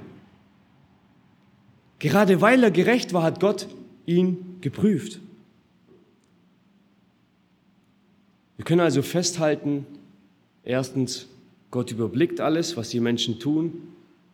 Gerade 1.98 2.40
weil 2.40 2.62
er 2.64 2.70
gerecht 2.70 3.12
war, 3.12 3.22
hat 3.22 3.38
Gott 3.38 3.68
ihn 4.06 4.56
geprüft. 4.62 5.20
Wir 8.56 8.64
können 8.64 8.80
also 8.80 9.02
festhalten, 9.02 9.84
erstens, 10.64 11.28
Gott 11.70 11.90
überblickt 11.90 12.40
alles, 12.40 12.78
was 12.78 12.88
die 12.88 13.00
Menschen 13.00 13.38
tun, 13.38 13.74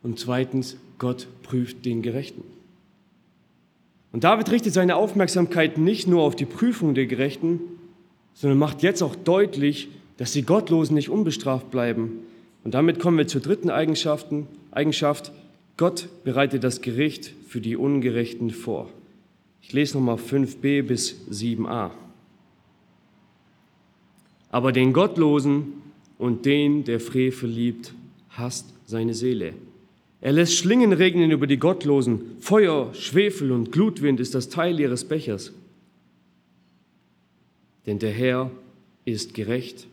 und 0.03 0.17
zweitens, 0.17 0.77
Gott 0.97 1.27
prüft 1.43 1.83
den 1.83 2.01
Gerechten. 2.01 2.43
Und 4.13 4.23
David 4.23 4.51
richtet 4.51 4.73
seine 4.73 4.95
Aufmerksamkeit 4.95 5.77
nicht 5.77 6.07
nur 6.07 6.21
auf 6.21 6.35
die 6.35 6.45
Prüfung 6.45 6.93
der 6.93 7.07
Gerechten, 7.07 7.59
sondern 8.33 8.57
macht 8.57 8.83
jetzt 8.83 9.01
auch 9.01 9.15
deutlich, 9.15 9.89
dass 10.15 10.31
die 10.31 10.43
Gottlosen 10.43 10.95
nicht 10.95 11.09
unbestraft 11.09 11.71
bleiben. 11.71 12.19
Und 12.63 12.73
damit 12.73 12.99
kommen 12.99 13.17
wir 13.17 13.27
zur 13.27 13.41
dritten 13.41 13.69
Eigenschaften, 13.69 14.47
Eigenschaft. 14.71 15.31
Gott 15.77 16.09
bereitet 16.23 16.63
das 16.63 16.81
Gericht 16.81 17.33
für 17.47 17.61
die 17.61 17.75
Ungerechten 17.75 18.51
vor. 18.51 18.89
Ich 19.61 19.73
lese 19.73 19.97
nochmal 19.97 20.17
5b 20.17 20.83
bis 20.83 21.15
7a. 21.29 21.91
Aber 24.49 24.71
den 24.71 24.93
Gottlosen 24.93 25.73
und 26.17 26.45
den, 26.45 26.83
der 26.83 26.99
Frevel 26.99 27.49
liebt, 27.49 27.93
hasst 28.29 28.73
seine 28.85 29.13
Seele. 29.13 29.53
Er 30.19 30.33
lässt 30.33 30.55
Schlingen 30.55 30.93
regnen 30.93 31.31
über 31.31 31.47
die 31.47 31.57
Gottlosen. 31.57 32.37
Feuer, 32.39 32.93
Schwefel 32.93 33.51
und 33.51 33.71
Glutwind 33.71 34.19
ist 34.19 34.35
das 34.35 34.49
Teil 34.49 34.79
ihres 34.79 35.05
Bechers. 35.05 35.51
Denn 37.87 37.97
der 37.97 38.11
Herr 38.11 38.51
ist 39.03 39.33
gerecht, 39.33 39.87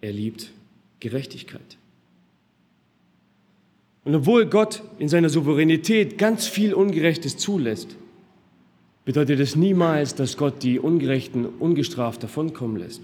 er 0.00 0.12
liebt 0.12 0.50
Gerechtigkeit. 0.98 1.78
Und 4.04 4.14
obwohl 4.14 4.46
Gott 4.46 4.82
in 4.98 5.08
seiner 5.08 5.30
Souveränität 5.30 6.18
ganz 6.18 6.46
viel 6.46 6.74
Ungerechtes 6.74 7.36
zulässt, 7.36 7.96
bedeutet 9.04 9.40
es 9.40 9.56
niemals, 9.56 10.14
dass 10.14 10.36
Gott 10.36 10.62
die 10.62 10.78
Ungerechten 10.78 11.46
ungestraft 11.46 12.22
davonkommen 12.22 12.76
lässt. 12.76 13.02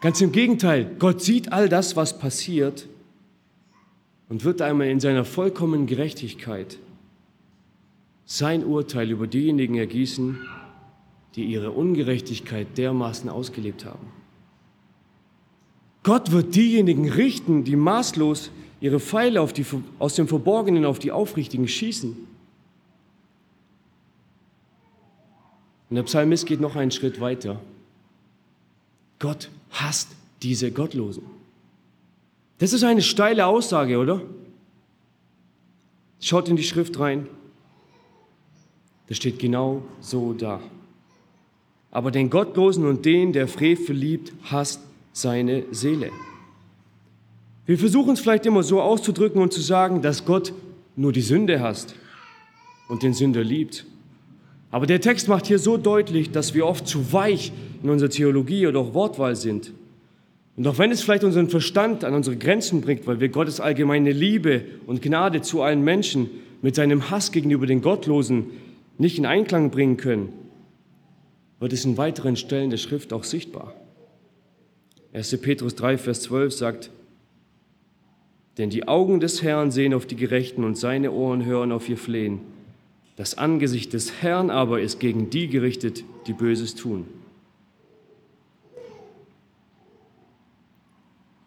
Ganz 0.00 0.20
im 0.20 0.32
Gegenteil, 0.32 0.94
Gott 0.98 1.22
sieht 1.22 1.52
all 1.52 1.68
das, 1.68 1.96
was 1.96 2.18
passiert 2.18 2.86
und 4.28 4.44
wird 4.44 4.62
einmal 4.62 4.88
in 4.88 5.00
seiner 5.00 5.24
vollkommenen 5.24 5.86
Gerechtigkeit 5.86 6.78
sein 8.24 8.64
Urteil 8.64 9.10
über 9.10 9.26
diejenigen 9.26 9.76
ergießen, 9.76 10.38
die 11.34 11.44
ihre 11.44 11.70
Ungerechtigkeit 11.70 12.66
dermaßen 12.76 13.30
ausgelebt 13.30 13.84
haben. 13.84 14.06
Gott 16.02 16.30
wird 16.30 16.54
diejenigen 16.54 17.08
richten, 17.10 17.64
die 17.64 17.76
maßlos 17.76 18.50
ihre 18.80 19.00
Pfeile 19.00 19.46
die, 19.52 19.64
aus 19.98 20.14
dem 20.14 20.28
Verborgenen 20.28 20.84
auf 20.84 20.98
die 20.98 21.12
Aufrichtigen 21.12 21.68
schießen. 21.68 22.16
Und 25.90 25.96
der 25.96 26.02
Psalmist 26.02 26.46
geht 26.46 26.60
noch 26.60 26.76
einen 26.76 26.90
Schritt 26.90 27.20
weiter. 27.20 27.60
Gott 29.18 29.50
hasst 29.70 30.08
diese 30.42 30.70
Gottlosen. 30.70 31.24
Das 32.58 32.72
ist 32.72 32.84
eine 32.84 33.02
steile 33.02 33.46
Aussage, 33.46 33.98
oder? 33.98 34.20
Schaut 36.20 36.48
in 36.48 36.56
die 36.56 36.64
Schrift 36.64 36.98
rein. 36.98 37.28
Das 39.06 39.16
steht 39.16 39.38
genau 39.38 39.82
so 40.00 40.34
da. 40.34 40.60
Aber 41.90 42.10
den 42.10 42.28
Gottlosen 42.28 42.84
und 42.84 43.06
den, 43.06 43.32
der 43.32 43.48
Frevel 43.48 43.96
liebt, 43.96 44.32
hasst 44.42 44.80
seine 45.12 45.64
Seele. 45.70 46.10
Wir 47.68 47.76
versuchen 47.76 48.14
es 48.14 48.20
vielleicht 48.20 48.46
immer 48.46 48.62
so 48.62 48.80
auszudrücken 48.80 49.42
und 49.42 49.52
zu 49.52 49.60
sagen, 49.60 50.00
dass 50.00 50.24
Gott 50.24 50.54
nur 50.96 51.12
die 51.12 51.20
Sünde 51.20 51.60
hasst 51.60 51.94
und 52.88 53.02
den 53.02 53.12
Sünder 53.12 53.44
liebt. 53.44 53.84
Aber 54.70 54.86
der 54.86 55.02
Text 55.02 55.28
macht 55.28 55.46
hier 55.46 55.58
so 55.58 55.76
deutlich, 55.76 56.30
dass 56.30 56.54
wir 56.54 56.66
oft 56.66 56.88
zu 56.88 57.12
weich 57.12 57.52
in 57.82 57.90
unserer 57.90 58.08
Theologie 58.08 58.66
oder 58.66 58.80
auch 58.80 58.94
Wortwahl 58.94 59.36
sind. 59.36 59.74
Und 60.56 60.66
auch 60.66 60.78
wenn 60.78 60.90
es 60.90 61.02
vielleicht 61.02 61.24
unseren 61.24 61.50
Verstand 61.50 62.04
an 62.04 62.14
unsere 62.14 62.38
Grenzen 62.38 62.80
bringt, 62.80 63.06
weil 63.06 63.20
wir 63.20 63.28
Gottes 63.28 63.60
allgemeine 63.60 64.12
Liebe 64.12 64.64
und 64.86 65.02
Gnade 65.02 65.42
zu 65.42 65.60
allen 65.60 65.84
Menschen 65.84 66.30
mit 66.62 66.74
seinem 66.74 67.10
Hass 67.10 67.32
gegenüber 67.32 67.66
den 67.66 67.82
Gottlosen 67.82 68.46
nicht 68.96 69.18
in 69.18 69.26
Einklang 69.26 69.70
bringen 69.70 69.98
können, 69.98 70.32
wird 71.60 71.74
es 71.74 71.84
in 71.84 71.98
weiteren 71.98 72.36
Stellen 72.36 72.70
der 72.70 72.78
Schrift 72.78 73.12
auch 73.12 73.24
sichtbar. 73.24 73.74
1. 75.12 75.36
Petrus 75.42 75.74
3, 75.74 75.98
Vers 75.98 76.22
12 76.22 76.54
sagt, 76.54 76.90
denn 78.58 78.70
die 78.70 78.88
Augen 78.88 79.20
des 79.20 79.42
Herrn 79.42 79.70
sehen 79.70 79.94
auf 79.94 80.04
die 80.04 80.16
Gerechten 80.16 80.64
und 80.64 80.76
seine 80.76 81.12
Ohren 81.12 81.44
hören 81.44 81.70
auf 81.70 81.88
ihr 81.88 81.96
Flehen. 81.96 82.40
Das 83.16 83.38
Angesicht 83.38 83.92
des 83.92 84.20
Herrn 84.20 84.50
aber 84.50 84.80
ist 84.80 84.98
gegen 84.98 85.30
die 85.30 85.48
gerichtet, 85.48 86.04
die 86.26 86.32
Böses 86.32 86.74
tun. 86.74 87.06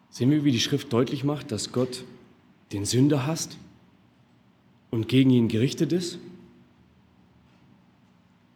Sehen 0.10 0.32
wir, 0.32 0.44
wie 0.44 0.52
die 0.52 0.60
Schrift 0.60 0.92
deutlich 0.92 1.24
macht, 1.24 1.52
dass 1.52 1.72
Gott 1.72 2.04
den 2.72 2.86
Sünder 2.86 3.26
hasst 3.26 3.58
und 4.90 5.08
gegen 5.08 5.30
ihn 5.30 5.48
gerichtet 5.48 5.92
ist? 5.94 6.18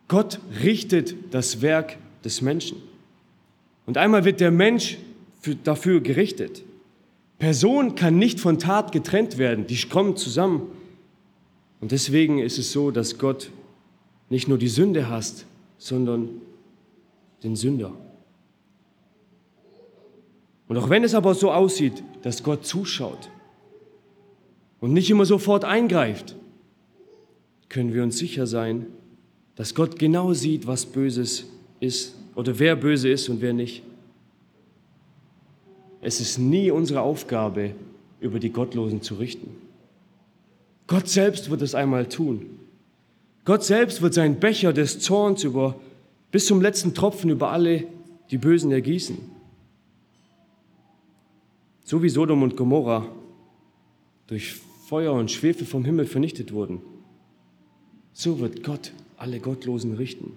Gott 0.07 0.39
richtet 0.63 1.15
das 1.31 1.61
Werk 1.61 1.97
des 2.23 2.41
Menschen. 2.41 2.77
Und 3.85 3.97
einmal 3.97 4.25
wird 4.25 4.39
der 4.39 4.51
Mensch 4.51 4.97
für, 5.41 5.55
dafür 5.55 6.01
gerichtet. 6.01 6.63
Person 7.39 7.95
kann 7.95 8.17
nicht 8.17 8.39
von 8.39 8.59
Tat 8.59 8.91
getrennt 8.91 9.38
werden, 9.38 9.67
die 9.67 9.77
kommen 9.89 10.15
zusammen. 10.15 10.71
Und 11.81 11.91
deswegen 11.91 12.39
ist 12.39 12.57
es 12.57 12.71
so, 12.71 12.91
dass 12.91 13.17
Gott 13.17 13.51
nicht 14.29 14.47
nur 14.47 14.57
die 14.57 14.69
Sünde 14.69 15.09
hasst, 15.09 15.45
sondern 15.77 16.41
den 17.43 17.55
Sünder. 17.55 17.93
Und 20.67 20.77
auch 20.77 20.89
wenn 20.89 21.03
es 21.03 21.13
aber 21.13 21.36
so 21.36 21.51
aussieht, 21.51 22.03
dass 22.23 22.41
Gott 22.41 22.65
zuschaut 22.65 23.29
und 24.79 24.93
nicht 24.93 25.09
immer 25.11 25.25
sofort 25.25 25.63
eingreift, 25.63 26.36
können 27.69 27.93
wir 27.93 28.03
uns 28.03 28.17
sicher 28.17 28.47
sein, 28.47 28.88
dass 29.55 29.75
Gott 29.75 29.99
genau 29.99 30.33
sieht, 30.33 30.65
was 30.65 30.86
Böses 30.86 31.45
ist 31.79 32.15
oder 32.36 32.57
wer 32.59 32.75
böse 32.75 33.09
ist 33.09 33.29
und 33.29 33.41
wer 33.41 33.53
nicht. 33.53 33.83
Es 36.05 36.21
ist 36.21 36.37
nie 36.37 36.69
unsere 36.69 37.01
Aufgabe, 37.01 37.73
über 38.19 38.37
die 38.37 38.51
Gottlosen 38.51 39.01
zu 39.01 39.15
richten. 39.15 39.49
Gott 40.85 41.07
selbst 41.07 41.49
wird 41.49 41.63
es 41.63 41.73
einmal 41.73 42.07
tun. 42.07 42.45
Gott 43.43 43.63
selbst 43.63 44.03
wird 44.03 44.13
seinen 44.13 44.39
Becher 44.39 44.71
des 44.71 44.99
Zorns 44.99 45.43
über, 45.43 45.79
bis 46.29 46.45
zum 46.45 46.61
letzten 46.61 46.93
Tropfen 46.93 47.31
über 47.31 47.49
alle 47.49 47.87
die 48.29 48.37
Bösen 48.37 48.71
ergießen. 48.71 49.17
So 51.83 52.03
wie 52.03 52.09
Sodom 52.09 52.43
und 52.43 52.55
Gomorra 52.55 53.07
durch 54.27 54.61
Feuer 54.87 55.13
und 55.13 55.31
Schwefel 55.31 55.65
vom 55.65 55.85
Himmel 55.85 56.05
vernichtet 56.05 56.53
wurden, 56.53 56.81
so 58.13 58.39
wird 58.39 58.61
Gott 58.61 58.91
alle 59.17 59.39
Gottlosen 59.39 59.95
richten. 59.95 60.33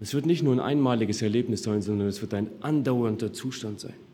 Es 0.00 0.14
wird 0.14 0.24
nicht 0.24 0.42
nur 0.42 0.54
ein 0.54 0.60
einmaliges 0.60 1.20
Erlebnis 1.20 1.62
sein, 1.62 1.82
sondern 1.82 2.08
es 2.08 2.22
wird 2.22 2.32
ein 2.32 2.48
andauernder 2.62 3.34
Zustand 3.34 3.80
sein. 3.80 4.05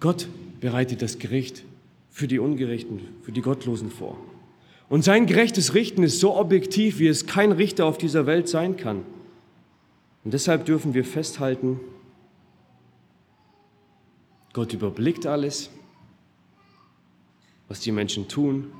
Gott 0.00 0.28
bereitet 0.60 1.02
das 1.02 1.18
Gericht 1.18 1.64
für 2.10 2.28
die 2.28 2.38
Ungerechten, 2.38 3.00
für 3.22 3.32
die 3.32 3.42
Gottlosen 3.42 3.90
vor. 3.90 4.16
Und 4.88 5.02
sein 5.04 5.26
gerechtes 5.26 5.74
Richten 5.74 6.02
ist 6.02 6.20
so 6.20 6.36
objektiv, 6.36 6.98
wie 6.98 7.08
es 7.08 7.26
kein 7.26 7.52
Richter 7.52 7.84
auf 7.84 7.98
dieser 7.98 8.26
Welt 8.26 8.48
sein 8.48 8.76
kann. 8.76 9.04
Und 10.24 10.34
deshalb 10.34 10.64
dürfen 10.64 10.94
wir 10.94 11.04
festhalten, 11.04 11.80
Gott 14.52 14.72
überblickt 14.72 15.26
alles, 15.26 15.70
was 17.68 17.80
die 17.80 17.92
Menschen 17.92 18.28
tun. 18.28 18.72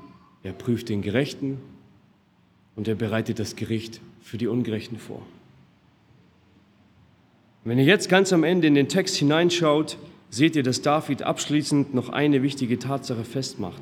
Er 0.43 0.51
prüft 0.51 0.89
den 0.89 1.01
Gerechten 1.01 1.59
und 2.75 2.87
er 2.87 2.95
bereitet 2.95 3.39
das 3.39 3.55
Gericht 3.55 4.01
für 4.21 4.37
die 4.37 4.47
Ungerechten 4.47 4.97
vor. 4.97 5.21
Wenn 7.63 7.77
ihr 7.77 7.85
jetzt 7.85 8.09
ganz 8.09 8.33
am 8.33 8.43
Ende 8.43 8.67
in 8.67 8.73
den 8.73 8.89
Text 8.89 9.15
hineinschaut, 9.15 9.97
seht 10.29 10.55
ihr, 10.55 10.63
dass 10.63 10.81
David 10.81 11.23
abschließend 11.23 11.93
noch 11.93 12.09
eine 12.09 12.43
wichtige 12.43 12.79
Tatsache 12.79 13.23
festmacht. 13.23 13.81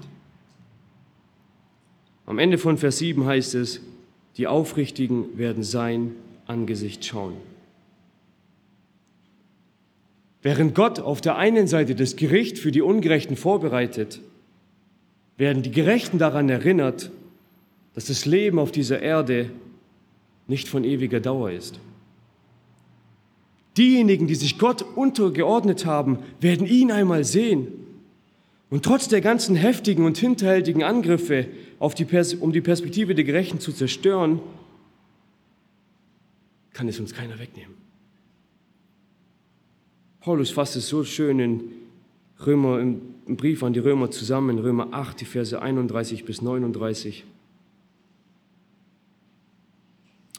Am 2.26 2.40
Ende 2.40 2.58
von 2.58 2.78
Vers 2.78 2.98
7 2.98 3.26
heißt 3.26 3.56
es, 3.56 3.82
die 4.38 4.48
Aufrichtigen 4.48 5.38
werden 5.38 5.64
sein 5.64 6.12
Angesicht 6.46 7.06
schauen. 7.06 7.34
Während 10.42 10.76
Gott 10.76 11.00
auf 11.00 11.20
der 11.20 11.36
einen 11.38 11.68
Seite 11.68 11.96
das 11.96 12.16
Gericht 12.16 12.60
für 12.60 12.72
die 12.72 12.82
Ungerechten 12.82 13.36
vorbereitet, 13.36 14.22
werden 15.38 15.64
die 15.64 15.72
Gerechten 15.72 16.20
daran 16.20 16.50
erinnert, 16.50 17.12
dass 17.96 18.06
das 18.06 18.26
Leben 18.26 18.60
auf 18.60 18.72
dieser 18.72 19.02
Erde 19.02 19.50
nicht 20.48 20.68
von 20.68 20.84
ewiger 20.84 21.20
Dauer 21.20 21.52
ist. 21.52 21.80
Diejenigen, 23.78 24.26
die 24.26 24.36
sich 24.36 24.58
Gott 24.58 24.82
untergeordnet 24.96 25.86
haben, 25.86 26.20
werden 26.42 26.66
ihn 26.66 26.92
einmal 26.92 27.24
sehen. 27.24 27.68
Und 28.70 28.84
trotz 28.84 29.08
der 29.08 29.22
ganzen 29.22 29.56
heftigen 29.56 30.04
und 30.06 30.18
hinterhältigen 30.18 30.84
Angriffe, 30.84 31.48
die 31.98 32.38
um 32.42 32.52
die 32.52 32.62
Perspektive 32.62 33.16
der 33.16 33.24
Gerechten 33.24 33.60
zu 33.60 33.72
zerstören, 33.72 34.40
kann 36.74 36.88
es 36.88 37.00
uns 37.00 37.14
keiner 37.14 37.40
wegnehmen. 37.40 37.76
Paulus 40.20 40.50
fasst 40.50 40.76
es 40.76 40.90
so 40.90 41.04
schön 41.04 41.40
in 41.40 41.64
Römer, 42.46 42.80
im 42.80 43.38
Brief 43.38 43.64
an 43.64 43.74
die 43.74 43.80
Römer 43.80 44.12
zusammen, 44.12 44.58
in 44.58 44.60
Römer 44.60 44.90
8, 44.92 45.22
die 45.22 45.26
Verse 45.26 45.60
31 45.60 46.26
bis 46.26 46.42
39. 46.42 47.24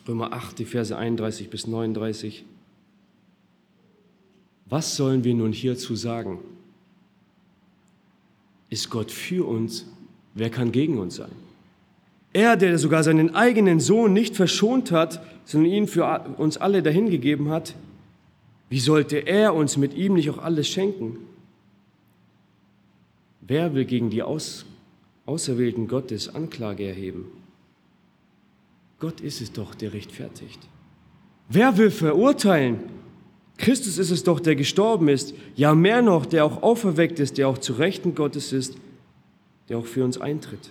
Römer 0.06 0.32
8, 0.32 0.58
die 0.58 0.64
Verse 0.64 0.96
31 0.96 1.50
bis 1.50 1.66
39. 1.66 2.44
Was 4.68 4.96
sollen 4.96 5.24
wir 5.24 5.34
nun 5.34 5.52
hierzu 5.52 5.96
sagen? 5.96 6.38
Ist 8.70 8.90
Gott 8.90 9.10
für 9.10 9.46
uns? 9.46 9.86
Wer 10.34 10.50
kann 10.50 10.72
gegen 10.72 10.98
uns 10.98 11.16
sein? 11.16 11.32
Er, 12.32 12.56
der 12.56 12.78
sogar 12.78 13.02
seinen 13.02 13.34
eigenen 13.34 13.80
Sohn 13.80 14.12
nicht 14.12 14.36
verschont 14.36 14.92
hat, 14.92 15.24
sondern 15.44 15.72
ihn 15.72 15.88
für 15.88 16.34
uns 16.36 16.58
alle 16.58 16.82
dahingegeben 16.82 17.48
hat, 17.48 17.74
wie 18.68 18.80
sollte 18.80 19.16
er 19.16 19.54
uns 19.54 19.78
mit 19.78 19.94
ihm 19.94 20.14
nicht 20.14 20.28
auch 20.28 20.38
alles 20.38 20.68
schenken? 20.68 21.16
Wer 23.40 23.74
will 23.74 23.86
gegen 23.86 24.10
die 24.10 24.22
Aus 24.22 24.66
Auserwählten 25.24 25.88
Gottes 25.88 26.34
Anklage 26.34 26.86
erheben? 26.86 27.26
Gott 28.98 29.20
ist 29.20 29.40
es 29.40 29.52
doch, 29.52 29.74
der 29.74 29.92
rechtfertigt. 29.92 30.58
Wer 31.48 31.76
will 31.78 31.90
verurteilen? 31.90 32.97
Christus 33.58 33.98
ist 33.98 34.10
es 34.10 34.22
doch, 34.22 34.40
der 34.40 34.54
gestorben 34.54 35.08
ist, 35.08 35.34
ja 35.56 35.74
mehr 35.74 36.00
noch, 36.00 36.24
der 36.24 36.44
auch 36.44 36.62
auferweckt 36.62 37.18
ist, 37.18 37.36
der 37.38 37.48
auch 37.48 37.58
zu 37.58 37.74
Rechten 37.74 38.14
Gottes 38.14 38.52
ist, 38.52 38.78
der 39.68 39.78
auch 39.78 39.84
für 39.84 40.04
uns 40.04 40.18
eintritt. 40.18 40.70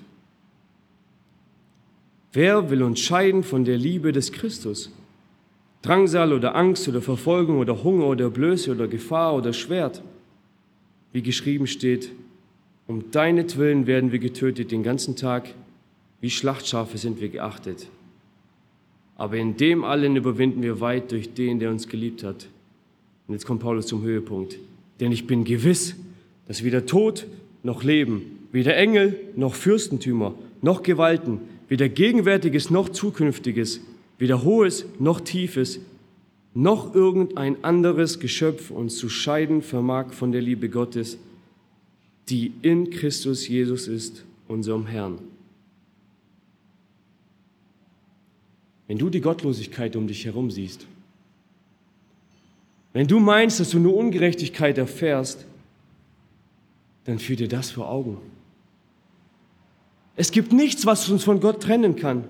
Wer 2.32 2.70
will 2.70 2.82
uns 2.84 3.00
scheiden 3.00 3.44
von 3.44 3.66
der 3.66 3.78
Liebe 3.78 4.12
des 4.14 4.32
Christus? 4.32 4.92
Drangsal 5.82 6.34
oder 6.34 6.56
Angst 6.56 6.88
oder 6.88 7.02
Verfolgung 7.02 7.60
oder 7.60 7.84
Hunger 7.84 8.08
oder 8.08 8.30
Blöße 8.30 8.72
oder 8.72 8.88
Gefahr 8.88 9.36
oder 9.36 9.54
Schwert? 9.54 10.02
Wie 11.12 11.22
geschrieben 11.22 11.68
steht, 11.68 12.12
um 12.88 13.12
deinetwillen 13.12 13.86
werden 13.86 14.12
wir 14.12 14.20
getötet 14.20 14.72
den 14.72 14.84
ganzen 14.84 15.16
Tag, 15.16 15.54
wie 16.22 16.30
Schlachtschafe 16.30 16.98
sind 16.98 17.20
wir 17.20 17.30
geachtet. 17.30 17.88
Aber 19.18 19.36
in 19.36 19.58
dem 19.58 19.84
allen 19.84 20.16
überwinden 20.16 20.62
wir 20.62 20.80
weit 20.80 21.12
durch 21.12 21.34
den, 21.34 21.60
der 21.60 21.70
uns 21.70 21.88
geliebt 21.88 22.24
hat. 22.24 22.48
Und 23.28 23.34
jetzt 23.34 23.46
kommt 23.46 23.62
Paulus 23.62 23.88
zum 23.88 24.04
Höhepunkt. 24.04 24.58
Denn 25.00 25.12
ich 25.12 25.28
bin 25.28 25.44
gewiss, 25.44 25.96
dass 26.48 26.64
weder 26.64 26.86
Tod 26.86 27.28
noch 27.64 27.84
Leben, 27.84 28.22
weder 28.52 28.76
Engel 28.76 29.20
noch 29.36 29.54
Fürstentümer, 29.54 30.34
noch 30.62 30.84
Gewalten, 30.84 31.42
weder 31.68 31.90
Gegenwärtiges 31.90 32.70
noch 32.70 32.90
Zukünftiges, 32.90 33.82
weder 34.18 34.44
Hohes 34.44 34.86
noch 35.00 35.20
Tiefes, 35.20 35.80
noch 36.54 36.96
irgendein 36.96 37.64
anderes 37.64 38.20
Geschöpf 38.20 38.72
uns 38.72 38.98
zu 38.98 39.10
scheiden 39.10 39.62
vermag 39.62 40.14
von 40.14 40.32
der 40.32 40.42
Liebe 40.42 40.70
Gottes, 40.70 41.18
die 42.30 42.52
in 42.62 42.90
Christus 42.90 43.48
Jesus 43.48 43.88
ist, 43.88 44.24
unserem 44.48 44.88
Herrn. 44.88 45.20
Wenn 48.88 48.98
du 48.98 49.10
die 49.10 49.22
Gottlosigkeit 49.22 49.96
um 49.96 50.08
dich 50.08 50.26
herum 50.26 50.50
siehst, 50.50 50.88
wenn 52.98 53.08
du 53.08 53.20
meinst, 53.20 53.60
dass 53.60 53.70
du 53.70 53.78
nur 53.78 53.96
Ungerechtigkeit 53.96 54.80
erfährst, 54.80 55.46
dann 57.06 57.20
führ 57.20 57.36
dir 57.36 57.48
das 57.48 57.70
vor 57.70 57.92
Augen. 57.92 58.18
Es 60.16 60.32
gibt 60.32 60.52
nichts, 60.52 60.88
was 60.88 61.08
uns 61.08 61.24
von 61.24 61.40
Gott 61.40 61.62
trennen 61.62 61.96
kann. 61.96 62.24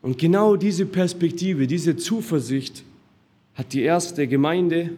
Und 0.00 0.16
genau 0.16 0.56
diese 0.56 0.86
Perspektive, 0.86 1.66
diese 1.66 1.98
Zuversicht 1.98 2.82
hat 3.56 3.74
die 3.74 3.82
erste 3.82 4.26
Gemeinde, 4.26 4.92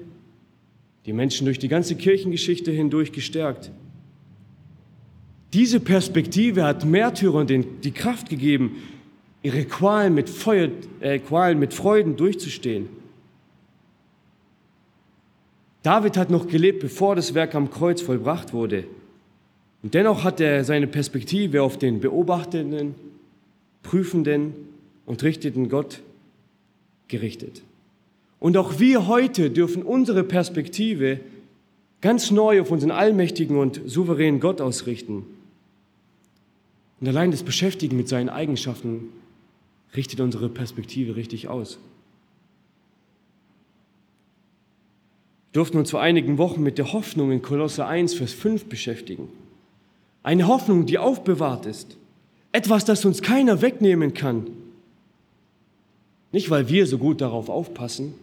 die 1.04 1.12
Menschen 1.12 1.46
durch 1.46 1.58
die 1.58 1.66
ganze 1.66 1.96
Kirchengeschichte 1.96 2.70
hindurch 2.70 3.10
gestärkt. 3.10 3.72
Diese 5.52 5.80
Perspektive 5.80 6.62
hat 6.62 6.84
Märtyrern 6.84 7.48
die 7.48 7.90
Kraft 7.90 8.28
gegeben, 8.28 8.76
ihre 9.42 9.64
Qualen 9.64 10.14
mit, 10.14 10.30
Feuer, 10.30 10.68
äh, 11.00 11.18
Qualen 11.18 11.58
mit 11.58 11.74
Freuden 11.74 12.16
durchzustehen. 12.16 12.88
David 15.86 16.16
hat 16.16 16.30
noch 16.30 16.48
gelebt, 16.48 16.80
bevor 16.80 17.14
das 17.14 17.32
Werk 17.34 17.54
am 17.54 17.70
Kreuz 17.70 18.02
vollbracht 18.02 18.52
wurde. 18.52 18.82
Und 19.84 19.94
dennoch 19.94 20.24
hat 20.24 20.40
er 20.40 20.64
seine 20.64 20.88
Perspektive 20.88 21.62
auf 21.62 21.78
den 21.78 22.00
beobachtenden, 22.00 22.96
prüfenden 23.84 24.52
und 25.04 25.22
richteten 25.22 25.68
Gott 25.68 26.00
gerichtet. 27.06 27.62
Und 28.40 28.56
auch 28.56 28.80
wir 28.80 29.06
heute 29.06 29.48
dürfen 29.48 29.84
unsere 29.84 30.24
Perspektive 30.24 31.20
ganz 32.00 32.32
neu 32.32 32.62
auf 32.62 32.72
unseren 32.72 32.90
allmächtigen 32.90 33.56
und 33.56 33.80
souveränen 33.86 34.40
Gott 34.40 34.60
ausrichten. 34.60 35.24
Und 37.00 37.06
allein 37.06 37.30
das 37.30 37.44
Beschäftigen 37.44 37.96
mit 37.96 38.08
seinen 38.08 38.28
Eigenschaften 38.28 39.10
richtet 39.94 40.18
unsere 40.18 40.48
Perspektive 40.48 41.14
richtig 41.14 41.46
aus. 41.46 41.78
Durften 45.56 45.78
uns 45.78 45.90
vor 45.90 46.00
einigen 46.02 46.38
Wochen 46.38 46.62
mit 46.62 46.76
der 46.76 46.92
Hoffnung 46.92 47.32
in 47.32 47.40
Kolosse 47.40 47.86
1, 47.86 48.14
Vers 48.14 48.32
5 48.32 48.66
beschäftigen. 48.66 49.28
Eine 50.22 50.48
Hoffnung, 50.48 50.86
die 50.86 50.98
aufbewahrt 50.98 51.66
ist. 51.66 51.96
Etwas, 52.52 52.84
das 52.84 53.04
uns 53.04 53.22
keiner 53.22 53.62
wegnehmen 53.62 54.12
kann. 54.12 54.48
Nicht, 56.32 56.50
weil 56.50 56.68
wir 56.68 56.86
so 56.86 56.98
gut 56.98 57.20
darauf 57.20 57.48
aufpassen, 57.48 58.14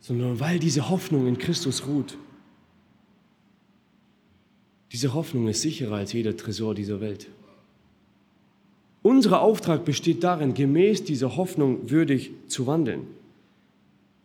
sondern 0.00 0.38
weil 0.38 0.58
diese 0.58 0.90
Hoffnung 0.90 1.26
in 1.26 1.38
Christus 1.38 1.86
ruht. 1.86 2.16
Diese 4.92 5.14
Hoffnung 5.14 5.48
ist 5.48 5.62
sicherer 5.62 5.96
als 5.96 6.12
jeder 6.12 6.36
Tresor 6.36 6.74
dieser 6.74 7.00
Welt. 7.00 7.28
Unser 9.02 9.40
Auftrag 9.40 9.84
besteht 9.84 10.22
darin, 10.22 10.54
gemäß 10.54 11.02
dieser 11.02 11.36
Hoffnung 11.36 11.90
würdig 11.90 12.30
zu 12.46 12.66
wandeln. 12.66 13.06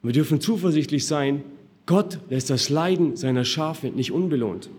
Wir 0.03 0.13
dürfen 0.13 0.39
zuversichtlich 0.39 1.07
sein, 1.07 1.43
Gott 1.87 2.19
lässt 2.29 2.49
das 2.49 2.69
Leiden 2.69 3.15
seiner 3.15 3.45
Schafe 3.45 3.87
nicht 3.87 4.11
unbelohnt. 4.11 4.69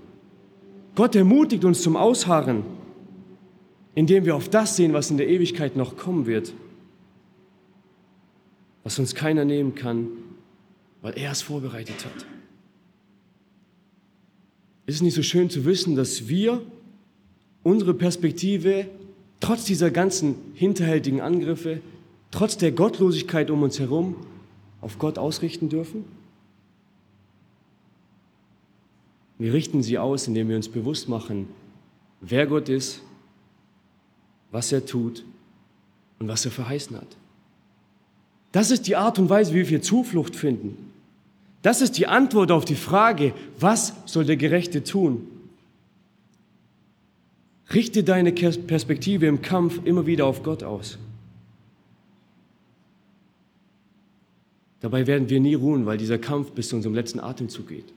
Gott 0.95 1.17
ermutigt 1.17 1.65
uns 1.65 1.83
zum 1.83 1.97
Ausharren, 1.97 2.63
indem 3.95 4.27
wir 4.27 4.37
auf 4.37 4.49
das 4.49 4.77
sehen, 4.77 4.93
was 4.93 5.11
in 5.11 5.17
der 5.17 5.29
Ewigkeit 5.29 5.75
noch 5.75 5.97
kommen 5.97 6.27
wird, 6.27 6.53
was 8.85 8.99
uns 8.99 9.15
keiner 9.15 9.45
nehmen 9.45 9.75
kann, 9.75 10.09
weil 11.01 11.17
er 11.19 11.33
es 11.33 11.43
vorbereitet 11.43 12.05
hat. 12.05 12.27
Ist 14.87 14.97
es 14.97 15.03
nicht 15.03 15.15
so 15.15 15.23
schön 15.23 15.51
zu 15.51 15.65
wissen, 15.65 15.97
dass 15.97 16.29
wir 16.29 16.61
unsere 17.63 17.95
Perspektive 17.95 18.87
trotz 19.41 19.65
dieser 19.65 19.91
ganzen 19.91 20.35
hinterhältigen 20.53 21.21
Angriffe, 21.21 21.81
trotz 22.31 22.59
der 22.59 22.73
Gottlosigkeit 22.73 23.51
um 23.51 23.63
uns 23.63 23.79
herum, 23.79 24.17
auf 24.83 24.99
Gott 24.99 25.17
ausrichten 25.17 25.71
dürfen? 25.71 26.18
Wir 29.39 29.53
richten 29.53 29.83
sie 29.83 29.99
aus, 29.99 30.27
indem 30.27 30.49
wir 30.49 30.57
uns 30.57 30.69
bewusst 30.69 31.09
machen, 31.09 31.49
wer 32.21 32.47
Gott 32.47 32.69
ist, 32.69 33.01
was 34.51 34.73
er 34.73 34.85
tut 34.85 35.25
und 36.19 36.29
was 36.29 36.45
er 36.45 36.51
verheißen 36.51 36.97
hat. 36.97 37.17
Das 38.53 38.71
ist 38.71 38.87
die 38.87 38.97
Art 38.97 39.19
und 39.19 39.29
Weise, 39.29 39.55
wie 39.55 39.69
wir 39.69 39.83
Zuflucht 39.83 40.35
finden. 40.35 40.91
Das 41.63 41.81
ist 41.81 41.99
die 41.99 42.07
Antwort 42.07 42.51
auf 42.51 42.65
die 42.65 42.75
Frage, 42.75 43.35
was 43.59 43.95
soll 44.07 44.25
der 44.25 44.37
Gerechte 44.37 44.83
tun? 44.83 45.27
Richte 47.73 48.03
deine 48.03 48.33
Perspektive 48.33 49.27
im 49.27 49.43
Kampf 49.43 49.81
immer 49.85 50.07
wieder 50.07 50.27
auf 50.27 50.43
Gott 50.43 50.63
aus. 50.63 50.99
Dabei 54.81 55.07
werden 55.07 55.29
wir 55.29 55.41
nie 55.41 55.55
ruhen, 55.55 55.85
weil 55.85 55.99
dieser 55.99 56.19
Kampf 56.19 56.53
bis 56.53 56.69
zu 56.71 56.77
unserem 56.77 56.95
letzten 56.95 57.21
Atemzug 57.21 57.69
geht. 57.69 57.93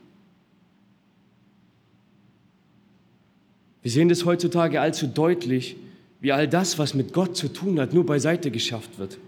Wir 3.82 3.90
sehen 3.90 4.08
das 4.08 4.24
heutzutage 4.24 4.80
allzu 4.80 5.06
deutlich, 5.06 5.76
wie 6.20 6.32
all 6.32 6.48
das, 6.48 6.78
was 6.78 6.94
mit 6.94 7.12
Gott 7.12 7.36
zu 7.36 7.48
tun 7.48 7.80
hat, 7.80 7.92
nur 7.92 8.06
beiseite 8.06 8.50
geschafft 8.50 8.98
wird 8.98 9.18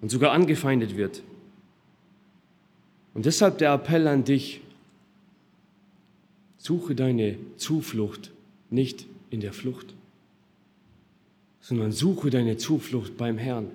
und 0.00 0.10
sogar 0.10 0.32
angefeindet 0.32 0.96
wird. 0.96 1.22
Und 3.14 3.26
deshalb 3.26 3.58
der 3.58 3.74
Appell 3.74 4.06
an 4.08 4.24
dich, 4.24 4.60
suche 6.56 6.94
deine 6.94 7.36
Zuflucht 7.56 8.30
nicht 8.70 9.06
in 9.30 9.40
der 9.40 9.52
Flucht, 9.52 9.94
sondern 11.60 11.92
suche 11.92 12.30
deine 12.30 12.56
Zuflucht 12.56 13.16
beim 13.16 13.38
Herrn, 13.38 13.70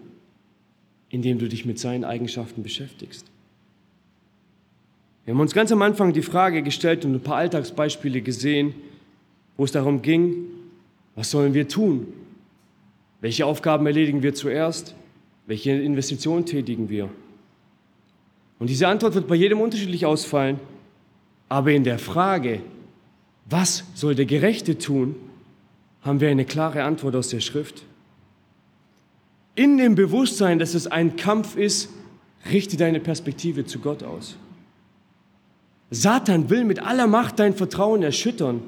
indem 1.09 1.39
du 1.39 1.47
dich 1.47 1.65
mit 1.65 1.79
seinen 1.79 2.03
Eigenschaften 2.03 2.63
beschäftigst. 2.63 3.25
Wir 5.25 5.33
haben 5.33 5.41
uns 5.41 5.53
ganz 5.53 5.71
am 5.71 5.81
Anfang 5.81 6.13
die 6.13 6.21
Frage 6.21 6.63
gestellt 6.63 7.05
und 7.05 7.13
ein 7.13 7.21
paar 7.21 7.37
Alltagsbeispiele 7.37 8.21
gesehen, 8.21 8.73
wo 9.57 9.65
es 9.65 9.71
darum 9.71 10.01
ging, 10.01 10.45
was 11.15 11.31
sollen 11.31 11.53
wir 11.53 11.67
tun? 11.67 12.07
Welche 13.21 13.45
Aufgaben 13.45 13.85
erledigen 13.85 14.23
wir 14.23 14.33
zuerst? 14.33 14.95
Welche 15.45 15.71
Investitionen 15.71 16.45
tätigen 16.45 16.89
wir? 16.89 17.09
Und 18.59 18.69
diese 18.69 18.87
Antwort 18.87 19.15
wird 19.15 19.27
bei 19.27 19.35
jedem 19.35 19.61
unterschiedlich 19.61 20.05
ausfallen. 20.05 20.59
Aber 21.49 21.71
in 21.71 21.83
der 21.83 21.99
Frage, 21.99 22.61
was 23.49 23.83
soll 23.93 24.15
der 24.15 24.25
Gerechte 24.25 24.77
tun, 24.77 25.15
haben 26.01 26.19
wir 26.19 26.29
eine 26.29 26.45
klare 26.45 26.83
Antwort 26.83 27.15
aus 27.15 27.29
der 27.29 27.39
Schrift. 27.39 27.83
In 29.55 29.77
dem 29.77 29.95
Bewusstsein, 29.95 30.59
dass 30.59 30.73
es 30.73 30.87
ein 30.87 31.15
Kampf 31.15 31.55
ist, 31.55 31.89
richte 32.51 32.75
deine 32.75 32.99
Perspektive 32.99 33.65
zu 33.65 33.79
Gott 33.79 34.03
aus. 34.03 34.35
Satan 35.91 36.49
will 36.49 36.65
mit 36.65 36.79
aller 36.79 37.07
Macht 37.07 37.39
dein 37.39 37.53
Vertrauen 37.53 38.01
erschüttern. 38.01 38.61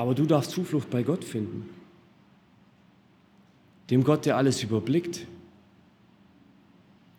Aber 0.00 0.14
du 0.14 0.24
darfst 0.24 0.52
Zuflucht 0.52 0.88
bei 0.88 1.02
Gott 1.02 1.24
finden. 1.24 1.68
Dem 3.90 4.02
Gott, 4.02 4.24
der 4.24 4.38
alles 4.38 4.62
überblickt, 4.62 5.26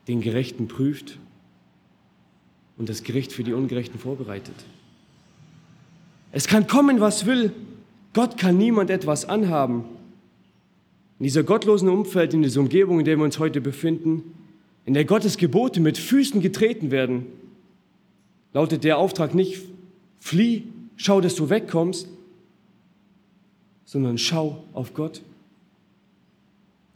den 0.08 0.20
Gerechten 0.20 0.68
prüft 0.68 1.20
und 2.80 2.90
das 2.90 3.04
Gericht 3.04 3.34
für 3.34 3.44
die 3.44 3.54
Ungerechten 3.54 4.00
vorbereitet. 4.00 4.56
Es 6.32 6.48
kann 6.48 6.66
kommen, 6.66 7.00
was 7.00 7.28
will. 7.28 7.54
Gott 8.14 8.40
kann 8.40 8.58
niemand 8.58 8.90
etwas 8.90 9.26
anhaben. 9.26 9.84
In 11.20 11.26
dieser 11.26 11.44
gottlosen 11.44 11.88
Umfeld, 11.88 12.34
in 12.34 12.42
dieser 12.42 12.62
Umgebung, 12.62 12.98
in 12.98 13.06
der 13.06 13.18
wir 13.18 13.26
uns 13.26 13.38
heute 13.38 13.62
befinden, 13.62 14.24
in 14.86 14.96
der 14.96 15.06
Gottes 15.06 15.38
Gebote 15.38 15.82
mit 15.82 16.00
Füßen 16.00 16.42
getreten 16.42 16.90
werden, 16.90 17.28
lautet 18.54 18.84
der 18.84 18.98
Auftrag 18.98 19.36
nicht, 19.36 19.62
flieh, 20.20 20.64
schau, 20.96 21.22
dass 21.22 21.36
du 21.36 21.52
wegkommst, 21.52 22.08
sondern 23.92 24.18
schau 24.18 24.64
auf 24.72 24.94
Gott. 24.94 25.22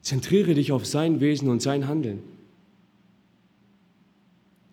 Zentriere 0.02 0.54
dich 0.54 0.72
auf 0.72 0.86
sein 0.86 1.20
Wesen 1.20 1.50
und 1.50 1.62
sein 1.62 1.90
Handeln. 1.90 2.20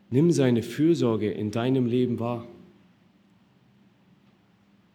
Nimm 0.09 0.31
seine 0.31 0.63
Fürsorge 0.63 1.33
in 1.33 1.51
deinem 1.51 1.87
Leben 1.87 2.21
wahr. 2.21 2.47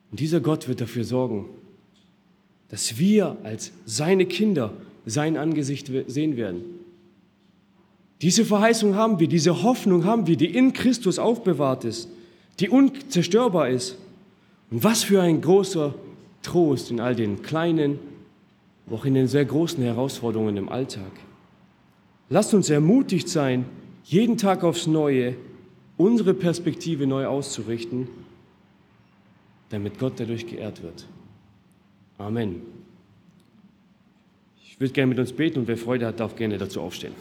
Und 0.09 0.21
dieser 0.21 0.39
Gott 0.39 0.69
wird 0.69 0.79
dafür 0.79 1.03
sorgen, 1.03 1.49
dass 2.69 2.97
wir 2.97 3.35
als 3.43 3.73
seine 3.85 4.25
Kinder 4.25 4.71
sein 5.05 5.35
Angesicht 5.35 5.91
sehen 6.07 6.37
werden. 6.37 6.61
Diese 8.21 8.45
Verheißung 8.45 8.95
haben 8.95 9.19
wir, 9.19 9.27
diese 9.27 9.63
Hoffnung 9.63 10.05
haben 10.05 10.27
wir, 10.27 10.37
die 10.37 10.55
in 10.55 10.71
Christus 10.71 11.19
aufbewahrt 11.19 11.83
ist, 11.83 12.07
die 12.61 12.69
unzerstörbar 12.69 13.69
ist. 13.69 13.97
Und 14.71 14.85
was 14.85 15.03
für 15.03 15.21
ein 15.21 15.41
großer 15.41 15.93
Trost 16.47 16.91
in 16.91 16.99
all 16.99 17.13
den 17.13 17.41
kleinen, 17.41 17.99
auch 18.89 19.03
in 19.03 19.13
den 19.13 19.27
sehr 19.27 19.43
großen 19.43 19.83
Herausforderungen 19.83 20.55
im 20.55 20.69
Alltag. 20.69 21.11
Lasst 22.29 22.53
uns 22.53 22.69
ermutigt 22.69 23.27
sein, 23.27 23.65
jeden 24.05 24.37
Tag 24.37 24.63
aufs 24.63 24.87
Neue 24.87 25.35
unsere 25.97 26.33
Perspektive 26.33 27.05
neu 27.05 27.25
auszurichten, 27.25 28.07
damit 29.69 29.99
Gott 29.99 30.13
dadurch 30.17 30.47
geehrt 30.47 30.81
wird. 30.83 31.05
Amen. 32.17 32.61
Ich 34.63 34.79
würde 34.79 34.93
gerne 34.93 35.09
mit 35.09 35.19
uns 35.19 35.33
beten 35.33 35.59
und 35.59 35.67
wer 35.67 35.77
Freude 35.77 36.05
hat, 36.05 36.19
darf 36.19 36.35
gerne 36.35 36.57
dazu 36.57 36.81
aufstehen. 36.81 37.13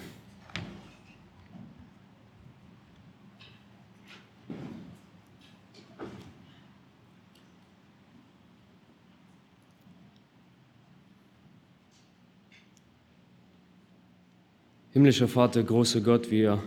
Himmlischer 14.96 15.28
Vater, 15.28 15.62
großer 15.62 16.00
Gott, 16.00 16.30
wir 16.30 16.62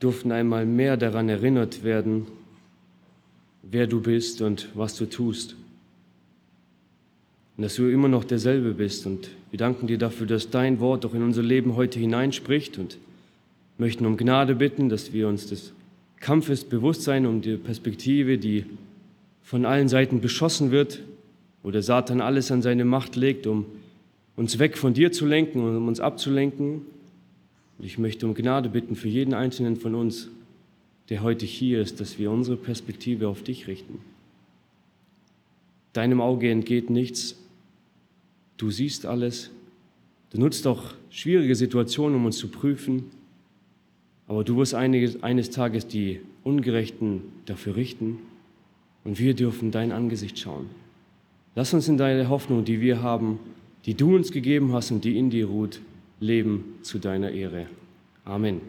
durften 0.00 0.32
einmal 0.32 0.64
mehr 0.64 0.96
daran 0.96 1.28
erinnert 1.28 1.84
werden, 1.84 2.26
wer 3.62 3.86
du 3.86 4.00
bist 4.00 4.40
und 4.40 4.70
was 4.72 4.96
du 4.96 5.04
tust. 5.04 5.56
Und 7.58 7.64
dass 7.64 7.74
du 7.74 7.90
immer 7.90 8.08
noch 8.08 8.24
derselbe 8.24 8.72
bist. 8.72 9.04
Und 9.04 9.28
wir 9.50 9.58
danken 9.58 9.88
dir 9.88 9.98
dafür, 9.98 10.26
dass 10.26 10.48
dein 10.48 10.80
Wort 10.80 11.04
auch 11.04 11.12
in 11.12 11.22
unser 11.22 11.42
Leben 11.42 11.76
heute 11.76 11.98
hineinspricht 11.98 12.78
und 12.78 12.96
möchten 13.76 14.06
um 14.06 14.16
Gnade 14.16 14.54
bitten, 14.54 14.88
dass 14.88 15.12
wir 15.12 15.28
uns 15.28 15.46
des 15.48 15.74
Kampfes 16.18 16.64
bewusst 16.64 17.02
sein, 17.02 17.26
um 17.26 17.42
die 17.42 17.58
Perspektive, 17.58 18.38
die 18.38 18.64
von 19.42 19.66
allen 19.66 19.90
Seiten 19.90 20.22
beschossen 20.22 20.70
wird, 20.70 21.02
wo 21.62 21.70
der 21.70 21.82
Satan 21.82 22.22
alles 22.22 22.50
an 22.50 22.62
seine 22.62 22.86
Macht 22.86 23.16
legt, 23.16 23.46
um 23.46 23.66
uns 24.36 24.58
weg 24.58 24.76
von 24.76 24.94
dir 24.94 25.12
zu 25.12 25.26
lenken 25.26 25.62
und 25.62 25.76
um 25.76 25.88
uns 25.88 26.00
abzulenken. 26.00 26.82
Und 27.78 27.84
ich 27.84 27.98
möchte 27.98 28.26
um 28.26 28.34
Gnade 28.34 28.68
bitten 28.68 28.96
für 28.96 29.08
jeden 29.08 29.34
einzelnen 29.34 29.76
von 29.76 29.94
uns, 29.94 30.28
der 31.08 31.22
heute 31.22 31.46
hier 31.46 31.80
ist, 31.80 32.00
dass 32.00 32.18
wir 32.18 32.30
unsere 32.30 32.56
Perspektive 32.56 33.28
auf 33.28 33.42
dich 33.42 33.66
richten. 33.66 33.98
Deinem 35.92 36.20
Auge 36.20 36.50
entgeht 36.50 36.90
nichts. 36.90 37.36
Du 38.56 38.70
siehst 38.70 39.06
alles. 39.06 39.50
Du 40.30 40.40
nutzt 40.40 40.66
auch 40.66 40.82
schwierige 41.10 41.54
Situationen, 41.54 42.16
um 42.16 42.26
uns 42.26 42.38
zu 42.38 42.48
prüfen. 42.48 43.04
Aber 44.26 44.42
du 44.42 44.56
wirst 44.56 44.74
eines, 44.74 45.22
eines 45.22 45.50
Tages 45.50 45.86
die 45.86 46.20
Ungerechten 46.42 47.22
dafür 47.46 47.76
richten. 47.76 48.18
Und 49.04 49.18
wir 49.18 49.34
dürfen 49.34 49.70
dein 49.70 49.92
Angesicht 49.92 50.38
schauen. 50.38 50.66
Lass 51.54 51.74
uns 51.74 51.86
in 51.88 51.98
deine 51.98 52.28
Hoffnung, 52.28 52.64
die 52.64 52.80
wir 52.80 53.02
haben, 53.02 53.38
die 53.86 53.94
du 53.94 54.14
uns 54.14 54.32
gegeben 54.32 54.72
hast 54.72 54.90
und 54.90 55.04
die 55.04 55.18
in 55.18 55.30
dir 55.30 55.46
ruht, 55.46 55.80
leben 56.20 56.76
zu 56.82 56.98
deiner 56.98 57.30
Ehre. 57.30 57.66
Amen. 58.24 58.60